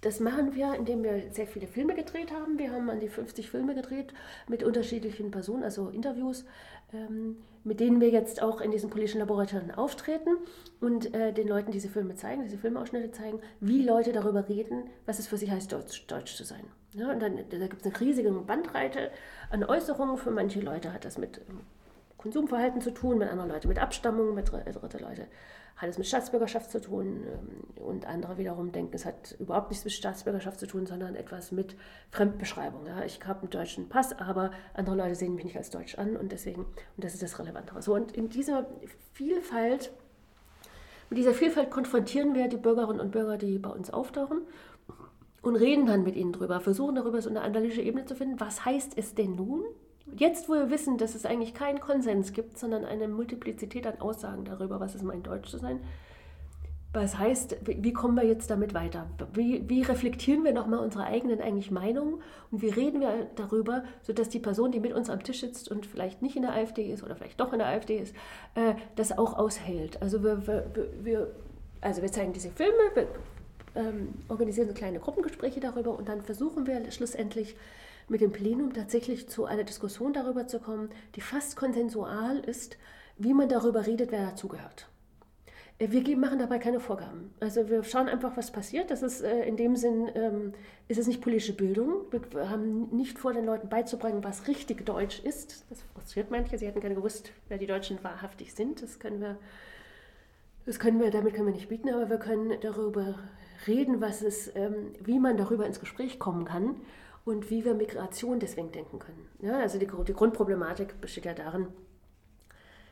das 0.00 0.18
machen 0.18 0.54
wir, 0.54 0.74
indem 0.74 1.02
wir 1.02 1.30
sehr 1.30 1.46
viele 1.46 1.66
Filme 1.66 1.94
gedreht 1.94 2.32
haben. 2.32 2.58
Wir 2.58 2.72
haben 2.72 2.88
an 2.88 3.00
die 3.00 3.08
50 3.08 3.50
Filme 3.50 3.74
gedreht 3.74 4.14
mit 4.48 4.62
unterschiedlichen 4.62 5.30
Personen, 5.30 5.62
also 5.62 5.90
Interviews, 5.90 6.46
mit 7.62 7.80
denen 7.80 8.00
wir 8.00 8.08
jetzt 8.10 8.42
auch 8.42 8.60
in 8.60 8.70
diesen 8.70 8.90
politischen 8.90 9.18
Laboratorien 9.18 9.70
auftreten 9.70 10.30
und 10.80 11.14
äh, 11.14 11.32
den 11.32 11.46
Leuten 11.46 11.72
diese 11.72 11.88
Filme 11.88 12.14
zeigen, 12.14 12.42
diese 12.42 12.58
Filmausschnitte 12.58 13.12
zeigen, 13.12 13.40
wie 13.60 13.82
Leute 13.82 14.12
darüber 14.12 14.48
reden, 14.48 14.84
was 15.06 15.18
es 15.18 15.26
für 15.26 15.36
sie 15.36 15.50
heißt, 15.50 15.70
Deutsch, 15.72 16.06
Deutsch 16.06 16.36
zu 16.36 16.44
sein. 16.44 16.64
Ja, 16.94 17.12
und 17.12 17.20
dann 17.20 17.36
da 17.36 17.58
gibt 17.58 17.84
es 17.84 17.86
eine 17.86 18.00
riesige 18.00 18.30
Bandbreite 18.32 19.10
an 19.50 19.62
Äußerungen. 19.62 20.16
Für 20.16 20.30
manche 20.30 20.60
Leute 20.60 20.92
hat 20.92 21.04
das 21.04 21.18
mit 21.18 21.40
Konsumverhalten 22.16 22.80
zu 22.80 22.90
tun, 22.90 23.18
mit 23.18 23.28
anderen 23.28 23.50
Leuten 23.50 23.68
mit 23.68 23.78
Abstammung, 23.78 24.34
mit 24.34 24.50
dritte 24.52 24.98
Leute 24.98 25.26
hat 25.80 25.88
es 25.88 25.96
mit 25.96 26.06
Staatsbürgerschaft 26.06 26.70
zu 26.70 26.80
tun 26.80 27.24
ähm, 27.24 27.82
und 27.82 28.06
andere 28.06 28.36
wiederum 28.36 28.70
denken, 28.70 28.94
es 28.94 29.06
hat 29.06 29.34
überhaupt 29.38 29.70
nichts 29.70 29.84
mit 29.84 29.94
Staatsbürgerschaft 29.94 30.60
zu 30.60 30.66
tun, 30.66 30.84
sondern 30.84 31.14
etwas 31.14 31.52
mit 31.52 31.74
Fremdbeschreibung. 32.10 32.86
Ja, 32.86 33.02
ich 33.02 33.26
habe 33.26 33.40
einen 33.40 33.50
deutschen 33.50 33.88
Pass, 33.88 34.12
aber 34.18 34.50
andere 34.74 34.96
Leute 34.96 35.14
sehen 35.14 35.34
mich 35.34 35.44
nicht 35.44 35.56
als 35.56 35.70
deutsch 35.70 35.96
an 35.96 36.16
und 36.16 36.32
deswegen, 36.32 36.64
und 36.64 37.04
das 37.04 37.14
ist 37.14 37.22
das 37.22 37.38
Relevantere. 37.38 37.80
So, 37.80 37.94
und 37.94 38.12
in 38.12 38.28
dieser 38.28 38.66
Vielfalt, 39.14 39.90
mit 41.08 41.18
dieser 41.18 41.32
Vielfalt 41.32 41.70
konfrontieren 41.70 42.34
wir 42.34 42.48
die 42.48 42.58
Bürgerinnen 42.58 43.00
und 43.00 43.10
Bürger, 43.12 43.38
die 43.38 43.58
bei 43.58 43.70
uns 43.70 43.90
auftauchen 43.90 44.42
und 45.40 45.56
reden 45.56 45.86
dann 45.86 46.02
mit 46.02 46.14
ihnen 46.14 46.32
drüber, 46.32 46.60
versuchen 46.60 46.96
darüber 46.96 47.22
so 47.22 47.30
eine 47.30 47.40
analytische 47.40 47.80
Ebene 47.82 48.04
zu 48.04 48.14
finden. 48.14 48.38
Was 48.38 48.66
heißt 48.66 48.92
es 48.96 49.14
denn 49.14 49.34
nun? 49.34 49.64
Jetzt, 50.16 50.48
wo 50.48 50.54
wir 50.54 50.70
wissen, 50.70 50.98
dass 50.98 51.14
es 51.14 51.26
eigentlich 51.26 51.54
keinen 51.54 51.80
Konsens 51.80 52.32
gibt, 52.32 52.58
sondern 52.58 52.84
eine 52.84 53.08
Multiplizität 53.08 53.86
an 53.86 54.00
Aussagen 54.00 54.44
darüber, 54.44 54.80
was 54.80 54.94
es 54.94 55.02
meint, 55.02 55.26
Deutsch 55.26 55.50
zu 55.50 55.58
sein, 55.58 55.80
was 56.92 57.18
heißt, 57.18 57.56
wie 57.64 57.92
kommen 57.92 58.16
wir 58.16 58.26
jetzt 58.26 58.50
damit 58.50 58.74
weiter? 58.74 59.06
Wie, 59.32 59.68
wie 59.68 59.82
reflektieren 59.82 60.42
wir 60.42 60.52
nochmal 60.52 60.80
unsere 60.80 61.04
eigenen 61.04 61.40
eigentlich 61.40 61.70
Meinungen 61.70 62.20
und 62.50 62.62
wie 62.62 62.68
reden 62.68 63.00
wir 63.00 63.28
darüber, 63.36 63.84
sodass 64.02 64.28
die 64.28 64.40
Person, 64.40 64.72
die 64.72 64.80
mit 64.80 64.92
uns 64.92 65.08
am 65.08 65.22
Tisch 65.22 65.40
sitzt 65.40 65.70
und 65.70 65.86
vielleicht 65.86 66.20
nicht 66.20 66.34
in 66.34 66.42
der 66.42 66.52
AfD 66.52 66.90
ist 66.90 67.04
oder 67.04 67.14
vielleicht 67.14 67.38
doch 67.38 67.52
in 67.52 67.60
der 67.60 67.68
AfD 67.68 67.98
ist, 67.98 68.14
äh, 68.56 68.74
das 68.96 69.16
auch 69.16 69.38
aushält? 69.38 70.02
Also 70.02 70.24
wir, 70.24 70.44
wir, 70.48 70.66
wir, 71.00 71.30
also 71.80 72.02
wir 72.02 72.10
zeigen 72.10 72.32
diese 72.32 72.50
Filme, 72.50 72.90
wir 72.94 73.06
ähm, 73.76 74.08
organisieren 74.28 74.66
so 74.66 74.74
kleine 74.74 74.98
Gruppengespräche 74.98 75.60
darüber 75.60 75.96
und 75.96 76.08
dann 76.08 76.22
versuchen 76.22 76.66
wir 76.66 76.90
schlussendlich 76.90 77.54
mit 78.10 78.20
dem 78.20 78.32
Plenum 78.32 78.72
tatsächlich 78.72 79.28
zu 79.28 79.44
einer 79.46 79.64
Diskussion 79.64 80.12
darüber 80.12 80.46
zu 80.46 80.58
kommen, 80.58 80.90
die 81.14 81.20
fast 81.20 81.56
konsensual 81.56 82.40
ist, 82.40 82.76
wie 83.16 83.32
man 83.32 83.48
darüber 83.48 83.86
redet, 83.86 84.10
wer 84.10 84.26
dazugehört. 84.26 84.88
Äh, 85.78 85.90
wir 85.90 86.16
machen 86.16 86.38
dabei 86.38 86.58
keine 86.58 86.80
Vorgaben. 86.80 87.32
Also 87.40 87.68
wir 87.68 87.84
schauen 87.84 88.08
einfach, 88.08 88.36
was 88.36 88.50
passiert. 88.50 88.90
Das 88.90 89.02
ist 89.02 89.22
äh, 89.22 89.44
in 89.44 89.56
dem 89.56 89.76
Sinn, 89.76 90.10
ähm, 90.14 90.52
ist 90.88 90.98
es 90.98 91.06
nicht 91.06 91.20
politische 91.20 91.54
Bildung. 91.54 92.06
Wir 92.10 92.50
haben 92.50 92.88
nicht 92.94 93.18
vor, 93.18 93.32
den 93.32 93.44
Leuten 93.44 93.68
beizubringen, 93.68 94.24
was 94.24 94.48
richtig 94.48 94.84
Deutsch 94.84 95.20
ist. 95.20 95.64
Das 95.70 95.82
frustriert 95.94 96.30
manche. 96.30 96.58
Sie 96.58 96.66
hätten 96.66 96.80
gerne 96.80 96.96
gewusst, 96.96 97.32
wer 97.48 97.58
die 97.58 97.66
Deutschen 97.66 98.02
wahrhaftig 98.02 98.54
sind. 98.54 98.82
Das 98.82 98.98
können 98.98 99.20
wir, 99.20 99.38
das 100.66 100.80
können 100.80 101.00
wir, 101.00 101.10
damit 101.10 101.34
können 101.34 101.46
wir 101.46 101.54
nicht 101.54 101.68
bieten, 101.68 101.90
aber 101.90 102.10
wir 102.10 102.18
können 102.18 102.54
darüber 102.60 103.14
reden, 103.66 104.00
was 104.00 104.22
es, 104.22 104.50
ähm, 104.56 104.94
wie 105.00 105.20
man 105.20 105.36
darüber 105.36 105.66
ins 105.66 105.78
Gespräch 105.78 106.18
kommen 106.18 106.44
kann 106.44 106.76
und 107.30 107.48
wie 107.48 107.64
wir 107.64 107.74
Migration 107.74 108.40
deswegen 108.40 108.72
denken 108.72 108.98
können. 108.98 109.28
Ja, 109.40 109.60
also 109.60 109.78
die, 109.78 109.86
die 109.86 110.12
Grundproblematik 110.12 111.00
besteht 111.00 111.24
ja 111.24 111.32
darin, 111.32 111.68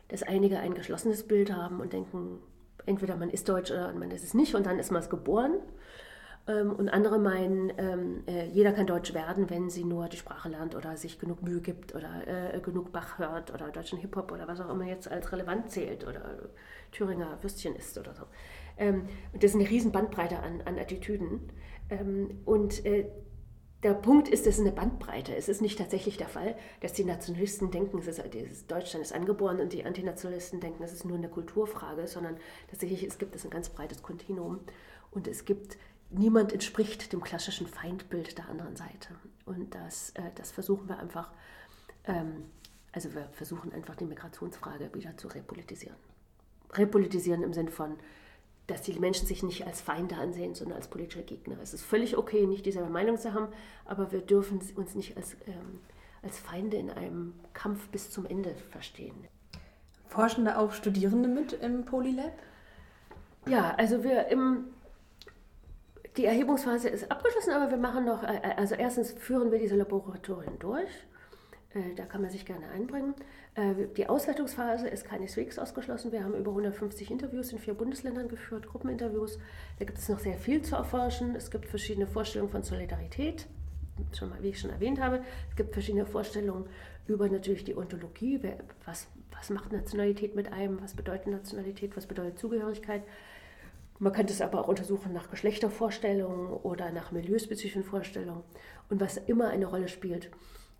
dass 0.07 0.23
einige 0.23 0.61
ein 0.61 0.75
geschlossenes 0.75 1.25
Bild 1.25 1.53
haben 1.53 1.81
und 1.81 1.93
denken, 1.93 2.39
entweder 2.87 3.17
man 3.17 3.31
ist 3.31 3.49
deutsch 3.49 3.71
oder 3.71 3.93
man 3.93 4.11
ist 4.13 4.23
es 4.23 4.35
nicht 4.35 4.55
und 4.55 4.65
dann 4.65 4.79
ist 4.79 4.93
man 4.93 5.03
es 5.03 5.11
geboren. 5.11 5.55
Ähm, 6.47 6.73
und 6.73 6.89
andere 6.89 7.19
meinen, 7.19 7.73
ähm, 7.79 8.23
äh, 8.27 8.47
jeder 8.47 8.73
kann 8.73 8.87
Deutsch 8.87 9.13
werden, 9.13 9.51
wenn 9.51 9.69
sie 9.71 9.85
nur 9.85 10.09
die 10.09 10.17
Sprache 10.17 10.49
lernt 10.49 10.77
oder 10.77 10.97
sich 10.97 11.19
genug 11.19 11.43
Mühe 11.43 11.61
gibt 11.61 11.95
oder 11.97 12.55
äh, 12.55 12.61
genug 12.61 12.93
Bach 12.93 13.19
hört 13.19 13.53
oder 13.53 13.69
deutschen 13.71 13.99
Hip-Hop 13.99 14.31
oder 14.31 14.47
was 14.47 14.61
auch 14.61 14.71
immer 14.71 14.87
jetzt 14.87 15.11
als 15.11 15.33
relevant 15.33 15.71
zählt 15.71 16.07
oder 16.07 16.49
Thüringer 16.93 17.39
Würstchen 17.43 17.75
isst 17.75 17.99
oder 17.99 18.15
so. 18.15 18.23
Ähm, 18.79 19.09
und 19.33 19.43
das 19.43 19.51
ist 19.51 19.57
eine 19.57 19.69
riesen 19.69 19.91
Bandbreite 19.91 20.39
an, 20.39 20.63
an 20.65 20.79
Attitüden. 20.79 21.51
Und 22.45 22.85
äh, 22.85 23.07
der 23.83 23.95
Punkt 23.95 24.29
ist, 24.29 24.47
es 24.47 24.59
ist 24.59 24.61
eine 24.61 24.73
Bandbreite. 24.73 25.35
Es 25.37 25.49
ist 25.49 25.63
nicht 25.63 25.79
tatsächlich 25.79 26.17
der 26.17 26.29
Fall, 26.29 26.57
dass 26.81 26.93
die 26.93 27.05
Nationalisten 27.05 27.71
denken, 27.71 27.99
es 27.99 28.09
ist, 28.09 28.71
Deutschland 28.71 29.05
ist 29.05 29.13
angeboren 29.13 29.61
und 29.61 29.73
die 29.73 29.85
Antinationalisten 29.85 30.61
denken, 30.61 30.83
es 30.83 30.93
ist 30.93 31.05
nur 31.05 31.17
eine 31.17 31.29
Kulturfrage, 31.29 32.09
sondern 32.09 32.37
tatsächlich 32.69 33.05
es 33.05 33.19
gibt 33.19 33.37
es 33.37 33.45
ein 33.45 33.51
ganz 33.51 33.69
breites 33.69 34.03
Kontinuum 34.03 34.61
und 35.13 35.29
es 35.29 35.45
gibt, 35.45 35.79
niemand 36.11 36.53
entspricht 36.53 37.13
dem 37.13 37.23
klassischen 37.23 37.67
Feindbild 37.67 38.37
der 38.37 38.49
anderen 38.49 38.75
Seite. 38.75 39.15
Und 39.45 39.75
das, 39.75 40.11
äh, 40.11 40.23
das 40.35 40.51
versuchen 40.51 40.89
wir 40.89 40.99
einfach, 40.99 41.31
ähm, 42.05 42.47
also 42.93 43.15
wir 43.15 43.29
versuchen 43.33 43.73
einfach 43.73 43.95
die 43.95 44.07
Migrationsfrage 44.07 44.93
wieder 44.95 45.17
zu 45.17 45.29
repolitisieren. 45.29 45.97
Repolitisieren 46.73 47.43
im 47.43 47.53
Sinn 47.53 47.69
von, 47.69 47.97
dass 48.69 48.83
die 48.83 48.99
Menschen 49.01 49.27
sich 49.27 49.43
nicht 49.43 49.67
als 49.67 49.81
Feinde 49.81 50.17
ansehen, 50.17 50.55
sondern 50.55 50.77
als 50.77 50.89
politische 50.89 51.23
Gegner. 51.23 51.57
Es 51.61 51.75
ist 51.75 51.83
völlig 51.83 52.17
okay, 52.17 52.47
nicht 52.47 52.65
dieselbe 52.65 52.91
Meinung 52.91 53.19
zu 53.19 53.35
haben, 53.35 53.49
aber 53.85 54.13
wir 54.13 54.21
dürfen 54.21 54.61
uns 54.77 54.95
nicht 54.95 55.17
als, 55.17 55.37
ähm, 55.47 55.81
als 56.23 56.39
Feinde 56.39 56.77
in 56.77 56.91
einem 56.91 57.35
Kampf 57.55 57.89
bis 57.89 58.11
zum 58.11 58.27
Ende 58.27 58.55
verstehen. 58.71 59.17
Forschen 60.07 60.45
da 60.45 60.59
auch 60.59 60.73
Studierende 60.73 61.29
mit 61.29 61.55
im 61.55 61.85
Polylab? 61.85 62.33
Ja, 63.47 63.75
also 63.77 64.05
wir 64.05 64.29
im 64.29 64.67
die 66.19 66.25
Erhebungsphase 66.25 66.89
ist 66.89 67.11
abgeschlossen, 67.13 67.53
aber 67.53 67.71
wir 67.71 67.79
machen 67.79 68.05
noch, 68.05 68.25
äh, 68.25 68.41
also 68.57 68.75
erstens 68.75 69.13
führen 69.13 69.53
wir 69.53 69.59
diese 69.59 69.77
Laboratorien 69.77 70.59
durch. 70.59 70.91
Äh, 71.75 71.95
da 71.97 72.05
kann 72.05 72.23
man 72.23 72.31
sich 72.31 72.47
gerne 72.47 72.69
einbringen. 72.69 73.15
Äh, 73.55 73.87
die 73.97 74.09
Auswertungsphase 74.09 74.89
ist 74.89 75.05
keineswegs 75.05 75.59
ausgeschlossen. 75.59 76.13
Wir 76.13 76.25
haben 76.25 76.35
über 76.35 76.51
150 76.51 77.11
Interviews 77.11 77.53
in 77.53 77.59
vier 77.59 77.75
Bundesländern 77.75 78.29
geführt, 78.29 78.67
Gruppeninterviews. 78.67 79.39
Da 79.79 79.85
gibt 79.85 79.99
es 79.99 80.09
noch 80.09 80.19
sehr 80.19 80.39
viel 80.39 80.63
zu 80.63 80.77
erforschen. 80.77 81.37
Es 81.37 81.51
gibt 81.51 81.67
verschiedene 81.67 82.07
Vorstellungen 82.07 82.51
von 82.51 82.63
Solidarität, 82.63 83.47
schon 84.17 84.31
mal, 84.31 84.43
wie 84.43 84.49
ich 84.49 84.61
schon 84.61 84.71
erwähnt 84.71 85.01
habe. 85.01 85.23
Es 85.51 85.57
gibt 85.57 85.73
verschiedene 85.75 86.07
Vorstellungen 86.07 86.67
über 87.07 87.29
natürlich 87.29 87.65
die 87.65 87.77
Ontologie. 87.77 88.41
Was, 88.87 89.09
was 89.33 89.51
macht 89.51 89.73
Nationalität 89.73 90.35
mit 90.35 90.53
einem? 90.53 90.81
Was 90.81 90.95
bedeutet 90.95 91.27
Nationalität? 91.27 91.97
Was 91.97 92.07
bedeutet 92.07 92.39
Zugehörigkeit? 92.39 93.03
Man 93.99 94.13
könnte 94.13 94.33
es 94.33 94.41
aber 94.41 94.61
auch 94.61 94.69
untersuchen 94.69 95.13
nach 95.13 95.29
Geschlechtervorstellungen 95.29 96.53
oder 96.53 96.93
nach 96.93 97.11
milieuspezifischen 97.11 97.83
Vorstellungen. 97.83 98.45
Und 98.89 99.01
was 99.01 99.17
immer 99.17 99.49
eine 99.49 99.67
Rolle 99.67 99.89
spielt, 99.89 100.31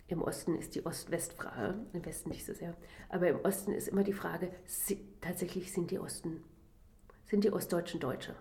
im 0.09 0.21
Osten 0.21 0.55
ist 0.55 0.75
die 0.75 0.85
Ost-West-Frage, 0.85 1.75
im 1.93 2.05
Westen 2.05 2.29
nicht 2.29 2.45
so 2.45 2.53
sehr, 2.53 2.75
aber 3.09 3.29
im 3.29 3.39
Osten 3.41 3.71
ist 3.73 3.87
immer 3.87 4.03
die 4.03 4.13
Frage, 4.13 4.51
tatsächlich 5.21 5.71
sind 5.71 5.91
die 5.91 5.99
Osten, 5.99 6.43
sind 7.25 7.43
die 7.43 7.51
Ostdeutschen 7.51 7.99
Deutsche. 7.99 8.35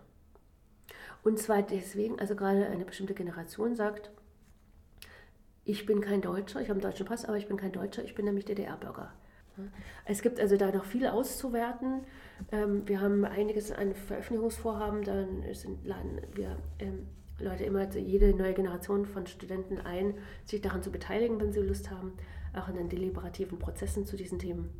Und 1.23 1.39
zwar 1.39 1.63
deswegen, 1.63 2.19
also 2.19 2.35
gerade 2.35 2.67
eine 2.67 2.85
bestimmte 2.85 3.15
Generation 3.15 3.75
sagt, 3.75 4.11
ich 5.65 5.85
bin 5.85 6.01
kein 6.01 6.23
Deutscher, 6.23 6.63
ich 6.63 6.71
habe 6.71 6.81
einen 6.81 6.91
deutschen 6.91 7.07
Pass, 7.07 7.27
aber 7.27 7.37
ich 7.37 7.47
bin 7.47 7.59
kein 7.59 7.73
Deutscher, 7.73 8.03
ich 8.03 8.15
bin 8.15 8.25
nämlich 8.25 8.47
DDR-Bürger. 8.47 9.13
Es 10.05 10.23
gibt 10.23 10.41
also 10.41 10.57
da 10.57 10.71
noch 10.71 10.85
viel 10.85 11.07
auszuwerten. 11.07 12.05
Ähm, 12.53 12.87
wir 12.87 13.01
haben 13.01 13.25
einiges 13.25 13.73
an 13.73 13.95
Veröffentlichungsvorhaben, 13.95 15.03
dann 15.03 15.45
laden 15.85 16.21
wir 16.33 16.57
ähm, 16.79 17.09
Leute 17.39 17.65
immer, 17.65 17.89
jede 17.97 18.35
neue 18.35 18.55
Generation 18.55 19.07
von 19.07 19.27
Studenten 19.27 19.79
ein, 19.79 20.15
sich 20.45 20.61
daran 20.61 20.83
zu 20.83 20.91
beteiligen, 20.91 21.41
wenn 21.41 21.53
sie 21.53 21.61
Lust 21.61 21.91
haben, 21.91 22.13
auch 22.55 22.69
in 22.69 22.75
den 22.75 22.89
deliberativen 22.89 23.59
Prozessen 23.59 24.07
zu 24.07 24.17
diesen 24.17 24.39
Themen. 24.39 24.71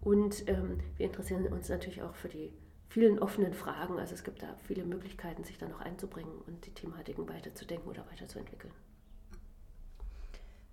Und 0.00 0.48
ähm, 0.48 0.80
wir 0.96 1.06
interessieren 1.06 1.46
uns 1.46 1.68
natürlich 1.68 2.02
auch 2.02 2.14
für 2.14 2.28
die 2.28 2.52
vielen 2.88 3.18
offenen 3.18 3.54
Fragen. 3.54 3.98
Also 3.98 4.14
es 4.14 4.24
gibt 4.24 4.42
da 4.42 4.54
viele 4.64 4.84
Möglichkeiten, 4.84 5.44
sich 5.44 5.56
da 5.56 5.68
noch 5.68 5.80
einzubringen 5.80 6.32
und 6.46 6.66
die 6.66 6.74
Thematiken 6.74 7.28
weiterzudenken 7.28 7.88
oder 7.88 8.04
weiterzuentwickeln. 8.10 8.72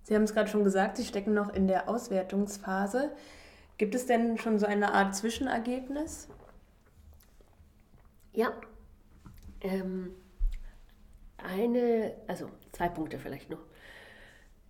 Sie 0.02 0.14
haben 0.14 0.24
es 0.24 0.34
gerade 0.34 0.50
schon 0.50 0.64
gesagt, 0.64 0.96
Sie 0.96 1.04
stecken 1.04 1.32
noch 1.32 1.54
in 1.54 1.68
der 1.68 1.88
Auswertungsphase. 1.88 3.12
Gibt 3.78 3.94
es 3.94 4.06
denn 4.06 4.36
schon 4.36 4.58
so 4.58 4.66
eine 4.66 4.92
Art 4.92 5.14
Zwischenergebnis? 5.14 6.28
Ja. 8.32 8.52
Ähm, 9.62 10.10
eine, 11.44 12.14
also 12.26 12.48
zwei 12.72 12.88
Punkte 12.88 13.18
vielleicht 13.18 13.50
noch. 13.50 13.60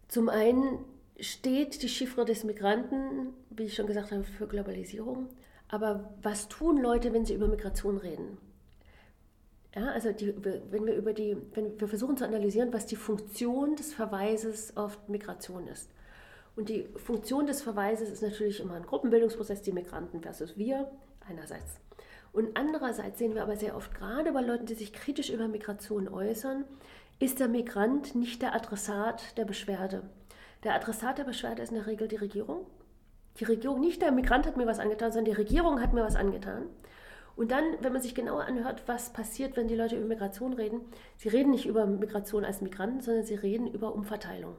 Zum 0.08 0.28
einen 0.28 0.84
steht 1.20 1.82
die 1.82 1.88
Chiffre 1.88 2.24
des 2.24 2.44
Migranten, 2.44 3.34
wie 3.50 3.64
ich 3.64 3.74
schon 3.74 3.86
gesagt 3.86 4.10
habe, 4.10 4.24
für 4.24 4.46
Globalisierung. 4.46 5.28
Aber 5.68 6.12
was 6.22 6.48
tun 6.48 6.80
Leute, 6.80 7.12
wenn 7.12 7.24
sie 7.24 7.34
über 7.34 7.46
Migration 7.46 7.96
reden? 7.98 8.38
Ja, 9.74 9.90
also 9.92 10.10
die, 10.10 10.34
wenn 10.70 10.84
wir 10.84 10.96
über 10.96 11.12
die, 11.12 11.36
wenn 11.54 11.78
wir 11.78 11.86
versuchen 11.86 12.16
zu 12.16 12.24
analysieren, 12.24 12.72
was 12.72 12.86
die 12.86 12.96
Funktion 12.96 13.76
des 13.76 13.94
Verweises 13.94 14.76
auf 14.76 14.98
Migration 15.08 15.68
ist. 15.68 15.90
Und 16.56 16.68
die 16.68 16.88
Funktion 16.96 17.46
des 17.46 17.62
Verweises 17.62 18.10
ist 18.10 18.22
natürlich 18.22 18.58
immer 18.58 18.74
ein 18.74 18.82
Gruppenbildungsprozess, 18.82 19.62
die 19.62 19.72
Migranten 19.72 20.20
versus 20.20 20.58
wir 20.58 20.90
einerseits. 21.28 21.78
Und 22.32 22.56
andererseits 22.56 23.18
sehen 23.18 23.34
wir 23.34 23.42
aber 23.42 23.56
sehr 23.56 23.76
oft, 23.76 23.94
gerade 23.94 24.32
bei 24.32 24.40
Leuten, 24.40 24.66
die 24.66 24.74
sich 24.74 24.92
kritisch 24.92 25.30
über 25.30 25.48
Migration 25.48 26.08
äußern, 26.08 26.64
ist 27.18 27.40
der 27.40 27.48
Migrant 27.48 28.14
nicht 28.14 28.40
der 28.40 28.54
Adressat 28.54 29.36
der 29.36 29.44
Beschwerde. 29.44 30.02
Der 30.62 30.74
Adressat 30.74 31.18
der 31.18 31.24
Beschwerde 31.24 31.62
ist 31.62 31.70
in 31.70 31.76
der 31.76 31.86
Regel 31.86 32.08
die 32.08 32.16
Regierung. 32.16 32.66
Die 33.38 33.44
Regierung, 33.44 33.80
nicht 33.80 34.02
der 34.02 34.12
Migrant 34.12 34.46
hat 34.46 34.56
mir 34.56 34.66
was 34.66 34.78
angetan, 34.78 35.12
sondern 35.12 35.32
die 35.32 35.40
Regierung 35.40 35.80
hat 35.80 35.92
mir 35.92 36.02
was 36.02 36.16
angetan. 36.16 36.66
Und 37.36 37.52
dann, 37.52 37.64
wenn 37.80 37.92
man 37.92 38.02
sich 38.02 38.14
genauer 38.14 38.44
anhört, 38.44 38.82
was 38.86 39.12
passiert, 39.12 39.56
wenn 39.56 39.68
die 39.68 39.76
Leute 39.76 39.96
über 39.96 40.06
Migration 40.06 40.52
reden, 40.52 40.80
sie 41.16 41.28
reden 41.28 41.50
nicht 41.50 41.66
über 41.66 41.86
Migration 41.86 42.44
als 42.44 42.60
Migranten, 42.60 43.00
sondern 43.00 43.24
sie 43.24 43.34
reden 43.34 43.66
über 43.66 43.94
Umverteilung. 43.94 44.56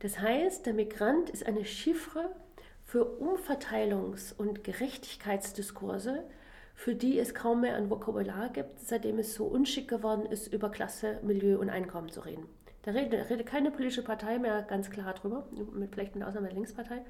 Das 0.00 0.18
heißt, 0.18 0.66
der 0.66 0.74
Migrant 0.74 1.30
ist 1.30 1.46
eine 1.46 1.64
Chiffre 1.64 2.30
für 2.84 3.18
Umverteilungs- 3.20 4.34
und 4.36 4.64
Gerechtigkeitsdiskurse, 4.64 6.24
für 6.80 6.94
die 6.94 7.18
es 7.18 7.34
kaum 7.34 7.60
mehr 7.60 7.76
ein 7.76 7.90
Vokabular 7.90 8.48
gibt, 8.48 8.80
seitdem 8.80 9.18
es 9.18 9.34
so 9.34 9.44
unschick 9.44 9.86
geworden 9.86 10.24
ist, 10.24 10.50
über 10.50 10.70
Klasse, 10.70 11.18
Milieu 11.22 11.58
und 11.58 11.68
Einkommen 11.68 12.08
zu 12.08 12.20
reden. 12.20 12.46
Da 12.84 12.92
redet, 12.92 13.20
da 13.20 13.24
redet 13.24 13.46
keine 13.46 13.70
politische 13.70 14.02
Partei 14.02 14.38
mehr 14.38 14.62
ganz 14.62 14.88
klar 14.88 15.12
drüber, 15.12 15.46
mit 15.74 15.92
vielleicht 15.92 16.14
mit 16.14 16.24
Ausnahme 16.24 16.46
der 16.46 16.54
Linkspartei. 16.54 17.02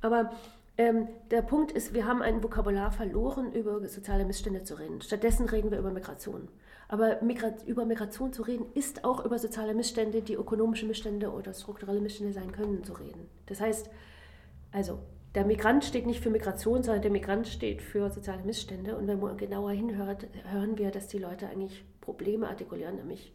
Aber 0.00 0.32
ähm, 0.78 1.06
der 1.30 1.42
Punkt 1.42 1.70
ist, 1.70 1.92
wir 1.92 2.06
haben 2.06 2.22
ein 2.22 2.42
Vokabular 2.42 2.90
verloren, 2.90 3.52
über 3.52 3.86
soziale 3.86 4.24
Missstände 4.24 4.62
zu 4.62 4.78
reden. 4.78 5.02
Stattdessen 5.02 5.46
reden 5.50 5.70
wir 5.70 5.78
über 5.78 5.90
Migration. 5.90 6.48
Aber 6.88 7.20
Migrat 7.20 7.66
über 7.66 7.84
Migration 7.84 8.32
zu 8.32 8.40
reden, 8.40 8.64
ist 8.72 9.04
auch 9.04 9.22
über 9.22 9.38
soziale 9.38 9.74
Missstände, 9.74 10.22
die 10.22 10.32
ökonomische 10.32 10.86
Missstände 10.86 11.30
oder 11.30 11.52
strukturelle 11.52 12.00
Missstände 12.00 12.32
sein 12.32 12.52
können, 12.52 12.82
zu 12.84 12.94
reden. 12.94 13.28
Das 13.44 13.60
heißt, 13.60 13.90
also 14.72 14.98
der 15.38 15.46
Migrant 15.46 15.84
steht 15.84 16.04
nicht 16.04 16.20
für 16.20 16.30
Migration, 16.30 16.82
sondern 16.82 17.00
der 17.00 17.12
Migrant 17.12 17.46
steht 17.46 17.80
für 17.80 18.10
soziale 18.10 18.42
Missstände. 18.42 18.96
Und 18.96 19.06
wenn 19.06 19.20
man 19.20 19.36
genauer 19.36 19.70
hinhört, 19.70 20.26
hören 20.50 20.76
wir, 20.78 20.90
dass 20.90 21.06
die 21.06 21.18
Leute 21.18 21.46
eigentlich 21.46 21.84
Probleme 22.00 22.48
artikulieren, 22.48 22.96
nämlich 22.96 23.32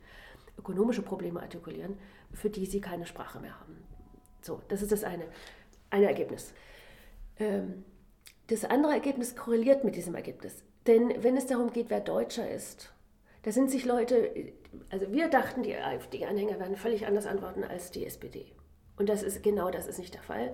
ökonomische 0.60 1.02
Probleme 1.02 1.42
artikulieren, 1.42 1.98
für 2.34 2.50
die 2.50 2.66
sie 2.66 2.82
keine 2.82 3.06
Sprache 3.06 3.40
mehr 3.40 3.58
haben. 3.58 3.78
So, 4.42 4.62
das 4.68 4.82
ist 4.82 4.92
das 4.92 5.06
eine, 5.06 5.24
eine 5.92 6.08
Ergebnis. 6.08 6.54
Ähm, 7.40 7.86
das 8.48 8.66
andere 8.66 8.92
Ergebnis 8.92 9.38
korreliert 9.38 9.86
mit 9.86 9.96
diesem 9.96 10.14
Ergebnis. 10.14 10.62
Denn 10.86 11.24
wenn 11.24 11.38
es 11.38 11.46
darum 11.46 11.72
geht, 11.72 11.90
wer 11.90 12.02
Deutscher 12.02 12.52
ist, 12.52 12.92
da 13.44 13.54
sind 13.54 13.72
sich 13.72 13.86
Leute, 13.86 14.30
also 14.90 15.10
wir 15.14 15.30
dachten, 15.30 15.64
die 15.64 15.74
AfD-Anhänger 15.74 16.60
werden 16.60 16.76
völlig 16.76 17.08
anders 17.08 17.28
antworten 17.28 17.64
als 17.64 17.92
die 17.92 18.06
SPD. 18.06 18.48
Und 18.98 19.08
das 19.08 19.24
ist 19.24 19.42
genau 19.42 19.72
das 19.72 19.88
ist 19.88 20.00
nicht 20.00 20.14
der 20.14 20.24
Fall. 20.24 20.54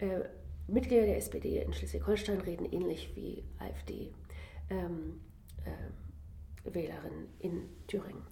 Äh, 0.00 0.20
Mitglieder 0.66 1.06
der 1.06 1.16
SPD 1.16 1.60
in 1.60 1.72
Schleswig-Holstein 1.72 2.40
reden 2.40 2.64
ähnlich 2.64 3.14
wie 3.16 3.44
AfD-Wählerinnen 3.58 5.20
ähm, 6.64 7.28
äh, 7.40 7.46
in 7.46 7.68
Thüringen. 7.86 8.22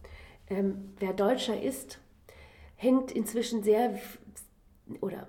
Ähm, 0.49 0.95
wer 0.99 1.13
Deutscher 1.13 1.61
ist, 1.61 1.99
hängt 2.77 3.11
inzwischen 3.11 3.63
sehr 3.63 3.99
oder 5.01 5.29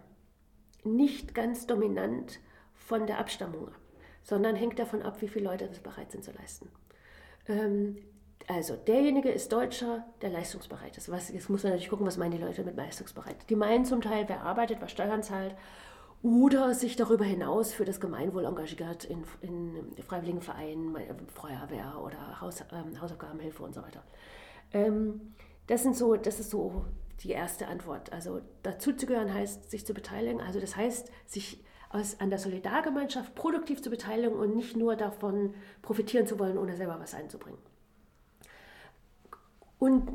nicht 0.83 1.33
ganz 1.33 1.65
dominant 1.67 2.39
von 2.73 3.07
der 3.07 3.17
Abstammung 3.17 3.67
ab, 3.67 3.79
sondern 4.23 4.55
hängt 4.55 4.79
davon 4.79 5.01
ab, 5.01 5.21
wie 5.21 5.27
viele 5.27 5.45
Leute 5.45 5.67
das 5.67 5.79
bereit 5.79 6.11
sind 6.11 6.23
zu 6.23 6.31
leisten. 6.31 6.69
Ähm, 7.47 7.97
also 8.47 8.75
derjenige 8.75 9.29
ist 9.29 9.51
Deutscher, 9.51 10.05
der 10.21 10.29
leistungsbereit 10.29 10.95
ist. 10.97 11.11
Was, 11.11 11.29
jetzt 11.29 11.49
muss 11.49 11.63
man 11.63 11.71
natürlich 11.71 11.89
gucken, 11.89 12.07
was 12.07 12.17
meinen 12.17 12.31
die 12.31 12.37
Leute 12.37 12.63
mit 12.63 12.75
leistungsbereit. 12.75 13.49
Die 13.49 13.55
meinen 13.55 13.85
zum 13.85 14.01
Teil, 14.01 14.29
wer 14.29 14.43
arbeitet, 14.43 14.77
wer 14.79 14.87
Steuern 14.87 15.23
zahlt 15.23 15.55
oder 16.21 16.73
sich 16.73 16.95
darüber 16.95 17.23
hinaus 17.23 17.73
für 17.73 17.85
das 17.85 17.99
Gemeinwohl 17.99 18.45
engagiert 18.45 19.05
in, 19.05 19.23
in 19.41 20.03
freiwilligen 20.03 20.41
Vereinen, 20.41 20.95
Feuerwehr 21.27 21.99
oder 22.03 22.41
Haus, 22.41 22.61
ähm, 22.71 22.99
Hausaufgabenhilfe 22.99 23.63
und 23.63 23.73
so 23.73 23.81
weiter. 23.81 24.03
Ähm, 24.73 25.33
das, 25.67 25.83
sind 25.83 25.95
so, 25.95 26.15
das 26.15 26.39
ist 26.39 26.49
so 26.49 26.85
die 27.21 27.31
erste 27.31 27.67
Antwort. 27.67 28.11
Also 28.11 28.41
dazuzugehören 28.63 29.33
heißt, 29.33 29.71
sich 29.71 29.85
zu 29.85 29.93
beteiligen. 29.93 30.41
Also 30.41 30.59
das 30.59 30.75
heißt, 30.75 31.09
sich 31.25 31.63
aus, 31.89 32.19
an 32.19 32.29
der 32.29 32.39
Solidargemeinschaft 32.39 33.33
produktiv 33.35 33.81
zu 33.81 33.89
beteiligen 33.89 34.35
und 34.35 34.55
nicht 34.55 34.75
nur 34.75 34.95
davon 34.95 35.53
profitieren 35.81 36.27
zu 36.27 36.37
wollen, 36.37 36.57
ohne 36.57 36.75
selber 36.75 36.99
was 36.99 37.13
einzubringen. 37.13 37.59
Und 39.79 40.11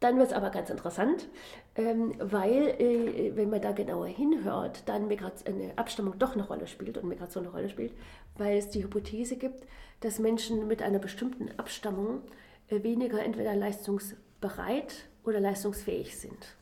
dann 0.00 0.18
wird 0.18 0.28
es 0.28 0.34
aber 0.34 0.50
ganz 0.50 0.68
interessant, 0.70 1.28
ähm, 1.76 2.14
weil, 2.18 2.80
äh, 2.80 3.32
wenn 3.34 3.50
man 3.50 3.60
da 3.60 3.72
genauer 3.72 4.06
hinhört, 4.06 4.88
dann 4.88 5.08
Migration, 5.08 5.54
eine 5.54 5.76
Abstammung 5.76 6.18
doch 6.18 6.34
eine 6.34 6.46
Rolle 6.46 6.66
spielt 6.66 6.98
und 6.98 7.08
Migration 7.08 7.44
eine 7.44 7.52
Rolle 7.52 7.68
spielt, 7.68 7.92
weil 8.36 8.58
es 8.58 8.70
die 8.70 8.84
Hypothese 8.84 9.36
gibt, 9.36 9.66
dass 10.00 10.18
Menschen 10.18 10.68
mit 10.68 10.82
einer 10.82 11.00
bestimmten 11.00 11.50
Abstammung 11.58 12.22
äh, 12.68 12.82
weniger 12.82 13.22
entweder 13.22 13.54
leistungsbereit 13.56 15.06
oder 15.24 15.40
leistungsfähig 15.40 16.16
sind. 16.16 16.56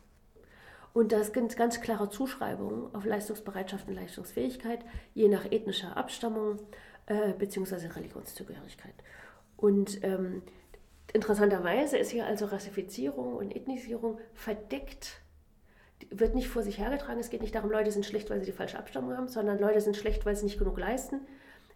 Und 0.95 1.13
das 1.13 1.29
sind 1.29 1.57
ganz 1.57 1.81
klare 1.81 2.11
Zuschreibungen 2.11 2.95
auf 2.95 3.05
Leistungsbereitschaft 3.05 3.89
und 3.89 3.95
Leistungsfähigkeit, 3.95 4.81
je 5.15 5.29
nach 5.29 5.51
ethnischer 5.51 5.97
Abstammung 5.97 6.59
äh, 7.07 7.33
bzw. 7.33 7.87
Religionszugehörigkeit. 7.89 8.95
Und 9.57 10.03
ähm, 10.05 10.43
interessanterweise 11.13 11.99
ist 11.99 12.11
hier 12.11 12.27
also 12.27 12.47
Rassifizierung 12.47 13.35
und 13.35 13.55
Ethnisierung 13.55 14.19
verdeckt, 14.35 15.21
wird 16.11 16.35
nicht 16.35 16.49
vor 16.49 16.63
sich 16.63 16.79
hergetragen. 16.79 17.21
Es 17.21 17.31
geht 17.31 17.43
nicht 17.43 17.55
darum, 17.55 17.71
Leute 17.71 17.93
sind 17.93 18.05
schlecht, 18.05 18.31
weil 18.31 18.41
sie 18.41 18.47
die 18.47 18.53
falsche 18.53 18.79
Abstammung 18.79 19.17
haben, 19.17 19.29
sondern 19.29 19.59
Leute 19.59 19.81
sind 19.81 19.97
schlecht, 19.97 20.27
weil 20.27 20.37
sie 20.37 20.45
nicht 20.45 20.59
genug 20.59 20.79
leisten. 20.79 21.21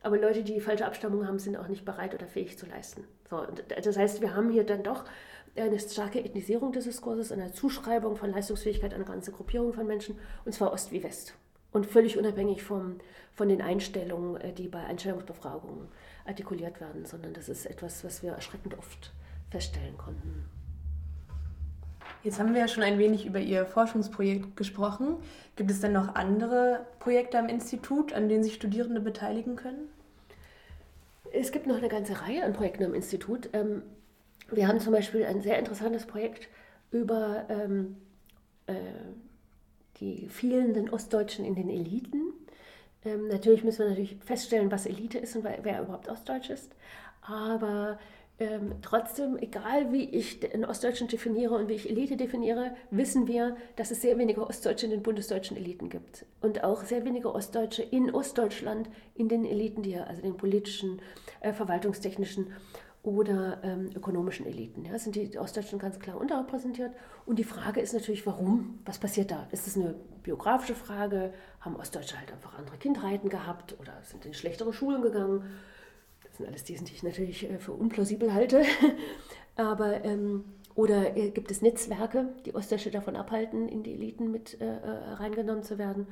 Aber 0.03 0.19
Leute, 0.19 0.45
die 0.45 0.55
die 0.55 0.61
falsche 0.61 0.87
Abstammung 0.87 1.27
haben, 1.27 1.39
sind 1.39 1.57
auch 1.57 1.69
nicht 1.69 1.85
bereit 1.85 2.15
oder 2.15 2.27
fähig 2.27 2.59
zu 2.59 2.67
leisten. 2.67 3.05
So, 3.29 3.45
das 3.83 3.97
heißt, 3.97 4.21
wir 4.21 4.35
haben 4.35 4.51
hier 4.51 4.65
dann 4.65 4.83
doch 4.83 5.05
eine 5.57 5.79
starke 5.79 6.23
Ethnisierung 6.23 6.73
des 6.73 6.85
Diskurses, 6.85 7.33
eine 7.33 7.53
Zuschreibung 7.53 8.17
von 8.17 8.31
Leistungsfähigkeit 8.31 8.95
an 8.95 9.05
ganze 9.05 9.33
Gruppierung 9.33 9.73
von 9.73 9.87
Menschen, 9.87 10.19
und 10.45 10.53
zwar 10.53 10.73
Ost 10.73 10.93
wie 10.93 11.03
West. 11.03 11.35
Und 11.73 11.87
völlig 11.87 12.17
unabhängig 12.19 12.63
vom, 12.63 12.99
von 13.33 13.49
den 13.49 13.61
Einstellungen, 13.61 14.41
äh, 14.41 14.53
die 14.53 14.69
bei 14.69 14.85
Einstellungsbefragungen 14.85 15.89
artikuliert 16.27 16.81
werden, 16.81 17.05
sondern 17.05 17.33
das 17.35 17.49
ist 17.49 17.67
etwas, 17.67 18.05
was 18.05 18.23
wir 18.23 18.33
erschreckend 18.33 18.77
oft 18.79 19.13
feststellen 19.51 19.97
konnten. 19.97 20.45
Jetzt 22.23 22.41
haben 22.41 22.55
wir 22.55 22.61
ja 22.61 22.69
schon 22.69 22.83
ein 22.83 22.99
wenig 22.99 23.27
über 23.27 23.39
Ihr 23.39 23.67
Forschungsprojekt 23.67 24.57
gesprochen. 24.57 25.17
Gibt 25.55 25.71
es 25.71 25.81
denn 25.81 25.93
noch 25.93 26.15
andere 26.15 26.87
Projekte 26.99 27.39
am 27.39 27.49
Institut, 27.49 28.13
an 28.13 28.29
denen 28.29 28.43
sich 28.43 28.55
Studierende 28.55 29.01
beteiligen 29.01 29.55
können? 29.57 29.89
es 31.33 31.53
gibt 31.53 31.67
noch 31.67 31.77
eine 31.77 31.89
ganze 31.89 32.21
Reihe 32.23 32.45
an 32.45 32.53
Projekten 32.53 32.85
am 32.85 32.95
Institut. 32.95 33.51
Ähm, 33.53 33.83
wir 34.51 34.69
haben 34.69 34.81
zum 34.81 34.93
Beispiel 34.93 35.25
ein 35.25 35.41
sehr 35.41 35.59
interessantes 35.59 36.07
Projekt 36.07 36.49
über 36.91 37.47
ähm, 37.49 37.97
äh, 38.67 38.75
die 39.99 40.29
fehlenden 40.29 40.89
Ostdeutschen 40.89 41.45
in 41.45 41.55
den 41.55 41.69
Eliten. 41.69 42.33
Ähm, 43.07 43.29
natürlich 43.29 43.65
müssen 43.65 43.79
wir 43.81 43.89
natürlich 43.89 44.17
feststellen, 44.25 44.71
was 44.71 44.87
Elite 44.87 45.19
ist 45.19 45.37
und 45.37 45.45
wer 45.45 45.83
überhaupt 45.83 46.09
Ostdeutsch 46.09 46.51
ist. 46.51 46.75
Aber 47.23 47.99
ähm, 48.39 48.75
trotzdem, 48.83 49.39
egal 49.39 49.93
wie 49.93 50.05
ich 50.11 50.41
den 50.41 50.67
Ostdeutschen 50.67 51.09
definiere 51.09 51.55
und 51.55 51.69
wie 51.69 51.75
ich 51.75 51.89
Elite 51.89 52.17
definiere, 52.17 52.77
wissen 52.91 53.29
wir, 53.29 53.57
dass 53.77 53.91
es 53.91 54.03
sehr 54.03 54.19
wenige 54.19 54.47
Ostdeutsche 54.47 54.87
in 54.87 54.91
den 54.93 55.03
bundesdeutschen 55.03 55.57
Eliten 55.57 55.89
gibt. 55.89 56.27
Und 56.43 56.63
auch 56.63 56.85
sehr 56.85 57.05
wenige 57.05 57.35
Ostdeutsche 57.35 57.83
in 57.83 58.15
Ostdeutschland 58.15 58.91
in 59.15 59.29
den 59.29 59.47
Eliten, 59.47 59.83
die, 59.83 59.97
also 59.97 60.21
den 60.21 60.37
politischen, 60.37 61.01
äh, 61.41 61.53
verwaltungstechnischen 61.53 62.53
oder 63.07 63.59
ähm, 63.63 63.89
ökonomischen 63.95 64.47
Eliten. 64.47 64.85
Ja, 64.85 64.99
sind 64.99 65.15
die 65.15 65.39
Ostdeutschen 65.39 65.79
ganz 65.79 66.01
klar 66.01 66.21
unterrepräsentiert. 66.21 66.93
Und 67.25 67.39
die 67.39 67.45
Frage 67.45 67.81
ist 67.81 67.95
natürlich, 67.95 68.27
warum? 68.27 68.81
Was 68.85 68.99
passiert 68.99 69.31
da? 69.31 69.47
Ist 69.53 69.69
es 69.69 69.77
eine 69.77 69.95
biografische 70.25 70.75
Frage? 70.75 71.33
Haben 71.61 71.77
Ostdeutsche 71.77 72.19
halt 72.19 72.33
einfach 72.33 72.59
andere 72.59 72.77
Kindheiten 72.79 73.29
gehabt 73.29 73.77
oder 73.81 73.93
sind 74.03 74.27
in 74.27 74.35
schlechtere 74.35 74.73
Schulen 74.73 75.03
gegangen? 75.03 75.45
Das 76.25 76.37
sind 76.37 76.49
alles 76.49 76.65
Thesen, 76.65 76.85
die 76.85 76.95
ich 76.95 77.05
natürlich 77.05 77.49
äh, 77.49 77.59
für 77.59 77.73
unplausibel 77.73 78.35
halte. 78.35 78.65
Aber 79.57 80.05
ähm, 80.05 80.45
oder 80.75 81.17
äh, 81.17 81.31
gibt 81.31 81.53
es 81.53 81.63
Netzwerke, 81.63 82.29
die 82.45 82.57
Ostdeutsche 82.57 82.91
davon 82.91 83.15
abhalten, 83.15 83.69
in 83.69 83.85
die 83.85 83.95
Eliten 83.95 84.33
mit 84.33 84.61
äh, 84.61 84.65
äh 84.65 85.15
reingenommen 85.15 85.63
zu 85.63 85.79
werden? 85.79 86.09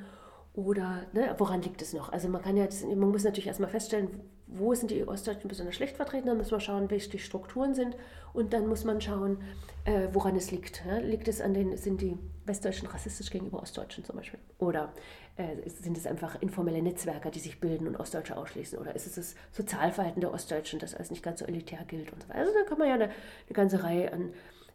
Oder 0.55 1.05
ne, 1.11 1.35
woran 1.37 1.61
liegt 1.61 1.81
es 1.81 1.91
noch? 1.91 2.13
Also 2.13 2.29
man 2.29 2.41
kann 2.41 2.55
ja, 2.55 2.67
man 2.95 3.09
muss 3.09 3.25
natürlich 3.25 3.47
erstmal 3.47 3.69
feststellen, 3.69 4.21
wo 4.47 4.73
sind 4.73 4.89
die 4.89 5.05
Ostdeutschen 5.05 5.49
besonders 5.49 5.75
schlecht 5.75 5.97
vertreten, 5.97 6.27
dann 6.27 6.37
muss 6.37 6.51
man 6.51 6.61
schauen, 6.61 6.89
welche 6.89 7.09
die 7.09 7.19
Strukturen 7.19 7.73
sind 7.73 7.97
und 8.31 8.53
dann 8.53 8.67
muss 8.67 8.85
man 8.85 9.01
schauen, 9.01 9.39
äh, 9.83 10.07
woran 10.13 10.35
es 10.37 10.51
liegt. 10.51 10.83
Ja? 10.85 10.99
Liegt 10.99 11.27
es 11.27 11.41
an 11.41 11.53
den, 11.53 11.75
sind 11.75 11.99
die 11.99 12.17
Westdeutschen 12.45 12.87
rassistisch 12.87 13.31
gegenüber 13.31 13.61
Ostdeutschen 13.61 14.05
zum 14.05 14.15
Beispiel? 14.15 14.39
Oder 14.57 14.93
äh, 15.35 15.67
sind 15.67 15.97
es 15.97 16.07
einfach 16.07 16.41
informelle 16.41 16.81
Netzwerke, 16.81 17.31
die 17.31 17.39
sich 17.39 17.59
bilden 17.59 17.87
und 17.87 17.97
Ostdeutsche 17.97 18.37
ausschließen? 18.37 18.79
Oder 18.79 18.95
ist 18.95 19.07
es 19.07 19.15
das 19.15 19.35
Sozialverhalten 19.51 20.21
der 20.21 20.31
Ostdeutschen, 20.31 20.79
das 20.79 20.95
als 20.95 21.09
nicht 21.09 21.23
ganz 21.23 21.39
so 21.39 21.45
elitär 21.45 21.83
gilt 21.85 22.13
und 22.13 22.21
so 22.23 22.29
weiter? 22.29 22.39
Also 22.39 22.53
da 22.53 22.63
kann 22.63 22.77
man 22.77 22.87
ja 22.87 22.93
eine, 22.93 23.05
eine 23.05 23.53
ganze 23.53 23.83
Reihe 23.83 24.13
an 24.13 24.31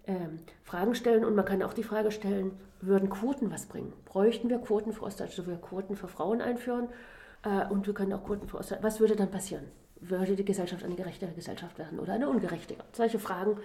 ähm, 0.07 0.40
Fragen 0.62 0.94
stellen 0.94 1.24
und 1.24 1.34
man 1.34 1.44
kann 1.44 1.62
auch 1.62 1.74
die 1.74 1.82
Frage 1.82 2.11
stellen, 2.11 2.53
würden 2.80 3.11
Quoten 3.11 3.51
was 3.51 3.66
bringen? 3.66 3.92
Bräuchten 4.05 4.48
wir 4.48 4.59
Quoten 4.59 4.92
für 4.92 5.05
Ostdeutsche, 5.05 5.46
würden 5.46 5.61
wir 5.61 5.68
Quoten 5.68 5.96
für 5.96 6.09
Frauen 6.09 6.40
einführen 6.40 6.88
äh, 7.44 7.66
und 7.66 7.86
wir 7.86 7.94
können 7.94 8.12
auch 8.12 8.24
Quoten 8.24 8.48
für 8.48 8.59
Ostdeutsche. 8.59 8.82
Was 8.82 9.01
würde 9.01 9.16
dann 9.16 9.30
passieren? 9.30 9.64
Würde 10.01 10.34
die 10.34 10.44
Gesellschaft 10.44 10.84
eine 10.84 10.94
gerechtere 10.94 11.32
Gesellschaft 11.32 11.78
werden 11.78 11.98
oder 11.98 12.14
eine 12.14 12.28
ungerechtere? 12.28 12.78
Solche 12.92 13.18
Fragen 13.18 13.59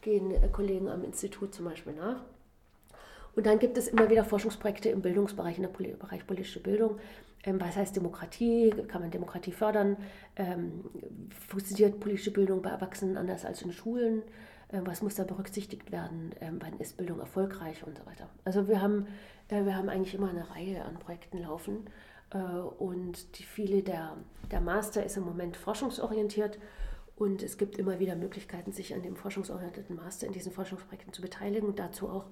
gehen 0.00 0.30
äh, 0.30 0.48
Kollegen 0.48 0.88
am 0.88 1.04
Institut 1.04 1.54
zum 1.54 1.64
Beispiel 1.64 1.94
nach. 1.94 2.22
Und 3.34 3.46
dann 3.46 3.58
gibt 3.58 3.78
es 3.78 3.88
immer 3.88 4.10
wieder 4.10 4.24
Forschungsprojekte 4.24 4.88
im 4.88 5.00
Bildungsbereich, 5.00 5.58
im 5.58 5.68
Bereich 5.98 6.26
politische 6.26 6.60
Bildung. 6.60 6.98
Ähm, 7.44 7.60
was 7.60 7.76
heißt 7.76 7.94
Demokratie? 7.96 8.70
Kann 8.88 9.00
man 9.00 9.10
Demokratie 9.10 9.52
fördern? 9.52 9.96
Ähm, 10.36 10.84
funktioniert 11.48 12.00
politische 12.00 12.32
Bildung 12.32 12.62
bei 12.62 12.70
Erwachsenen 12.70 13.16
anders 13.16 13.44
als 13.44 13.62
in 13.62 13.72
Schulen? 13.72 14.22
Äh, 14.68 14.80
was 14.84 15.02
muss 15.02 15.14
da 15.14 15.24
berücksichtigt 15.24 15.90
werden, 15.92 16.34
ähm, 16.40 16.58
wann 16.60 16.78
ist 16.78 16.96
Bildung 16.96 17.20
erfolgreich 17.20 17.84
und 17.86 17.96
so 17.96 18.06
weiter. 18.06 18.28
Also 18.44 18.68
wir 18.68 18.80
haben, 18.80 19.06
äh, 19.48 19.64
wir 19.64 19.76
haben 19.76 19.88
eigentlich 19.88 20.14
immer 20.14 20.30
eine 20.30 20.50
Reihe 20.50 20.84
an 20.84 20.98
Projekten 20.98 21.38
laufen 21.38 21.86
äh, 22.30 22.38
und 22.38 23.38
die 23.38 23.44
viele 23.44 23.82
der, 23.82 24.16
der 24.50 24.60
Master 24.60 25.04
ist 25.04 25.16
im 25.16 25.24
Moment 25.24 25.56
forschungsorientiert 25.56 26.58
und 27.16 27.42
es 27.42 27.58
gibt 27.58 27.78
immer 27.78 27.98
wieder 27.98 28.14
Möglichkeiten, 28.14 28.72
sich 28.72 28.94
an 28.94 29.02
dem 29.02 29.16
forschungsorientierten 29.16 29.96
Master 29.96 30.26
in 30.26 30.32
diesen 30.32 30.52
Forschungsprojekten 30.52 31.12
zu 31.12 31.22
beteiligen 31.22 31.66
und 31.68 31.78
dazu 31.78 32.08
auch 32.08 32.26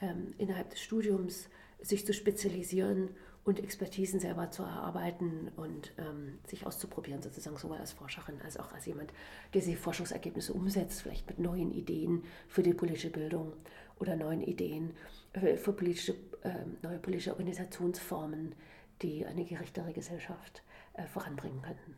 ähm, 0.00 0.34
innerhalb 0.38 0.70
des 0.70 0.80
Studiums 0.80 1.48
sich 1.80 2.06
zu 2.06 2.14
spezialisieren 2.14 3.10
und 3.46 3.62
Expertisen 3.62 4.18
selber 4.18 4.50
zu 4.50 4.64
erarbeiten 4.64 5.52
und 5.56 5.92
ähm, 5.98 6.40
sich 6.46 6.66
auszuprobieren, 6.66 7.22
sozusagen 7.22 7.56
sowohl 7.56 7.78
als 7.78 7.92
Forscherin 7.92 8.40
als 8.44 8.58
auch 8.58 8.72
als 8.72 8.86
jemand, 8.86 9.12
der 9.54 9.62
diese 9.62 9.76
Forschungsergebnisse 9.76 10.52
umsetzt, 10.52 11.02
vielleicht 11.02 11.28
mit 11.28 11.38
neuen 11.38 11.70
Ideen 11.70 12.24
für 12.48 12.64
die 12.64 12.74
politische 12.74 13.10
Bildung 13.10 13.52
oder 14.00 14.16
neuen 14.16 14.42
Ideen 14.42 14.94
für, 15.32 15.56
für 15.56 15.72
politische, 15.72 16.14
äh, 16.42 16.54
neue 16.82 16.98
politische 16.98 17.30
Organisationsformen, 17.30 18.56
die 19.02 19.24
eine 19.24 19.44
gerechtere 19.44 19.92
Gesellschaft 19.92 20.64
äh, 20.94 21.06
voranbringen 21.06 21.62
könnten. 21.62 21.96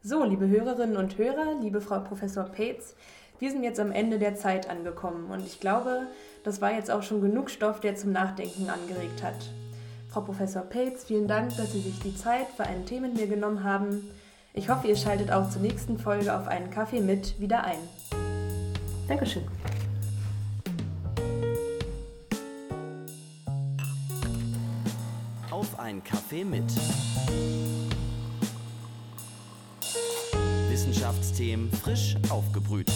So, 0.00 0.22
liebe 0.24 0.48
Hörerinnen 0.48 0.96
und 0.96 1.18
Hörer, 1.18 1.60
liebe 1.60 1.80
Frau 1.80 1.98
Professor 1.98 2.44
Peetz, 2.44 2.94
wir 3.40 3.50
sind 3.50 3.64
jetzt 3.64 3.80
am 3.80 3.90
Ende 3.90 4.20
der 4.20 4.36
Zeit 4.36 4.70
angekommen 4.70 5.28
und 5.32 5.44
ich 5.44 5.58
glaube, 5.58 6.06
das 6.44 6.60
war 6.60 6.72
jetzt 6.72 6.90
auch 6.92 7.02
schon 7.02 7.20
genug 7.20 7.50
Stoff, 7.50 7.80
der 7.80 7.96
zum 7.96 8.12
Nachdenken 8.12 8.70
angeregt 8.70 9.24
hat. 9.24 9.50
Frau 10.08 10.22
Professor 10.22 10.62
Pelz, 10.62 11.04
vielen 11.04 11.28
Dank, 11.28 11.54
dass 11.58 11.72
Sie 11.72 11.80
sich 11.80 11.98
die 12.00 12.16
Zeit 12.16 12.46
für 12.56 12.64
einen 12.64 12.86
Tee 12.86 12.98
mit 12.98 13.14
mir 13.14 13.26
genommen 13.26 13.62
haben. 13.62 14.10
Ich 14.54 14.70
hoffe, 14.70 14.88
ihr 14.88 14.96
schaltet 14.96 15.30
auch 15.30 15.50
zur 15.50 15.60
nächsten 15.60 15.98
Folge 15.98 16.34
auf 16.34 16.48
einen 16.48 16.70
Kaffee 16.70 17.00
mit 17.00 17.38
wieder 17.38 17.62
ein. 17.62 17.76
Dankeschön. 19.06 19.42
Auf 25.50 25.78
einen 25.78 26.02
Kaffee 26.02 26.44
mit. 26.44 26.64
Wissenschaftsthemen 30.70 31.70
frisch 31.70 32.16
aufgebrüht. 32.30 32.90